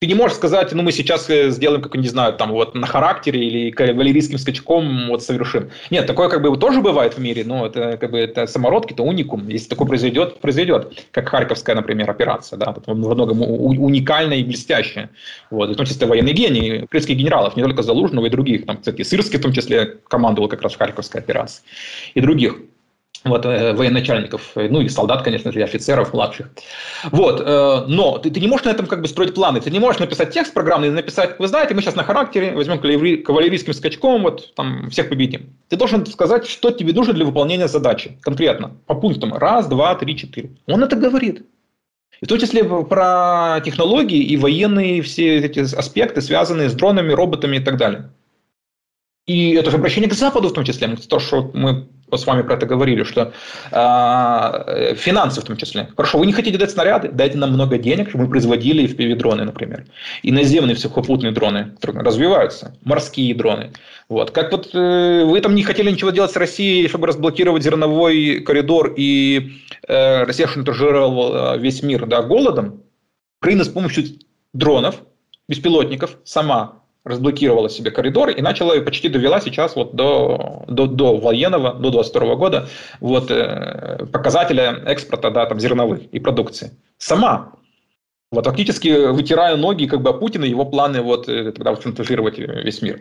ты 0.00 0.06
не 0.06 0.14
можешь 0.14 0.38
сказать, 0.38 0.72
ну, 0.72 0.82
мы 0.82 0.92
сейчас 0.92 1.28
э, 1.28 1.50
сделаем, 1.50 1.82
как, 1.82 1.94
не 1.94 2.08
знаю, 2.08 2.32
там, 2.32 2.52
вот 2.52 2.74
на 2.74 2.86
характере 2.86 3.46
или 3.46 3.70
кавалерийским 3.70 4.38
скачком 4.38 5.08
вот 5.08 5.22
совершим. 5.22 5.68
Нет, 5.90 6.06
такое 6.06 6.30
как 6.30 6.40
бы 6.40 6.56
тоже 6.56 6.80
бывает 6.80 7.18
в 7.18 7.20
мире, 7.20 7.44
но 7.44 7.66
это 7.66 7.98
как 7.98 8.10
бы 8.10 8.18
это 8.18 8.46
самородки, 8.46 8.94
это 8.94 9.02
уникум. 9.02 9.46
Если 9.48 9.68
такое 9.68 9.86
произойдет, 9.86 10.40
произойдет. 10.40 10.94
Как 11.10 11.28
Харьковская, 11.28 11.76
например, 11.76 12.08
операция, 12.08 12.56
да, 12.56 12.74
во 12.86 12.94
многом 12.94 13.42
уникальная 13.42 14.38
и 14.38 14.42
блестящая. 14.42 15.10
Вот, 15.50 15.68
в 15.68 15.74
том 15.76 15.84
числе 15.84 16.06
военные 16.06 16.32
гении, 16.32 16.80
украинских 16.84 17.16
генералов, 17.16 17.54
не 17.56 17.62
только 17.62 17.82
Залужного 17.82 18.24
и 18.24 18.30
других. 18.30 18.64
Там, 18.64 18.78
кстати, 18.78 19.02
Сырский 19.02 19.38
в 19.38 19.42
том 19.42 19.52
числе 19.52 19.98
командовал 20.08 20.48
как 20.48 20.62
раз 20.62 20.72
в 20.72 20.78
Харьковской 20.78 21.20
операции. 21.20 21.62
И 22.14 22.22
других 22.22 22.56
вот, 23.24 23.44
э, 23.44 23.72
военачальников, 23.74 24.52
э, 24.54 24.68
ну 24.70 24.80
или 24.80 24.88
солдат, 24.88 25.22
конечно 25.22 25.52
же, 25.52 25.60
и 25.60 25.62
офицеров 25.62 26.14
младших. 26.14 26.50
Вот, 27.10 27.40
э, 27.40 27.84
но 27.86 28.18
ты, 28.18 28.30
ты 28.30 28.40
не 28.40 28.48
можешь 28.48 28.64
на 28.64 28.70
этом 28.70 28.86
как 28.86 29.02
бы 29.02 29.08
строить 29.08 29.34
планы, 29.34 29.60
ты 29.60 29.70
не 29.70 29.78
можешь 29.78 30.00
написать 30.00 30.32
текст 30.32 30.54
программный 30.54 30.88
и 30.88 30.90
написать, 30.90 31.38
вы 31.38 31.48
знаете, 31.48 31.74
мы 31.74 31.82
сейчас 31.82 31.96
на 31.96 32.04
характере 32.04 32.52
возьмем 32.52 32.78
кавалерийским 32.78 33.74
скачком, 33.74 34.22
вот 34.22 34.54
там 34.54 34.88
всех 34.90 35.10
победим. 35.10 35.54
Ты 35.68 35.76
должен 35.76 36.06
сказать, 36.06 36.46
что 36.46 36.70
тебе 36.70 36.92
нужно 36.92 37.12
для 37.12 37.26
выполнения 37.26 37.68
задачи, 37.68 38.18
конкретно, 38.22 38.72
по 38.86 38.94
пунктам, 38.94 39.34
раз, 39.34 39.66
два, 39.66 39.94
три, 39.94 40.16
четыре. 40.16 40.50
Он 40.66 40.82
это 40.82 40.96
говорит. 40.96 41.44
И 42.20 42.26
в 42.26 42.28
том 42.28 42.38
числе 42.38 42.64
про 42.64 43.60
технологии 43.64 44.22
и 44.22 44.36
военные 44.36 45.02
все 45.02 45.38
эти 45.38 45.60
аспекты, 45.60 46.20
связанные 46.20 46.68
с 46.68 46.74
дронами, 46.74 47.12
роботами 47.12 47.56
и 47.56 47.60
так 47.60 47.76
далее. 47.76 48.10
И 49.26 49.52
это 49.52 49.70
же 49.70 49.76
обращение 49.76 50.10
к 50.10 50.14
Западу 50.14 50.48
в 50.48 50.52
том 50.52 50.64
числе, 50.64 50.96
то, 50.96 51.18
что 51.18 51.50
мы 51.54 51.86
с 52.16 52.26
вами 52.26 52.42
про 52.42 52.54
это 52.54 52.66
говорили, 52.66 53.02
что 53.02 53.32
э, 53.70 54.94
финансы 54.94 55.40
в 55.40 55.44
том 55.44 55.56
числе. 55.56 55.88
Хорошо, 55.96 56.18
вы 56.18 56.26
не 56.26 56.32
хотите 56.32 56.58
дать 56.58 56.70
снаряды, 56.70 57.08
дайте 57.08 57.38
нам 57.38 57.52
много 57.52 57.78
денег, 57.78 58.08
чтобы 58.08 58.24
мы 58.24 58.30
производили 58.30 58.88
FPV-дроны, 58.88 59.44
например. 59.44 59.84
И 60.22 60.32
наземные 60.32 60.76
сухопутные 60.76 61.32
дроны 61.32 61.74
развиваются, 61.82 62.74
морские 62.84 63.34
дроны. 63.34 63.72
Вот. 64.08 64.30
Как 64.32 64.52
вот 64.52 64.70
э, 64.74 65.24
вы 65.24 65.40
там 65.40 65.54
не 65.54 65.62
хотели 65.62 65.90
ничего 65.90 66.10
делать 66.10 66.32
с 66.32 66.36
Россией, 66.36 66.88
чтобы 66.88 67.06
разблокировать 67.06 67.62
зерновой 67.62 68.40
коридор, 68.40 68.94
и 68.96 69.52
э, 69.86 70.24
Россия 70.24 70.46
шантажировала 70.46 71.56
весь 71.56 71.82
мир 71.82 72.06
да, 72.06 72.22
голодом, 72.22 72.82
Украина 73.40 73.64
с 73.64 73.68
помощью 73.68 74.04
дронов, 74.52 74.96
беспилотников 75.48 76.18
сама 76.24 76.79
разблокировала 77.04 77.70
себе 77.70 77.90
коридор 77.90 78.30
и 78.30 78.42
начала 78.42 78.74
и 78.74 78.80
почти 78.80 79.08
довела 79.08 79.40
сейчас 79.40 79.76
вот 79.76 79.94
до, 79.94 80.64
до, 80.68 80.86
до 80.86 81.16
военного, 81.16 81.74
до 81.74 81.90
22 81.90 82.34
года 82.36 82.68
вот, 83.00 83.30
э, 83.30 84.06
показателя 84.12 84.82
экспорта 84.86 85.30
да, 85.30 85.46
там, 85.46 85.58
зерновых 85.58 86.02
и 86.12 86.18
продукции. 86.18 86.72
Сама. 86.98 87.52
Вот 88.32 88.44
фактически 88.44 89.10
вытирая 89.10 89.56
ноги 89.56 89.86
как 89.86 90.02
бы 90.02 90.16
Путина 90.16 90.44
его 90.44 90.64
планы 90.64 91.00
вот 91.00 91.28
э, 91.28 91.50
тогда 91.52 91.70
вот 91.70 91.82
шантажировать 91.82 92.38
весь 92.38 92.80
мир. 92.82 93.00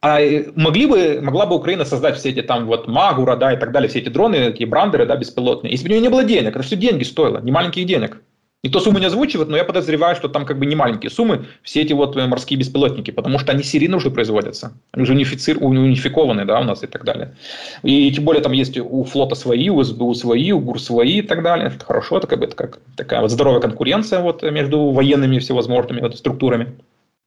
А 0.00 0.20
э, 0.20 0.50
могли 0.54 0.86
бы, 0.86 1.20
могла 1.22 1.46
бы 1.46 1.56
Украина 1.56 1.84
создать 1.84 2.16
все 2.16 2.30
эти 2.30 2.42
там 2.42 2.66
вот 2.66 2.86
Магура, 2.86 3.36
да, 3.36 3.54
и 3.54 3.56
так 3.56 3.72
далее, 3.72 3.88
все 3.88 4.00
эти 4.00 4.08
дроны, 4.08 4.50
такие 4.50 4.68
брандеры, 4.68 5.06
да, 5.06 5.16
беспилотные, 5.16 5.70
если 5.70 5.86
бы 5.86 5.90
у 5.90 5.92
нее 5.92 6.02
не 6.02 6.10
было 6.10 6.24
денег, 6.24 6.50
это 6.50 6.62
все 6.62 6.76
деньги 6.76 7.04
стоило, 7.04 7.38
не 7.38 7.52
маленьких 7.52 7.86
денег. 7.86 8.20
Никто 8.66 8.80
сумму 8.80 8.98
не 8.98 9.06
озвучивает, 9.06 9.48
но 9.48 9.56
я 9.56 9.62
подозреваю, 9.62 10.16
что 10.16 10.26
там 10.26 10.44
как 10.44 10.58
бы 10.58 10.66
не 10.66 10.74
маленькие 10.74 11.08
суммы, 11.08 11.46
все 11.62 11.82
эти 11.82 11.92
вот 11.92 12.16
э, 12.16 12.26
морские 12.26 12.58
беспилотники, 12.58 13.12
потому 13.12 13.38
что 13.38 13.52
они 13.52 13.62
серийно 13.62 13.98
уже 13.98 14.10
производятся. 14.10 14.72
Они 14.90 15.04
уже 15.04 15.12
унифицир, 15.12 15.58
унификованы, 15.60 16.44
да, 16.44 16.58
у 16.58 16.64
нас 16.64 16.82
и 16.82 16.88
так 16.88 17.04
далее. 17.04 17.36
И 17.84 18.10
тем 18.10 18.24
более 18.24 18.42
там 18.42 18.50
есть 18.50 18.76
у 18.76 19.04
флота 19.04 19.36
свои, 19.36 19.68
у 19.68 19.80
СБУ 19.80 20.14
свои, 20.14 20.50
у 20.50 20.58
ГУР 20.58 20.80
свои 20.80 21.18
и 21.18 21.22
так 21.22 21.44
далее. 21.44 21.68
Это 21.68 21.84
хорошо, 21.84 22.18
это 22.18 22.26
как 22.26 22.40
бы 22.40 22.46
это 22.46 22.56
как 22.56 22.80
такая 22.96 23.20
вот 23.20 23.30
здоровая 23.30 23.60
конкуренция 23.60 24.18
вот 24.18 24.42
между 24.42 24.90
военными 24.90 25.38
всевозможными 25.38 26.00
вот 26.00 26.16
структурами. 26.16 26.74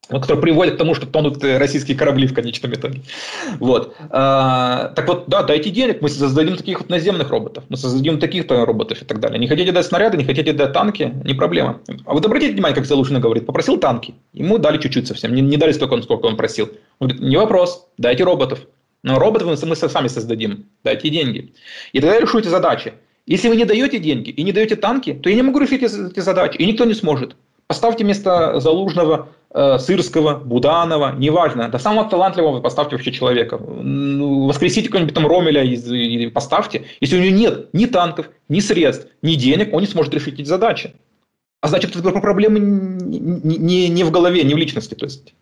Который 0.10 0.42
приводит 0.42 0.76
к 0.76 0.78
тому, 0.78 0.96
что 0.96 1.06
тонут 1.06 1.44
э, 1.44 1.58
российские 1.58 1.96
корабли 1.96 2.28
в 2.28 2.34
конечном 2.34 2.74
итоге. 2.74 3.02
Вот. 3.60 3.96
А, 4.10 4.92
так 4.96 5.08
вот, 5.08 5.26
да, 5.28 5.44
дайте 5.44 5.70
денег, 5.70 6.02
мы 6.02 6.10
создадим 6.10 6.58
таких 6.58 6.80
вот 6.80 6.90
наземных 6.90 7.30
роботов, 7.30 7.64
мы 7.70 7.78
создадим 7.78 8.20
таких-то 8.20 8.66
роботов 8.66 9.02
и 9.02 9.06
так 9.06 9.20
далее. 9.20 9.40
Не 9.40 9.48
хотите 9.48 9.72
дать 9.72 9.86
снаряды, 9.86 10.18
не 10.18 10.24
хотите 10.24 10.52
дать 10.54 10.74
танки, 10.74 11.14
не 11.24 11.36
проблема. 11.36 11.82
А 12.06 12.14
вот 12.14 12.26
обратите 12.26 12.54
внимание, 12.54 12.76
как 12.76 12.86
Залужный 12.86 13.20
говорит, 13.20 13.46
попросил 13.46 13.78
танки, 13.78 14.16
ему 14.34 14.58
дали 14.58 14.80
чуть-чуть 14.80 15.08
совсем, 15.08 15.36
не, 15.36 15.42
не 15.42 15.58
дали 15.58 15.72
столько, 15.74 16.02
сколько 16.02 16.26
он 16.26 16.36
просил. 16.36 16.70
Он 17.00 17.10
говорит, 17.10 17.22
не 17.22 17.38
вопрос, 17.38 17.88
дайте 17.98 18.24
роботов. 18.24 18.60
Но 19.04 19.20
роботов 19.20 19.48
мы 19.64 19.76
сами 19.76 20.08
создадим, 20.08 20.66
дайте 20.84 21.10
деньги. 21.10 21.54
И 21.94 22.02
тогда 22.02 22.20
решите 22.20 22.50
задачи. 22.50 22.94
Если 23.28 23.48
вы 23.48 23.56
не 23.56 23.66
даете 23.66 24.00
деньги 24.00 24.32
и 24.32 24.42
не 24.42 24.52
даете 24.52 24.76
танки, 24.76 25.14
то 25.14 25.30
я 25.30 25.36
не 25.36 25.44
могу 25.44 25.60
решить 25.60 25.84
эти 25.84 26.20
задачи, 26.20 26.58
и 26.58 26.66
никто 26.66 26.84
не 26.86 26.96
сможет. 26.96 27.36
Поставьте 27.70 28.04
вместо 28.04 28.60
Залужного 28.60 29.30
э, 29.54 29.78
Сырского, 29.78 30.40
Буданова, 30.40 31.14
неважно, 31.16 31.70
до 31.70 31.78
самого 31.78 32.10
талантливого 32.10 32.62
поставьте 32.62 32.96
вообще 32.96 33.12
человека. 33.12 33.60
Ну, 33.60 34.48
воскресите 34.48 34.88
какого-нибудь 34.88 35.14
там 35.14 35.28
Ромеля 35.28 35.64
и, 35.64 36.30
поставьте. 36.32 36.86
Если 37.00 37.16
у 37.16 37.22
него 37.22 37.38
нет 37.38 37.70
ни 37.72 37.86
танков, 37.86 38.32
ни 38.48 38.60
средств, 38.60 39.06
ни 39.22 39.36
денег, 39.36 39.72
он 39.72 39.82
не 39.82 39.88
сможет 39.88 40.16
решить 40.16 40.40
эти 40.40 40.48
задачи. 40.48 40.96
А 41.62 41.68
значит, 41.68 41.94
проблемы 41.94 42.60
не, 42.60 43.20
не, 43.20 43.88
не 43.90 44.04
в 44.04 44.10
голове, 44.10 44.42
не 44.42 44.56
в 44.56 44.58
личности. 44.58 44.96
То 44.96 45.06
есть 45.06 45.36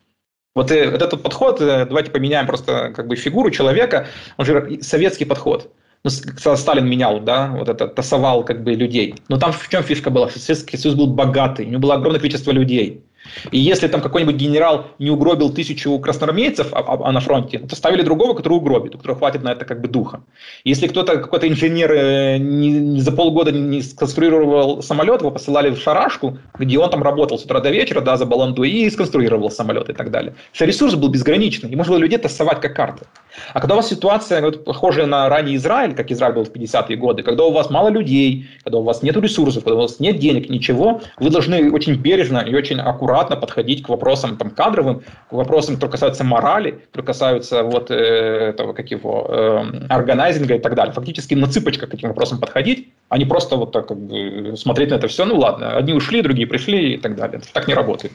вот, 0.54 0.70
э, 0.70 0.92
вот 0.92 1.02
этот 1.02 1.24
подход, 1.24 1.62
э, 1.62 1.86
давайте 1.86 2.12
поменяем 2.12 2.46
просто 2.46 2.92
как 2.94 3.08
бы 3.08 3.16
фигуру 3.16 3.52
человека, 3.52 4.08
он 4.36 4.46
же 4.46 4.80
советский 4.82 5.24
подход 5.24 5.72
ну, 6.04 6.10
Сталин 6.10 6.88
менял, 6.88 7.20
да, 7.20 7.52
вот 7.52 7.70
это 7.70 7.88
тасовал 7.88 8.44
как 8.44 8.64
бы 8.64 8.74
людей. 8.74 9.16
Но 9.30 9.38
там 9.38 9.52
в 9.52 9.68
чем 9.70 9.84
фишка 9.84 10.10
была? 10.10 10.30
Советский 10.30 10.78
Союз 10.78 10.96
был 10.96 11.08
богатый, 11.08 11.66
у 11.66 11.70
него 11.70 11.82
было 11.82 11.96
огромное 11.96 12.20
количество 12.20 12.52
людей. 12.52 13.04
И 13.52 13.60
если 13.60 13.88
там 13.88 14.02
какой-нибудь 14.02 14.36
генерал 14.36 14.88
не 15.00 15.10
угробил 15.10 15.52
тысячу 15.52 15.98
красноармейцев 16.00 16.74
а, 16.74 16.80
а, 16.80 17.00
а 17.10 17.12
на 17.12 17.20
фронте, 17.20 17.60
то 17.60 17.76
ставили 17.76 18.02
другого, 18.02 18.34
который 18.34 18.54
угробит, 18.54 18.96
у 18.96 18.98
которого 18.98 19.18
хватит 19.18 19.44
на 19.44 19.50
это 19.50 19.66
как 19.66 19.82
бы 19.82 19.88
духа. 19.88 20.22
Если 20.64 20.88
кто-то, 20.88 21.18
какой-то 21.18 21.48
инженер 21.48 21.92
э, 21.92 22.38
не, 22.38 22.70
не 22.70 23.02
за 23.02 23.12
полгода 23.12 23.52
не 23.52 23.82
сконструировал 23.82 24.82
самолет, 24.82 25.22
его 25.22 25.32
посылали 25.32 25.72
в 25.72 25.80
шарашку, 25.80 26.38
где 26.58 26.78
он 26.80 26.90
там 26.90 27.04
работал 27.04 27.38
с 27.38 27.44
утра 27.44 27.60
до 27.60 27.70
вечера, 27.70 28.02
да, 28.02 28.18
за 28.18 28.26
баланду 28.26 28.64
и 28.64 28.90
сконструировал 28.90 29.50
самолет 29.52 29.90
и 29.90 29.94
так 29.94 30.12
далее. 30.12 30.36
Что 30.54 30.66
ресурс 30.66 30.96
был 30.96 31.10
безграничный, 31.10 31.70
и 31.70 31.76
можно 31.76 31.94
было 31.94 32.02
людей 32.02 32.18
тасовать 32.18 32.62
как 32.62 32.76
карты. 32.76 33.06
А 33.54 33.60
когда 33.60 33.76
у 33.76 33.78
вас 33.78 33.90
ситуация 33.90 34.42
вот, 34.42 34.66
похожая 34.66 35.06
на 35.06 35.30
ранний 35.30 35.56
Израиль, 35.56 35.94
как 35.94 36.12
Израиль 36.12 36.34
был 36.34 36.44
в 36.44 36.52
50-е 36.52 36.98
годы, 36.98 37.24
когда 37.24 37.44
у 37.44 37.52
вас 37.52 37.70
мало 37.70 37.90
людей, 37.90 38.48
когда 38.64 38.80
у 38.80 38.84
вас 38.84 39.04
нет 39.04 39.16
ресурсов, 39.18 39.64
когда 39.64 39.78
у 39.78 39.82
вас 39.82 40.00
нет 40.00 40.18
денег, 40.18 40.50
ничего, 40.50 41.02
вы 41.20 41.30
должны 41.30 41.72
очень 41.72 41.96
бережно 41.96 42.40
и 42.40 42.56
очень 42.56 42.80
аккуратно 42.80 43.07
подходить 43.36 43.84
к 43.84 43.90
вопросам 43.90 44.38
там, 44.38 44.52
кадровым, 44.52 45.02
к 45.30 45.34
вопросам, 45.34 45.76
которые 45.76 45.92
касаются 45.92 46.24
морали, 46.24 46.72
которые 46.72 47.06
касаются 47.06 47.64
вот, 47.64 47.92
э, 47.92 47.96
этого, 47.96 48.74
как 48.74 48.92
его, 48.92 49.26
э, 49.30 49.88
органайзинга 49.90 50.56
и 50.56 50.60
так 50.60 50.76
далее. 50.76 50.94
Фактически 50.94 51.34
на 51.34 51.48
цыпочках 51.48 51.90
к 51.90 51.94
этим 51.94 52.10
вопросам 52.10 52.40
подходить, 52.40 52.90
а 53.10 53.18
не 53.18 53.26
просто 53.26 53.56
вот 53.56 53.72
так 53.72 53.88
как 53.88 53.98
бы, 53.98 54.56
смотреть 54.58 54.92
на 54.92 54.96
это 54.96 55.08
все, 55.08 55.26
ну 55.26 55.38
ладно, 55.38 55.76
одни 55.78 55.94
ушли, 55.94 56.22
другие 56.22 56.48
пришли 56.48 56.94
и 56.94 56.98
так 56.98 57.16
далее. 57.16 57.42
Так 57.54 57.68
не 57.68 57.74
работает. 57.74 58.14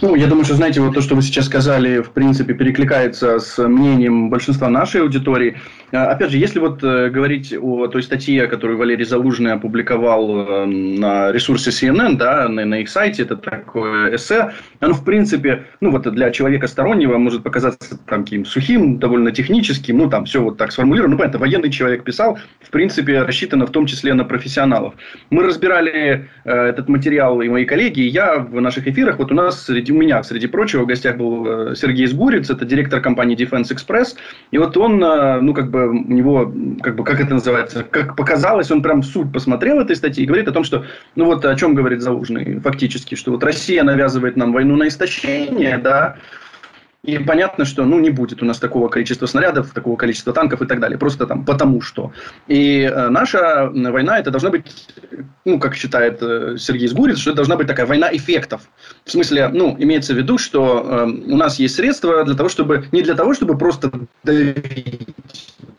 Ну, 0.00 0.14
я 0.14 0.28
думаю, 0.28 0.44
что, 0.44 0.54
знаете, 0.54 0.80
вот 0.80 0.94
то, 0.94 1.00
что 1.00 1.16
вы 1.16 1.22
сейчас 1.22 1.46
сказали, 1.46 2.02
в 2.02 2.10
принципе, 2.10 2.54
перекликается 2.54 3.40
с 3.40 3.58
мнением 3.58 4.30
большинства 4.30 4.68
нашей 4.68 5.00
аудитории. 5.00 5.56
А, 5.90 6.10
опять 6.10 6.30
же, 6.30 6.38
если 6.38 6.60
вот 6.60 6.84
э, 6.84 7.08
говорить 7.08 7.52
о 7.58 7.88
той 7.88 8.04
статье, 8.04 8.46
которую 8.46 8.78
Валерий 8.78 9.04
Залужный 9.04 9.54
опубликовал 9.54 10.46
э, 10.46 10.66
на 10.66 11.32
ресурсе 11.32 11.70
CNN, 11.70 12.16
да, 12.16 12.48
на, 12.48 12.64
на 12.64 12.80
их 12.80 12.90
сайте, 12.90 13.22
это 13.22 13.36
такое 13.36 14.14
эссе, 14.14 14.52
оно, 14.78 14.94
в 14.94 15.04
принципе, 15.04 15.64
ну, 15.80 15.90
вот 15.90 16.02
для 16.14 16.30
человека 16.30 16.68
стороннего 16.68 17.18
может 17.18 17.42
показаться 17.42 17.98
там 18.06 18.22
каким 18.22 18.44
сухим, 18.44 18.98
довольно 18.98 19.32
техническим, 19.32 19.98
ну, 19.98 20.08
там 20.08 20.26
все 20.26 20.42
вот 20.42 20.58
так 20.58 20.70
сформулировано. 20.70 21.14
Ну, 21.14 21.18
понятно, 21.18 21.40
военный 21.40 21.70
человек 21.70 22.04
писал, 22.04 22.38
в 22.60 22.70
принципе, 22.70 23.22
рассчитано 23.22 23.66
в 23.66 23.70
том 23.70 23.86
числе 23.86 24.14
на 24.14 24.24
профессионалов. 24.24 24.94
Мы 25.30 25.42
разбирали 25.42 26.28
э, 26.44 26.52
этот 26.52 26.88
материал, 26.88 27.40
и 27.40 27.48
мои 27.48 27.64
коллеги, 27.64 28.00
и 28.00 28.08
я 28.08 28.36
в 28.36 28.60
наших 28.60 28.86
эфирах, 28.86 29.18
вот 29.18 29.27
у 29.30 29.34
нас 29.34 29.64
среди 29.64 29.92
у 29.92 29.96
меня, 29.96 30.22
среди 30.22 30.46
прочего, 30.46 30.82
в 30.82 30.86
гостях 30.86 31.16
был 31.16 31.46
э, 31.46 31.74
Сергей 31.76 32.06
Сгурец, 32.06 32.50
это 32.50 32.64
директор 32.64 33.00
компании 33.00 33.36
Defense 33.36 33.74
Express. 33.74 34.16
И 34.50 34.58
вот 34.58 34.76
он, 34.76 35.02
э, 35.02 35.40
ну, 35.40 35.54
как 35.54 35.70
бы, 35.70 35.88
у 35.88 36.12
него, 36.12 36.52
как 36.82 36.96
бы, 36.96 37.04
как 37.04 37.20
это 37.20 37.34
называется, 37.34 37.84
как 37.84 38.16
показалось, 38.16 38.70
он 38.70 38.82
прям 38.82 39.02
суть 39.02 39.32
посмотрел 39.32 39.80
этой 39.80 39.96
статьи 39.96 40.24
и 40.24 40.26
говорит 40.26 40.48
о 40.48 40.52
том, 40.52 40.64
что, 40.64 40.84
ну, 41.16 41.26
вот 41.26 41.44
о 41.44 41.54
чем 41.54 41.74
говорит 41.74 42.02
Залужный 42.02 42.60
фактически, 42.60 43.14
что 43.14 43.32
вот 43.32 43.44
Россия 43.44 43.82
навязывает 43.82 44.36
нам 44.36 44.52
войну 44.52 44.76
на 44.76 44.88
истощение, 44.88 45.78
да, 45.78 46.16
и 47.08 47.18
понятно, 47.18 47.64
что 47.64 47.86
ну, 47.86 47.98
не 47.98 48.10
будет 48.10 48.42
у 48.42 48.44
нас 48.44 48.58
такого 48.58 48.88
количества 48.88 49.24
снарядов, 49.24 49.70
такого 49.70 49.96
количества 49.96 50.34
танков 50.34 50.60
и 50.60 50.66
так 50.66 50.78
далее. 50.78 50.98
Просто 50.98 51.26
там 51.26 51.42
потому 51.42 51.80
что. 51.80 52.12
И 52.48 52.82
э, 52.82 53.08
наша 53.08 53.70
война, 53.72 54.18
это 54.18 54.30
должна 54.30 54.50
быть, 54.50 54.66
ну, 55.46 55.58
как 55.58 55.74
считает 55.74 56.18
э, 56.20 56.56
Сергей 56.58 56.86
Сгурец, 56.86 57.16
что 57.16 57.30
это 57.30 57.36
должна 57.36 57.56
быть 57.56 57.66
такая 57.66 57.86
война 57.86 58.10
эффектов. 58.12 58.68
В 59.06 59.10
смысле, 59.10 59.48
ну, 59.48 59.74
имеется 59.78 60.12
в 60.12 60.18
виду, 60.18 60.36
что 60.36 60.84
э, 60.84 61.32
у 61.32 61.36
нас 61.38 61.58
есть 61.58 61.76
средства 61.76 62.24
для 62.24 62.34
того, 62.34 62.50
чтобы, 62.50 62.84
не 62.92 63.00
для 63.00 63.14
того, 63.14 63.32
чтобы 63.32 63.56
просто 63.56 63.90
давить, 64.22 65.08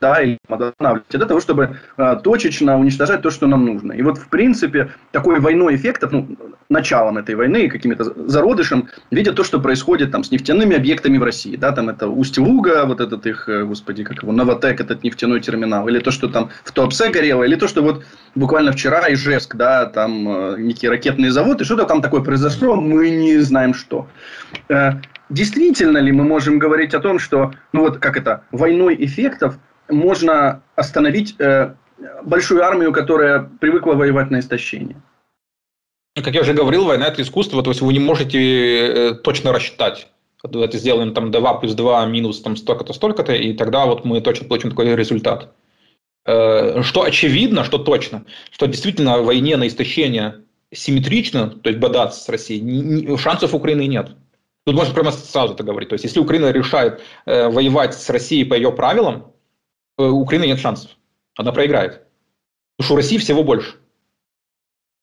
да, 0.01 0.21
или 0.21 0.37
останавливать, 0.47 1.07
для 1.09 1.25
того, 1.25 1.39
чтобы 1.39 1.77
э, 1.97 2.15
точечно 2.23 2.77
уничтожать 2.77 3.21
то, 3.21 3.29
что 3.29 3.47
нам 3.47 3.65
нужно. 3.65 3.93
И 3.93 4.01
вот, 4.01 4.17
в 4.17 4.27
принципе, 4.27 4.91
такой 5.11 5.39
войной 5.39 5.75
эффектов, 5.75 6.11
ну, 6.11 6.27
началом 6.69 7.17
этой 7.17 7.35
войны, 7.35 7.69
каким-то 7.69 8.03
зародышем, 8.27 8.89
видят 9.11 9.35
то, 9.35 9.43
что 9.43 9.59
происходит 9.59 10.11
там 10.11 10.23
с 10.23 10.31
нефтяными 10.31 10.75
объектами 10.75 10.99
объектами 10.99 11.17
в 11.17 11.23
России. 11.23 11.55
Да, 11.55 11.71
там 11.71 11.89
это 11.89 12.07
Усть-Луга, 12.07 12.85
вот 12.85 12.99
этот 12.99 13.25
их, 13.25 13.49
э, 13.49 13.63
господи, 13.63 14.03
как 14.03 14.23
его, 14.23 14.31
Новотек, 14.31 14.81
этот 14.81 15.03
нефтяной 15.03 15.39
терминал, 15.39 15.87
или 15.87 15.99
то, 15.99 16.11
что 16.11 16.27
там 16.27 16.49
в 16.63 16.71
Туапсе 16.71 17.09
горело, 17.09 17.43
или 17.43 17.55
то, 17.55 17.67
что 17.67 17.81
вот 17.81 18.03
буквально 18.35 18.71
вчера 18.71 19.01
Ижевск, 19.13 19.55
да, 19.55 19.85
там 19.85 20.27
э, 20.27 20.55
некий 20.59 20.89
ракетный 20.89 21.29
завод, 21.29 21.61
и 21.61 21.63
что-то 21.63 21.85
там 21.85 22.01
такое 22.01 22.21
произошло, 22.21 22.75
мы 22.75 23.09
не 23.09 23.37
знаем 23.37 23.73
что. 23.73 24.07
Э, 24.69 24.93
действительно 25.29 25.99
ли 25.99 26.11
мы 26.11 26.23
можем 26.23 26.59
говорить 26.59 26.93
о 26.93 26.99
том, 26.99 27.19
что, 27.19 27.51
ну 27.73 27.81
вот 27.81 27.99
как 27.99 28.17
это, 28.17 28.41
войной 28.51 28.95
эффектов 28.99 29.55
можно 29.89 30.61
остановить 30.75 31.35
большую 32.23 32.63
армию, 32.63 32.93
которая 32.93 33.49
привыкла 33.59 33.93
воевать 33.93 34.31
на 34.31 34.39
истощение? 34.39 35.01
Как 36.15 36.33
я 36.33 36.41
уже 36.41 36.53
говорил, 36.53 36.85
война– 36.85 37.07
это 37.07 37.21
искусство, 37.21 37.63
то 37.63 37.71
есть 37.71 37.81
вы 37.81 37.93
не 37.93 37.99
можете 37.99 39.15
точно 39.23 39.53
рассчитать 39.53 40.07
это 40.43 40.77
сделаем 40.77 41.13
там 41.13 41.31
2 41.31 41.53
плюс 41.55 41.73
2 41.73 42.05
минус 42.05 42.41
там 42.41 42.55
столько-то, 42.55 42.93
столько-то, 42.93 43.33
и 43.33 43.53
тогда 43.53 43.85
вот 43.85 44.05
мы 44.05 44.21
точно 44.21 44.47
получим 44.47 44.69
такой 44.69 44.95
результат. 44.95 45.53
Э, 46.25 46.81
что 46.83 47.03
очевидно, 47.03 47.63
что 47.63 47.77
точно, 47.77 48.25
что 48.51 48.67
действительно 48.67 49.19
в 49.19 49.25
войне 49.25 49.57
на 49.57 49.67
истощение 49.67 50.43
симметрично, 50.71 51.49
то 51.49 51.69
есть 51.69 51.79
бодаться 51.79 52.21
с 52.21 52.29
Россией, 52.29 53.17
шансов 53.17 53.53
Украины 53.53 53.87
нет. 53.87 54.11
Тут 54.65 54.75
можно 54.75 54.93
прямо 54.93 55.11
сразу 55.11 55.53
это 55.53 55.63
говорить. 55.63 55.89
То 55.89 55.93
есть, 55.93 56.05
если 56.05 56.19
Украина 56.19 56.51
решает 56.51 57.01
э, 57.25 57.49
воевать 57.49 57.95
с 57.95 58.09
Россией 58.09 58.43
по 58.43 58.53
ее 58.53 58.71
правилам, 58.71 59.15
э, 59.17 59.29
у 59.99 60.21
Украины 60.21 60.45
нет 60.45 60.59
шансов. 60.59 60.91
Она 61.35 61.51
проиграет. 61.51 62.03
Потому 62.77 62.85
что 62.85 62.93
у 62.93 62.97
России 62.97 63.17
всего 63.17 63.43
больше. 63.43 63.75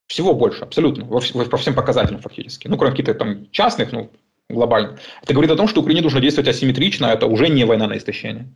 Всего 0.07 0.34
больше, 0.34 0.62
абсолютно, 0.62 1.05
во, 1.05 1.20
по 1.20 1.57
всем 1.57 1.74
показателям 1.74 2.20
фактически. 2.20 2.68
Ну, 2.68 2.76
кроме 2.76 2.92
каких-то 2.92 3.14
там 3.14 3.51
частных, 3.51 3.92
ну, 3.92 4.11
глобально. 4.49 4.99
Это 5.22 5.32
говорит 5.32 5.51
о 5.51 5.57
том, 5.57 5.66
что 5.66 5.80
Украине 5.80 6.03
нужно 6.03 6.20
действовать 6.20 6.49
асимметрично, 6.49 7.07
это 7.07 7.26
уже 7.26 7.49
не 7.49 7.64
война 7.64 7.88
на 7.88 7.97
истощение. 7.97 8.49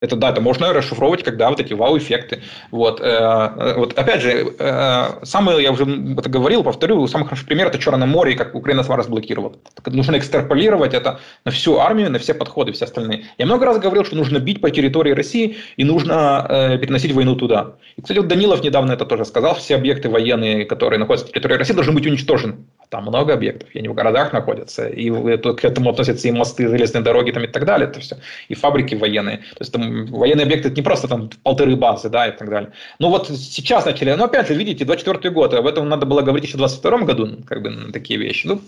Это 0.00 0.16
да, 0.16 0.30
это 0.30 0.40
можно 0.40 0.72
расшифровывать, 0.72 1.22
когда 1.22 1.50
вот 1.50 1.60
эти 1.60 1.74
вау-эффекты. 1.74 2.42
Вот, 2.70 3.02
э, 3.02 3.74
вот 3.76 3.98
опять 3.98 4.22
же, 4.22 4.54
э, 4.58 5.24
самый, 5.24 5.62
я 5.62 5.72
уже 5.72 5.84
это 5.84 6.30
говорил, 6.30 6.64
повторю, 6.64 7.06
самый 7.06 7.24
хороший 7.24 7.46
пример 7.46 7.66
это 7.66 7.78
Черное 7.78 8.06
море, 8.06 8.34
как 8.34 8.54
Украина 8.54 8.82
сама 8.82 8.96
разблокировала. 8.96 9.56
Так, 9.74 9.92
нужно 9.92 10.16
экстраполировать 10.16 10.94
это 10.94 11.20
на 11.44 11.50
всю 11.50 11.78
армию, 11.78 12.10
на 12.10 12.18
все 12.18 12.32
подходы, 12.32 12.72
все 12.72 12.86
остальные. 12.86 13.26
Я 13.36 13.44
много 13.44 13.66
раз 13.66 13.78
говорил, 13.78 14.04
что 14.04 14.16
нужно 14.16 14.38
бить 14.38 14.62
по 14.62 14.70
территории 14.70 15.12
России 15.12 15.58
и 15.76 15.84
нужно 15.84 16.46
э, 16.48 16.78
переносить 16.78 17.12
войну 17.12 17.36
туда. 17.36 17.74
И, 17.96 18.02
кстати, 18.02 18.18
вот 18.18 18.28
Данилов 18.28 18.62
недавно 18.62 18.92
это 18.92 19.04
тоже 19.04 19.26
сказал, 19.26 19.54
все 19.56 19.74
объекты 19.74 20.08
военные, 20.08 20.64
которые 20.64 20.98
находятся 20.98 21.26
на 21.26 21.32
территории 21.32 21.58
России, 21.58 21.74
должны 21.74 21.92
быть 21.92 22.06
уничтожены. 22.06 22.56
Там 22.90 23.04
много 23.04 23.34
объектов, 23.34 23.68
и 23.72 23.78
они 23.78 23.88
в 23.88 23.94
городах 23.94 24.32
находятся, 24.32 24.88
и 24.88 25.10
к 25.10 25.64
этому 25.64 25.90
относятся 25.90 26.26
и 26.26 26.32
мосты, 26.32 26.68
железные 26.68 27.02
дороги 27.02 27.30
там, 27.30 27.44
и 27.44 27.46
так 27.46 27.64
далее, 27.64 27.88
это 27.88 28.00
все, 28.00 28.16
и 28.48 28.54
фабрики 28.54 28.96
военные. 28.96 29.36
То 29.36 29.60
есть 29.60 29.72
там 29.72 30.06
военные 30.06 30.44
объекты 30.44 30.68
это 30.68 30.76
не 30.76 30.82
просто 30.82 31.06
там 31.06 31.30
полторы 31.44 31.76
базы, 31.76 32.08
да, 32.08 32.26
и 32.26 32.36
так 32.36 32.50
далее. 32.50 32.72
Ну 32.98 33.08
вот 33.08 33.28
сейчас 33.28 33.84
начали, 33.84 34.12
но 34.14 34.24
опять 34.24 34.48
же, 34.48 34.54
видите, 34.54 34.84
24 34.84 35.32
год, 35.32 35.54
об 35.54 35.68
этом 35.68 35.88
надо 35.88 36.04
было 36.04 36.22
говорить 36.22 36.46
еще 36.46 36.56
в 36.56 36.58
22 36.58 36.98
году, 37.02 37.28
как 37.46 37.62
бы 37.62 37.70
на 37.70 37.92
такие 37.92 38.18
вещи. 38.18 38.48
Ну, 38.48 38.60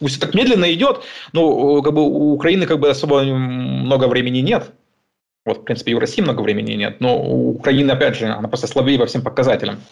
пусть 0.00 0.20
так 0.22 0.34
медленно 0.34 0.72
идет, 0.72 1.02
но 1.34 1.82
как 1.82 1.92
бы 1.92 2.00
у 2.00 2.32
Украины 2.32 2.64
как 2.64 2.80
бы 2.80 2.88
особо 2.88 3.24
много 3.24 4.08
времени 4.08 4.38
нет. 4.38 4.70
Вот, 5.44 5.58
в 5.58 5.64
принципе, 5.64 5.92
и 5.92 5.94
у 5.94 6.00
России 6.00 6.22
много 6.22 6.40
времени 6.40 6.72
нет, 6.72 7.00
но 7.00 7.22
у 7.22 7.50
Украины, 7.50 7.90
опять 7.90 8.16
же, 8.16 8.26
она 8.26 8.48
просто 8.48 8.66
слабее 8.66 8.98
по 8.98 9.04
всем 9.04 9.20
показателям. 9.20 9.82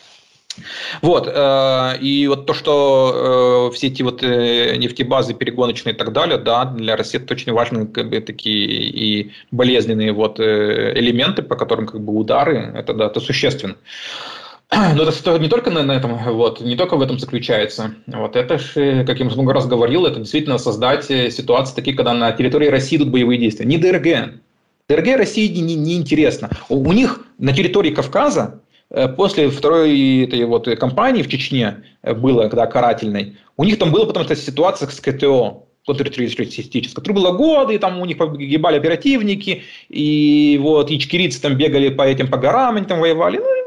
Вот, 1.03 1.29
э, 1.33 1.99
и 2.01 2.27
вот 2.29 2.47
то, 2.47 2.55
что 2.55 3.71
э, 3.71 3.75
все 3.75 3.89
эти 3.89 4.03
вот 4.03 4.23
э, 4.23 4.77
нефтебазы 4.77 5.35
перегоночные 5.35 5.95
и 5.95 5.97
так 5.97 6.13
далее, 6.13 6.39
да, 6.39 6.65
для 6.65 6.97
России 6.97 7.21
это 7.21 7.35
очень 7.35 7.53
важные 7.53 7.87
как 7.87 8.09
бы, 8.09 8.21
такие 8.21 8.67
и 8.67 9.33
болезненные 9.51 10.13
вот 10.13 10.39
элементы, 10.39 11.43
по 11.43 11.57
которым 11.57 11.87
как 11.87 12.01
бы 12.01 12.15
удары, 12.15 12.73
это, 12.75 12.95
да, 12.95 13.07
это 13.07 13.21
существенно. 13.21 13.77
Но 14.71 15.05
это 15.05 15.39
не 15.39 15.49
только 15.49 15.71
на 15.71 15.93
этом, 15.93 16.17
вот, 16.17 16.61
не 16.61 16.77
только 16.77 16.97
в 16.97 17.03
этом 17.03 17.19
заключается. 17.19 17.95
Вот 18.07 18.35
это 18.35 18.59
же, 18.59 19.05
как 19.05 19.19
я 19.19 19.25
много 19.27 19.53
раз 19.53 19.67
говорил, 19.67 20.07
это 20.07 20.21
действительно 20.21 20.59
создать 20.59 21.05
ситуации 21.05 21.75
такие, 21.75 21.97
когда 21.97 22.13
на 22.13 22.33
территории 22.33 22.69
России 22.69 22.97
идут 22.97 23.11
боевые 23.11 23.39
действия. 23.39 23.67
Не 23.67 23.79
ДРГ. 23.79 24.41
ДРГ 24.89 25.17
России 25.17 25.49
не, 25.49 25.75
не 25.75 25.97
интересно. 25.97 26.51
У 26.69 26.93
них 26.93 27.25
на 27.39 27.53
территории 27.53 27.91
Кавказа 27.91 28.61
после 29.09 29.51
второй 29.51 30.24
этой 30.24 30.45
вот 30.45 30.66
кампании 30.78 31.22
в 31.22 31.28
Чечне 31.28 31.85
э, 32.03 32.14
было, 32.14 32.49
когда 32.49 32.66
карательной, 32.66 33.37
у 33.57 33.64
них 33.64 33.78
там 33.78 33.93
была 33.93 34.07
потому 34.07 34.24
что 34.24 34.37
ситуация 34.37 34.89
с 34.89 35.01
КТО, 35.01 35.66
контртеррористическая, 35.87 36.95
которая 36.95 37.22
была 37.22 37.32
годы, 37.32 37.74
и 37.74 37.78
там 37.78 38.01
у 38.01 38.05
них 38.07 38.18
погибали 38.18 38.76
оперативники, 38.76 39.62
и 39.89 40.59
вот 40.62 40.91
ичкерийцы 40.91 41.41
там 41.41 41.57
бегали 41.57 41.91
по 41.91 42.03
этим 42.03 42.28
по 42.28 42.39
горам, 42.39 42.76
они 42.76 42.87
там 42.87 43.01
воевали, 43.01 43.39
ну, 43.39 43.64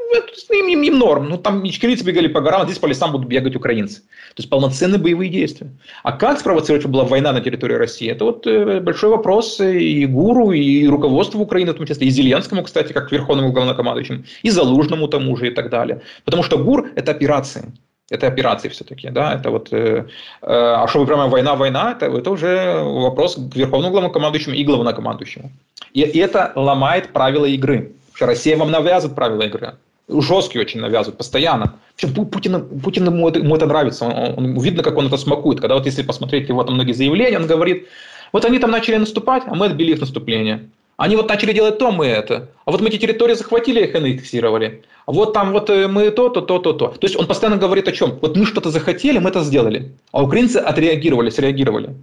им, 0.50 0.68
им, 0.68 0.82
им 0.82 0.98
норм. 0.98 1.28
Ну, 1.28 1.38
там 1.38 1.66
ичкерийцы 1.66 2.04
бегали 2.04 2.28
по 2.28 2.40
горам, 2.40 2.62
а 2.62 2.64
здесь 2.64 2.78
по 2.78 2.86
лесам 2.86 3.12
будут 3.12 3.28
бегать 3.28 3.56
украинцы. 3.56 4.00
То 4.00 4.38
есть 4.38 4.50
полноценные 4.50 4.98
боевые 4.98 5.30
действия. 5.30 5.70
А 6.02 6.12
как 6.12 6.40
спровоцировать, 6.40 6.82
чтобы 6.82 6.94
была 6.94 7.04
война 7.04 7.32
на 7.32 7.40
территории 7.40 7.74
России? 7.74 8.10
Это 8.10 8.24
вот 8.24 8.46
э, 8.46 8.80
большой 8.80 9.10
вопрос 9.10 9.60
и 9.60 10.06
ГУРу, 10.06 10.52
и 10.52 10.86
руководству 10.86 11.40
Украины, 11.40 11.72
в 11.72 11.76
том 11.76 11.86
числе, 11.86 12.06
и 12.06 12.10
Зеленскому, 12.10 12.62
кстати, 12.62 12.92
как 12.92 13.12
верховному 13.12 13.52
главнокомандующему, 13.52 14.24
и 14.42 14.50
Залужному 14.50 15.08
тому 15.08 15.36
же 15.36 15.48
и 15.48 15.50
так 15.50 15.70
далее. 15.70 16.00
Потому 16.24 16.42
что 16.42 16.58
ГУР– 16.58 16.90
это 16.96 17.10
операции. 17.12 17.72
Это 18.10 18.26
операции 18.26 18.70
все-таки, 18.70 19.10
да, 19.10 19.34
это 19.34 19.50
вот, 19.50 19.68
э, 19.70 19.76
э, 19.76 20.04
а 20.42 20.86
что 20.88 21.00
вы 21.00 21.06
прямо 21.06 21.26
война, 21.26 21.54
война, 21.56 21.92
это, 21.92 22.06
это 22.06 22.30
уже 22.30 22.82
вопрос 22.82 23.34
к 23.34 23.54
верховному 23.54 23.92
главнокомандующему 23.92 24.54
и 24.54 24.64
главнокомандующему. 24.64 25.50
И, 25.92 26.00
и 26.00 26.18
это 26.18 26.52
ломает 26.54 27.12
правила 27.12 27.44
игры. 27.44 27.92
Россия 28.18 28.56
вам 28.56 28.70
навязывает 28.70 29.14
правила 29.14 29.42
игры 29.42 29.74
жесткий 30.08 30.58
очень 30.58 30.80
навязывают 30.80 31.18
постоянно. 31.18 31.74
Причем 31.96 32.26
Путин, 32.26 32.80
Путин 32.80 33.06
ему, 33.06 33.28
это, 33.28 33.38
ему 33.38 33.56
это 33.56 33.66
нравится, 33.66 34.06
он, 34.06 34.34
он, 34.36 34.60
видно, 34.60 34.82
как 34.82 34.96
он 34.96 35.06
это 35.06 35.16
смакует. 35.16 35.60
Когда 35.60 35.74
вот 35.74 35.86
если 35.86 36.02
посмотреть 36.02 36.48
его 36.48 36.64
там 36.64 36.74
многие 36.74 36.92
заявления, 36.92 37.38
он 37.38 37.46
говорит, 37.46 37.86
вот 38.32 38.44
они 38.44 38.58
там 38.58 38.70
начали 38.70 38.96
наступать, 38.96 39.42
а 39.46 39.54
мы 39.54 39.66
отбили 39.66 39.92
их 39.92 40.00
наступление. 40.00 40.68
Они 40.96 41.14
вот 41.14 41.28
начали 41.28 41.52
делать 41.52 41.78
то, 41.78 41.92
мы 41.92 42.06
это. 42.06 42.48
А 42.64 42.72
вот 42.72 42.80
мы 42.80 42.88
эти 42.88 42.96
территории 42.98 43.34
захватили, 43.34 43.84
их 43.84 43.94
аннексировали. 43.94 44.82
А 45.06 45.12
вот 45.12 45.32
там 45.32 45.52
вот 45.52 45.70
э, 45.70 45.86
мы 45.86 46.10
то, 46.10 46.28
то, 46.28 46.40
то, 46.40 46.58
то, 46.58 46.72
то. 46.72 46.88
То 46.88 47.06
есть 47.06 47.16
он 47.16 47.26
постоянно 47.26 47.56
говорит 47.56 47.86
о 47.86 47.92
чем? 47.92 48.18
Вот 48.20 48.36
мы 48.36 48.44
что-то 48.44 48.70
захотели, 48.70 49.18
мы 49.18 49.30
это 49.30 49.44
сделали. 49.44 49.92
А 50.10 50.24
украинцы 50.24 50.56
отреагировали, 50.56 51.30
среагировали. 51.30 51.94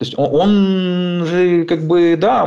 То 0.00 0.06
есть 0.06 0.14
он 0.16 1.26
же 1.26 1.66
как 1.66 1.86
бы, 1.86 2.16
да, 2.16 2.46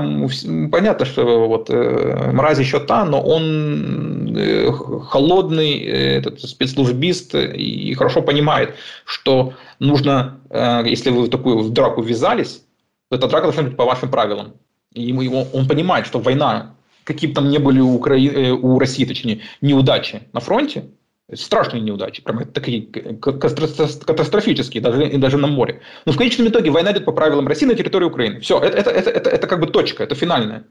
понятно, 0.72 1.06
что 1.06 1.48
вот 1.48 1.70
э, 1.70 2.32
мразь 2.32 2.58
еще 2.58 2.80
та, 2.80 3.06
но 3.06 3.22
он 3.22 4.36
э, 4.36 4.72
холодный 4.72 5.78
э, 5.84 6.18
этот 6.18 6.42
спецслужбист 6.42 7.36
и 7.36 7.94
хорошо 7.94 8.24
понимает, 8.24 8.74
что 9.06 9.54
нужно, 9.78 10.40
если 10.84 11.12
вы 11.12 11.26
в 11.26 11.30
такую 11.30 11.70
драку 11.70 12.02
ввязались, 12.02 12.64
то 13.12 13.18
эта 13.18 13.28
драка 13.28 13.44
должна 13.44 13.62
быть 13.62 13.78
по 13.78 13.86
вашим 13.86 14.10
правилам. 14.10 14.54
И 14.92 15.04
ему, 15.04 15.46
он 15.54 15.68
понимает, 15.68 16.08
что 16.08 16.18
война, 16.18 16.74
какие 17.04 17.30
бы 17.30 17.36
там 17.36 17.52
ни 17.52 17.60
были 17.60 17.80
у, 17.82 17.94
Укра... 17.94 18.16
у 18.16 18.80
России, 18.80 19.06
точнее, 19.06 19.42
неудачи 19.62 20.24
на 20.34 20.40
фронте, 20.40 20.86
страшные 21.34 21.82
неудачи, 21.82 22.22
прям 22.22 22.46
такие 22.46 22.82
катастрофические, 22.86 24.82
даже, 24.82 25.08
и 25.08 25.18
даже 25.18 25.38
на 25.38 25.48
море. 25.48 25.82
Но 26.06 26.12
в 26.12 26.18
конечном 26.18 26.48
итоге 26.48 26.72
война 26.72 26.92
идет 26.92 27.06
по 27.06 27.12
правилам 27.12 27.48
России 27.48 27.66
на 27.66 27.76
территории 27.76 28.06
Украины. 28.06 28.40
Все, 28.42 28.60
это, 28.60 28.78
это, 28.78 28.90
это, 28.90 29.10
это, 29.10 29.30
это 29.30 29.48
как 29.48 29.60
бы 29.60 29.68
точка, 29.68 30.04
это 30.04 30.16
финальная. 30.16 30.66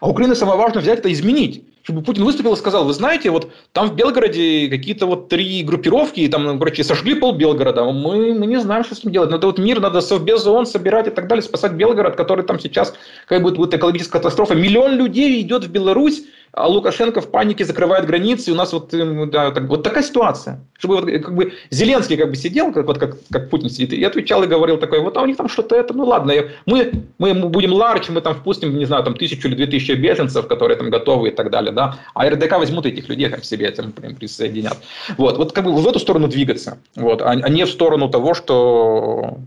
А 0.00 0.08
Украина 0.08 0.34
самое 0.34 0.58
важное 0.58 0.82
взять 0.82 0.98
это 0.98 1.10
изменить. 1.12 1.64
Чтобы 1.82 2.02
Путин 2.02 2.24
выступил 2.24 2.52
и 2.52 2.56
сказал, 2.56 2.84
вы 2.84 2.92
знаете, 2.92 3.30
вот 3.30 3.50
там 3.72 3.88
в 3.88 3.94
Белгороде 3.94 4.68
какие-то 4.68 5.06
вот 5.06 5.30
три 5.30 5.62
группировки, 5.62 6.28
там, 6.28 6.58
короче, 6.58 6.84
сожгли 6.84 7.14
пол 7.14 7.32
Белгорода, 7.32 7.82
мы, 7.84 8.34
мы 8.34 8.46
не 8.46 8.60
знаем, 8.60 8.84
что 8.84 8.94
с 8.94 9.02
ним 9.02 9.14
делать. 9.14 9.30
Надо 9.30 9.46
вот 9.46 9.58
мир, 9.58 9.80
надо 9.80 10.02
совбез 10.02 10.46
ООН 10.46 10.66
собирать 10.66 11.06
и 11.06 11.10
так 11.10 11.26
далее, 11.26 11.42
спасать 11.42 11.72
Белгород, 11.72 12.16
который 12.16 12.44
там 12.44 12.60
сейчас, 12.60 12.94
как 13.26 13.42
будет, 13.42 13.56
будет 13.56 13.72
экологическая 13.72 14.18
катастрофа. 14.18 14.54
Миллион 14.54 14.96
людей 14.96 15.40
идет 15.40 15.64
в 15.64 15.70
Беларусь, 15.70 16.24
а 16.52 16.66
Лукашенко 16.66 17.20
в 17.20 17.30
панике 17.30 17.64
закрывает 17.64 18.06
границы, 18.06 18.50
и 18.50 18.52
у 18.52 18.56
нас 18.56 18.72
вот, 18.72 18.92
эм, 18.94 19.30
да, 19.30 19.50
так, 19.50 19.64
вот 19.68 19.82
такая 19.82 20.02
ситуация. 20.02 20.60
Чтобы 20.78 20.96
вот, 20.96 21.04
как 21.06 21.34
бы 21.34 21.52
Зеленский 21.70 22.16
как 22.16 22.30
бы 22.30 22.36
сидел, 22.36 22.72
как, 22.72 22.86
вот, 22.86 22.98
как, 22.98 23.16
как 23.30 23.50
Путин 23.50 23.70
сидит, 23.70 23.92
и 23.92 24.02
отвечал 24.04 24.42
и 24.42 24.46
говорил 24.46 24.78
такой, 24.78 25.00
вот 25.00 25.16
а 25.16 25.22
у 25.22 25.26
них 25.26 25.36
там 25.36 25.48
что-то 25.48 25.76
это, 25.76 25.94
ну 25.94 26.04
ладно, 26.04 26.32
мы, 26.66 26.92
мы 27.18 27.34
будем 27.34 27.72
ларч, 27.72 28.08
мы 28.08 28.20
там 28.20 28.34
впустим, 28.34 28.76
не 28.76 28.84
знаю, 28.84 29.04
там 29.04 29.14
тысячу 29.14 29.48
или 29.48 29.54
две 29.54 29.66
тысячи 29.66 29.92
беженцев, 29.92 30.46
которые 30.46 30.76
там 30.76 30.90
готовы 30.90 31.28
и 31.28 31.32
так 31.32 31.50
далее, 31.50 31.72
да, 31.72 31.98
а 32.14 32.28
РДК 32.28 32.58
возьмут 32.58 32.86
этих 32.86 33.08
людей 33.08 33.28
как 33.28 33.44
себе 33.44 33.66
этим 33.66 33.92
присоединят. 33.92 34.78
Вот, 35.16 35.36
вот 35.36 35.52
как 35.52 35.64
бы 35.64 35.74
в 35.74 35.86
эту 35.86 35.98
сторону 35.98 36.28
двигаться, 36.28 36.78
вот, 36.94 37.22
а, 37.22 37.30
а 37.30 37.48
не 37.48 37.64
в 37.64 37.70
сторону 37.70 38.08
того, 38.08 38.34
что 38.34 39.38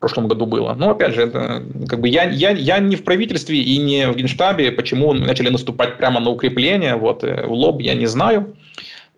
в 0.00 0.08
прошлом 0.08 0.28
году 0.28 0.46
было. 0.46 0.72
Но 0.72 0.92
опять 0.92 1.14
же, 1.14 1.24
это, 1.24 1.62
как 1.86 2.00
бы 2.00 2.08
я, 2.08 2.24
я, 2.24 2.52
я 2.52 2.78
не 2.78 2.96
в 2.96 3.04
правительстве 3.04 3.58
и 3.58 3.76
не 3.76 4.08
в 4.08 4.16
Генштабе, 4.16 4.72
почему 4.72 5.12
начали 5.12 5.50
наступать 5.50 5.98
прямо 5.98 6.20
на 6.20 6.30
укрепление, 6.30 6.96
вот, 6.96 7.22
э, 7.22 7.46
в 7.46 7.52
лоб, 7.52 7.82
я 7.82 7.92
не 7.92 8.06
знаю. 8.06 8.56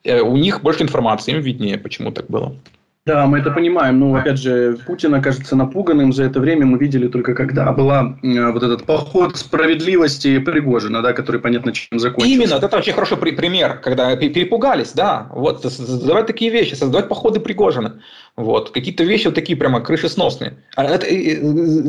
Э, 0.02 0.22
у 0.22 0.36
них 0.36 0.60
больше 0.60 0.82
информации, 0.82 1.34
им 1.34 1.40
виднее, 1.40 1.78
почему 1.78 2.10
так 2.10 2.26
было. 2.26 2.56
Да, 3.04 3.26
мы 3.26 3.38
это 3.38 3.50
понимаем. 3.50 3.98
Но, 3.98 4.14
опять 4.14 4.38
же, 4.38 4.78
Путин 4.86 5.12
окажется 5.14 5.56
напуганным. 5.56 6.12
За 6.12 6.22
это 6.22 6.38
время 6.38 6.66
мы 6.66 6.78
видели 6.78 7.08
только, 7.08 7.34
когда 7.34 7.72
была 7.72 8.16
э, 8.22 8.50
вот 8.52 8.62
этот 8.62 8.84
поход 8.84 9.36
справедливости 9.36 10.38
Пригожина, 10.38 11.02
да, 11.02 11.12
который 11.12 11.40
понятно 11.40 11.72
чем 11.72 11.98
закончился. 11.98 12.32
Именно, 12.32 12.64
это 12.64 12.76
очень 12.76 12.92
хороший 12.92 13.16
пример, 13.16 13.78
когда 13.78 14.14
перепугались, 14.16 14.92
да. 14.92 15.28
Вот, 15.32 15.62
создавать 15.62 16.26
такие 16.26 16.52
вещи, 16.52 16.74
создавать 16.74 17.08
походы 17.08 17.40
Пригожина. 17.40 18.00
Вот. 18.34 18.70
Какие-то 18.70 19.04
вещи 19.04 19.26
вот 19.26 19.34
такие 19.34 19.58
прямо 19.58 19.82
крышесносные. 19.82 20.54
А 20.74 20.84
это, 20.84 21.06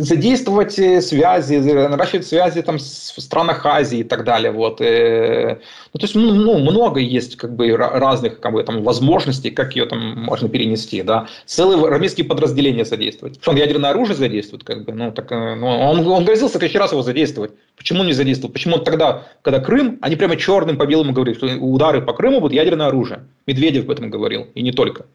задействовать 0.04 0.78
э, 0.78 1.02
связи, 1.02 1.56
наращивать 1.56 2.28
связи 2.28 2.62
там, 2.62 2.80
в 2.80 2.82
странах 2.82 3.66
Азии 3.66 4.00
и 4.00 4.04
так 4.04 4.26
далее. 4.26 4.52
Вот. 4.52 4.82
Э, 4.82 5.60
ну, 5.94 6.00
то 6.00 6.04
есть 6.04 6.16
ну, 6.16 6.34
ну, 6.34 6.60
много 6.60 7.00
есть 7.00 7.38
как 7.38 7.56
бы, 7.56 7.72
разных 7.78 8.41
как 8.41 8.52
бы, 8.52 8.64
там, 8.64 8.84
возможностей, 8.84 9.52
как 9.52 9.78
ее 9.78 9.86
там 9.86 10.22
можно 10.24 10.50
перенести. 10.50 11.02
Да. 11.02 11.28
Целые 11.46 11.82
армейские 11.88 12.28
подразделения 12.28 12.84
задействовать. 12.84 13.39
Что 13.41 13.52
он 13.52 13.58
ядерное 13.58 13.91
оружие 13.91 14.18
задействует? 14.18 14.66
Как 14.66 14.84
бы, 14.84 14.91
ну, 14.91 15.14
так, 15.14 15.32
э, 15.32 15.56
ну, 15.56 15.68
он, 15.68 16.06
он 16.06 16.26
грозил 16.26 16.50
в 16.50 16.52
следующий 16.52 16.78
раз 16.78 16.91
его 16.91 17.04
задействовать. 17.04 17.52
Почему 17.78 18.04
не 18.04 18.12
задействовал? 18.12 18.52
Почему 18.52 18.80
тогда, 18.80 19.28
когда 19.44 19.62
Крым, 19.62 19.98
они 20.02 20.18
прямо 20.18 20.36
черным 20.36 20.76
по 20.76 20.86
белому 20.86 21.14
говорили, 21.14 21.38
что 21.38 21.48
удары 21.48 22.02
по 22.02 22.12
Крыму 22.12 22.41
будут 22.41 22.54
ядерное 22.54 22.88
оружие. 22.88 23.28
Медведев 23.48 23.86
об 23.86 23.91
этом 23.91 24.10
говорил, 24.10 24.48
и 24.56 24.62
не 24.62 24.74
только. 24.74 25.06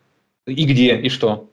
И 0.48 0.64
где, 0.64 0.96
и 0.96 1.08
что? 1.08 1.50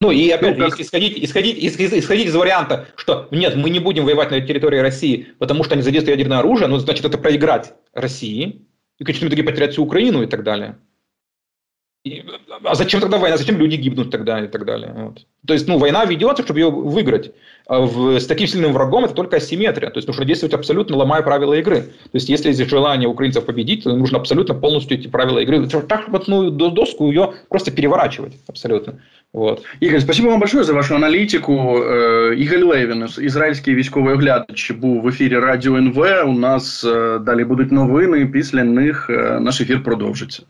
Ну 0.00 0.10
и 0.10 0.30
опять 0.30 0.58
ну, 0.58 0.64
же, 0.64 0.70
как... 0.70 0.80
исходить, 0.80 1.24
исходить, 1.24 1.58
исходить 1.58 2.26
из 2.26 2.34
варианта, 2.34 2.86
что 2.96 3.26
нет, 3.30 3.56
мы 3.56 3.70
не 3.70 3.80
будем 3.80 4.04
воевать 4.04 4.30
на 4.30 4.40
территории 4.40 4.78
России, 4.78 5.28
потому 5.38 5.64
что 5.64 5.74
они 5.74 5.82
задействуют 5.82 6.18
ядерное 6.18 6.38
оружие, 6.38 6.68
ну 6.68 6.78
значит 6.78 7.04
это 7.04 7.18
проиграть 7.18 7.74
России, 7.92 8.66
и 8.98 9.02
в 9.02 9.06
конечном 9.06 9.28
итоге 9.28 9.42
потерять 9.42 9.72
всю 9.72 9.82
Украину 9.82 10.22
и 10.22 10.26
так 10.26 10.44
далее. 10.44 10.78
И, 12.07 12.21
а 12.65 12.75
зачем 12.75 12.99
тогда 12.99 13.17
война? 13.17 13.37
Зачем 13.37 13.57
люди 13.57 13.77
гибнут 13.77 14.11
тогда 14.11 14.43
и 14.43 14.47
так 14.47 14.65
далее? 14.65 14.91
Вот. 14.93 15.25
То 15.47 15.53
есть, 15.53 15.69
ну, 15.69 15.77
война 15.77 16.03
ведется, 16.03 16.43
чтобы 16.43 16.59
ее 16.59 16.69
выиграть. 16.69 17.31
А 17.65 17.79
в, 17.79 18.17
с 18.19 18.27
таким 18.27 18.45
сильным 18.45 18.73
врагом 18.73 19.05
это 19.05 19.13
только 19.13 19.37
асимметрия. 19.37 19.89
То 19.89 19.99
есть, 19.99 20.07
нужно 20.07 20.25
действовать 20.25 20.53
абсолютно 20.53 20.97
ломая 20.97 21.21
правила 21.21 21.53
игры. 21.53 21.81
То 21.81 22.15
есть, 22.15 22.27
если 22.27 22.49
есть 22.49 22.69
желание 22.69 23.07
украинцев 23.07 23.45
победить, 23.45 23.85
то 23.85 23.95
нужно 23.95 24.17
абсолютно 24.17 24.53
полностью 24.53 24.99
эти 24.99 25.07
правила 25.07 25.39
игры. 25.39 25.65
Так 25.67 26.09
вот, 26.09 26.27
ну, 26.27 26.49
доску 26.49 27.07
ее 27.07 27.35
просто 27.47 27.71
переворачивать 27.71 28.33
абсолютно. 28.47 28.99
Вот. 29.31 29.63
Ігор, 29.79 30.01
спасибо 30.01 30.27
вам 30.27 30.39
большое 30.39 30.65
за 30.65 30.73
вашу 30.73 30.95
аналітику. 30.95 31.53
Э, 31.53 32.33
Ігор 32.33 32.65
Левін, 32.65 33.07
ізраїльський 33.21 33.75
військовий 33.75 34.13
оглядач, 34.13 34.71
був 34.71 35.01
в 35.01 35.07
ефірі 35.07 35.39
Радіо 35.39 35.77
НВ. 35.77 35.97
У 36.25 36.33
нас 36.33 36.83
далі 37.21 37.43
будуть 37.43 37.71
новини. 37.71 38.25
Після 38.25 38.63
них 38.63 39.09
наш 39.39 39.61
ефір 39.61 39.83
продовжиться. 39.83 40.43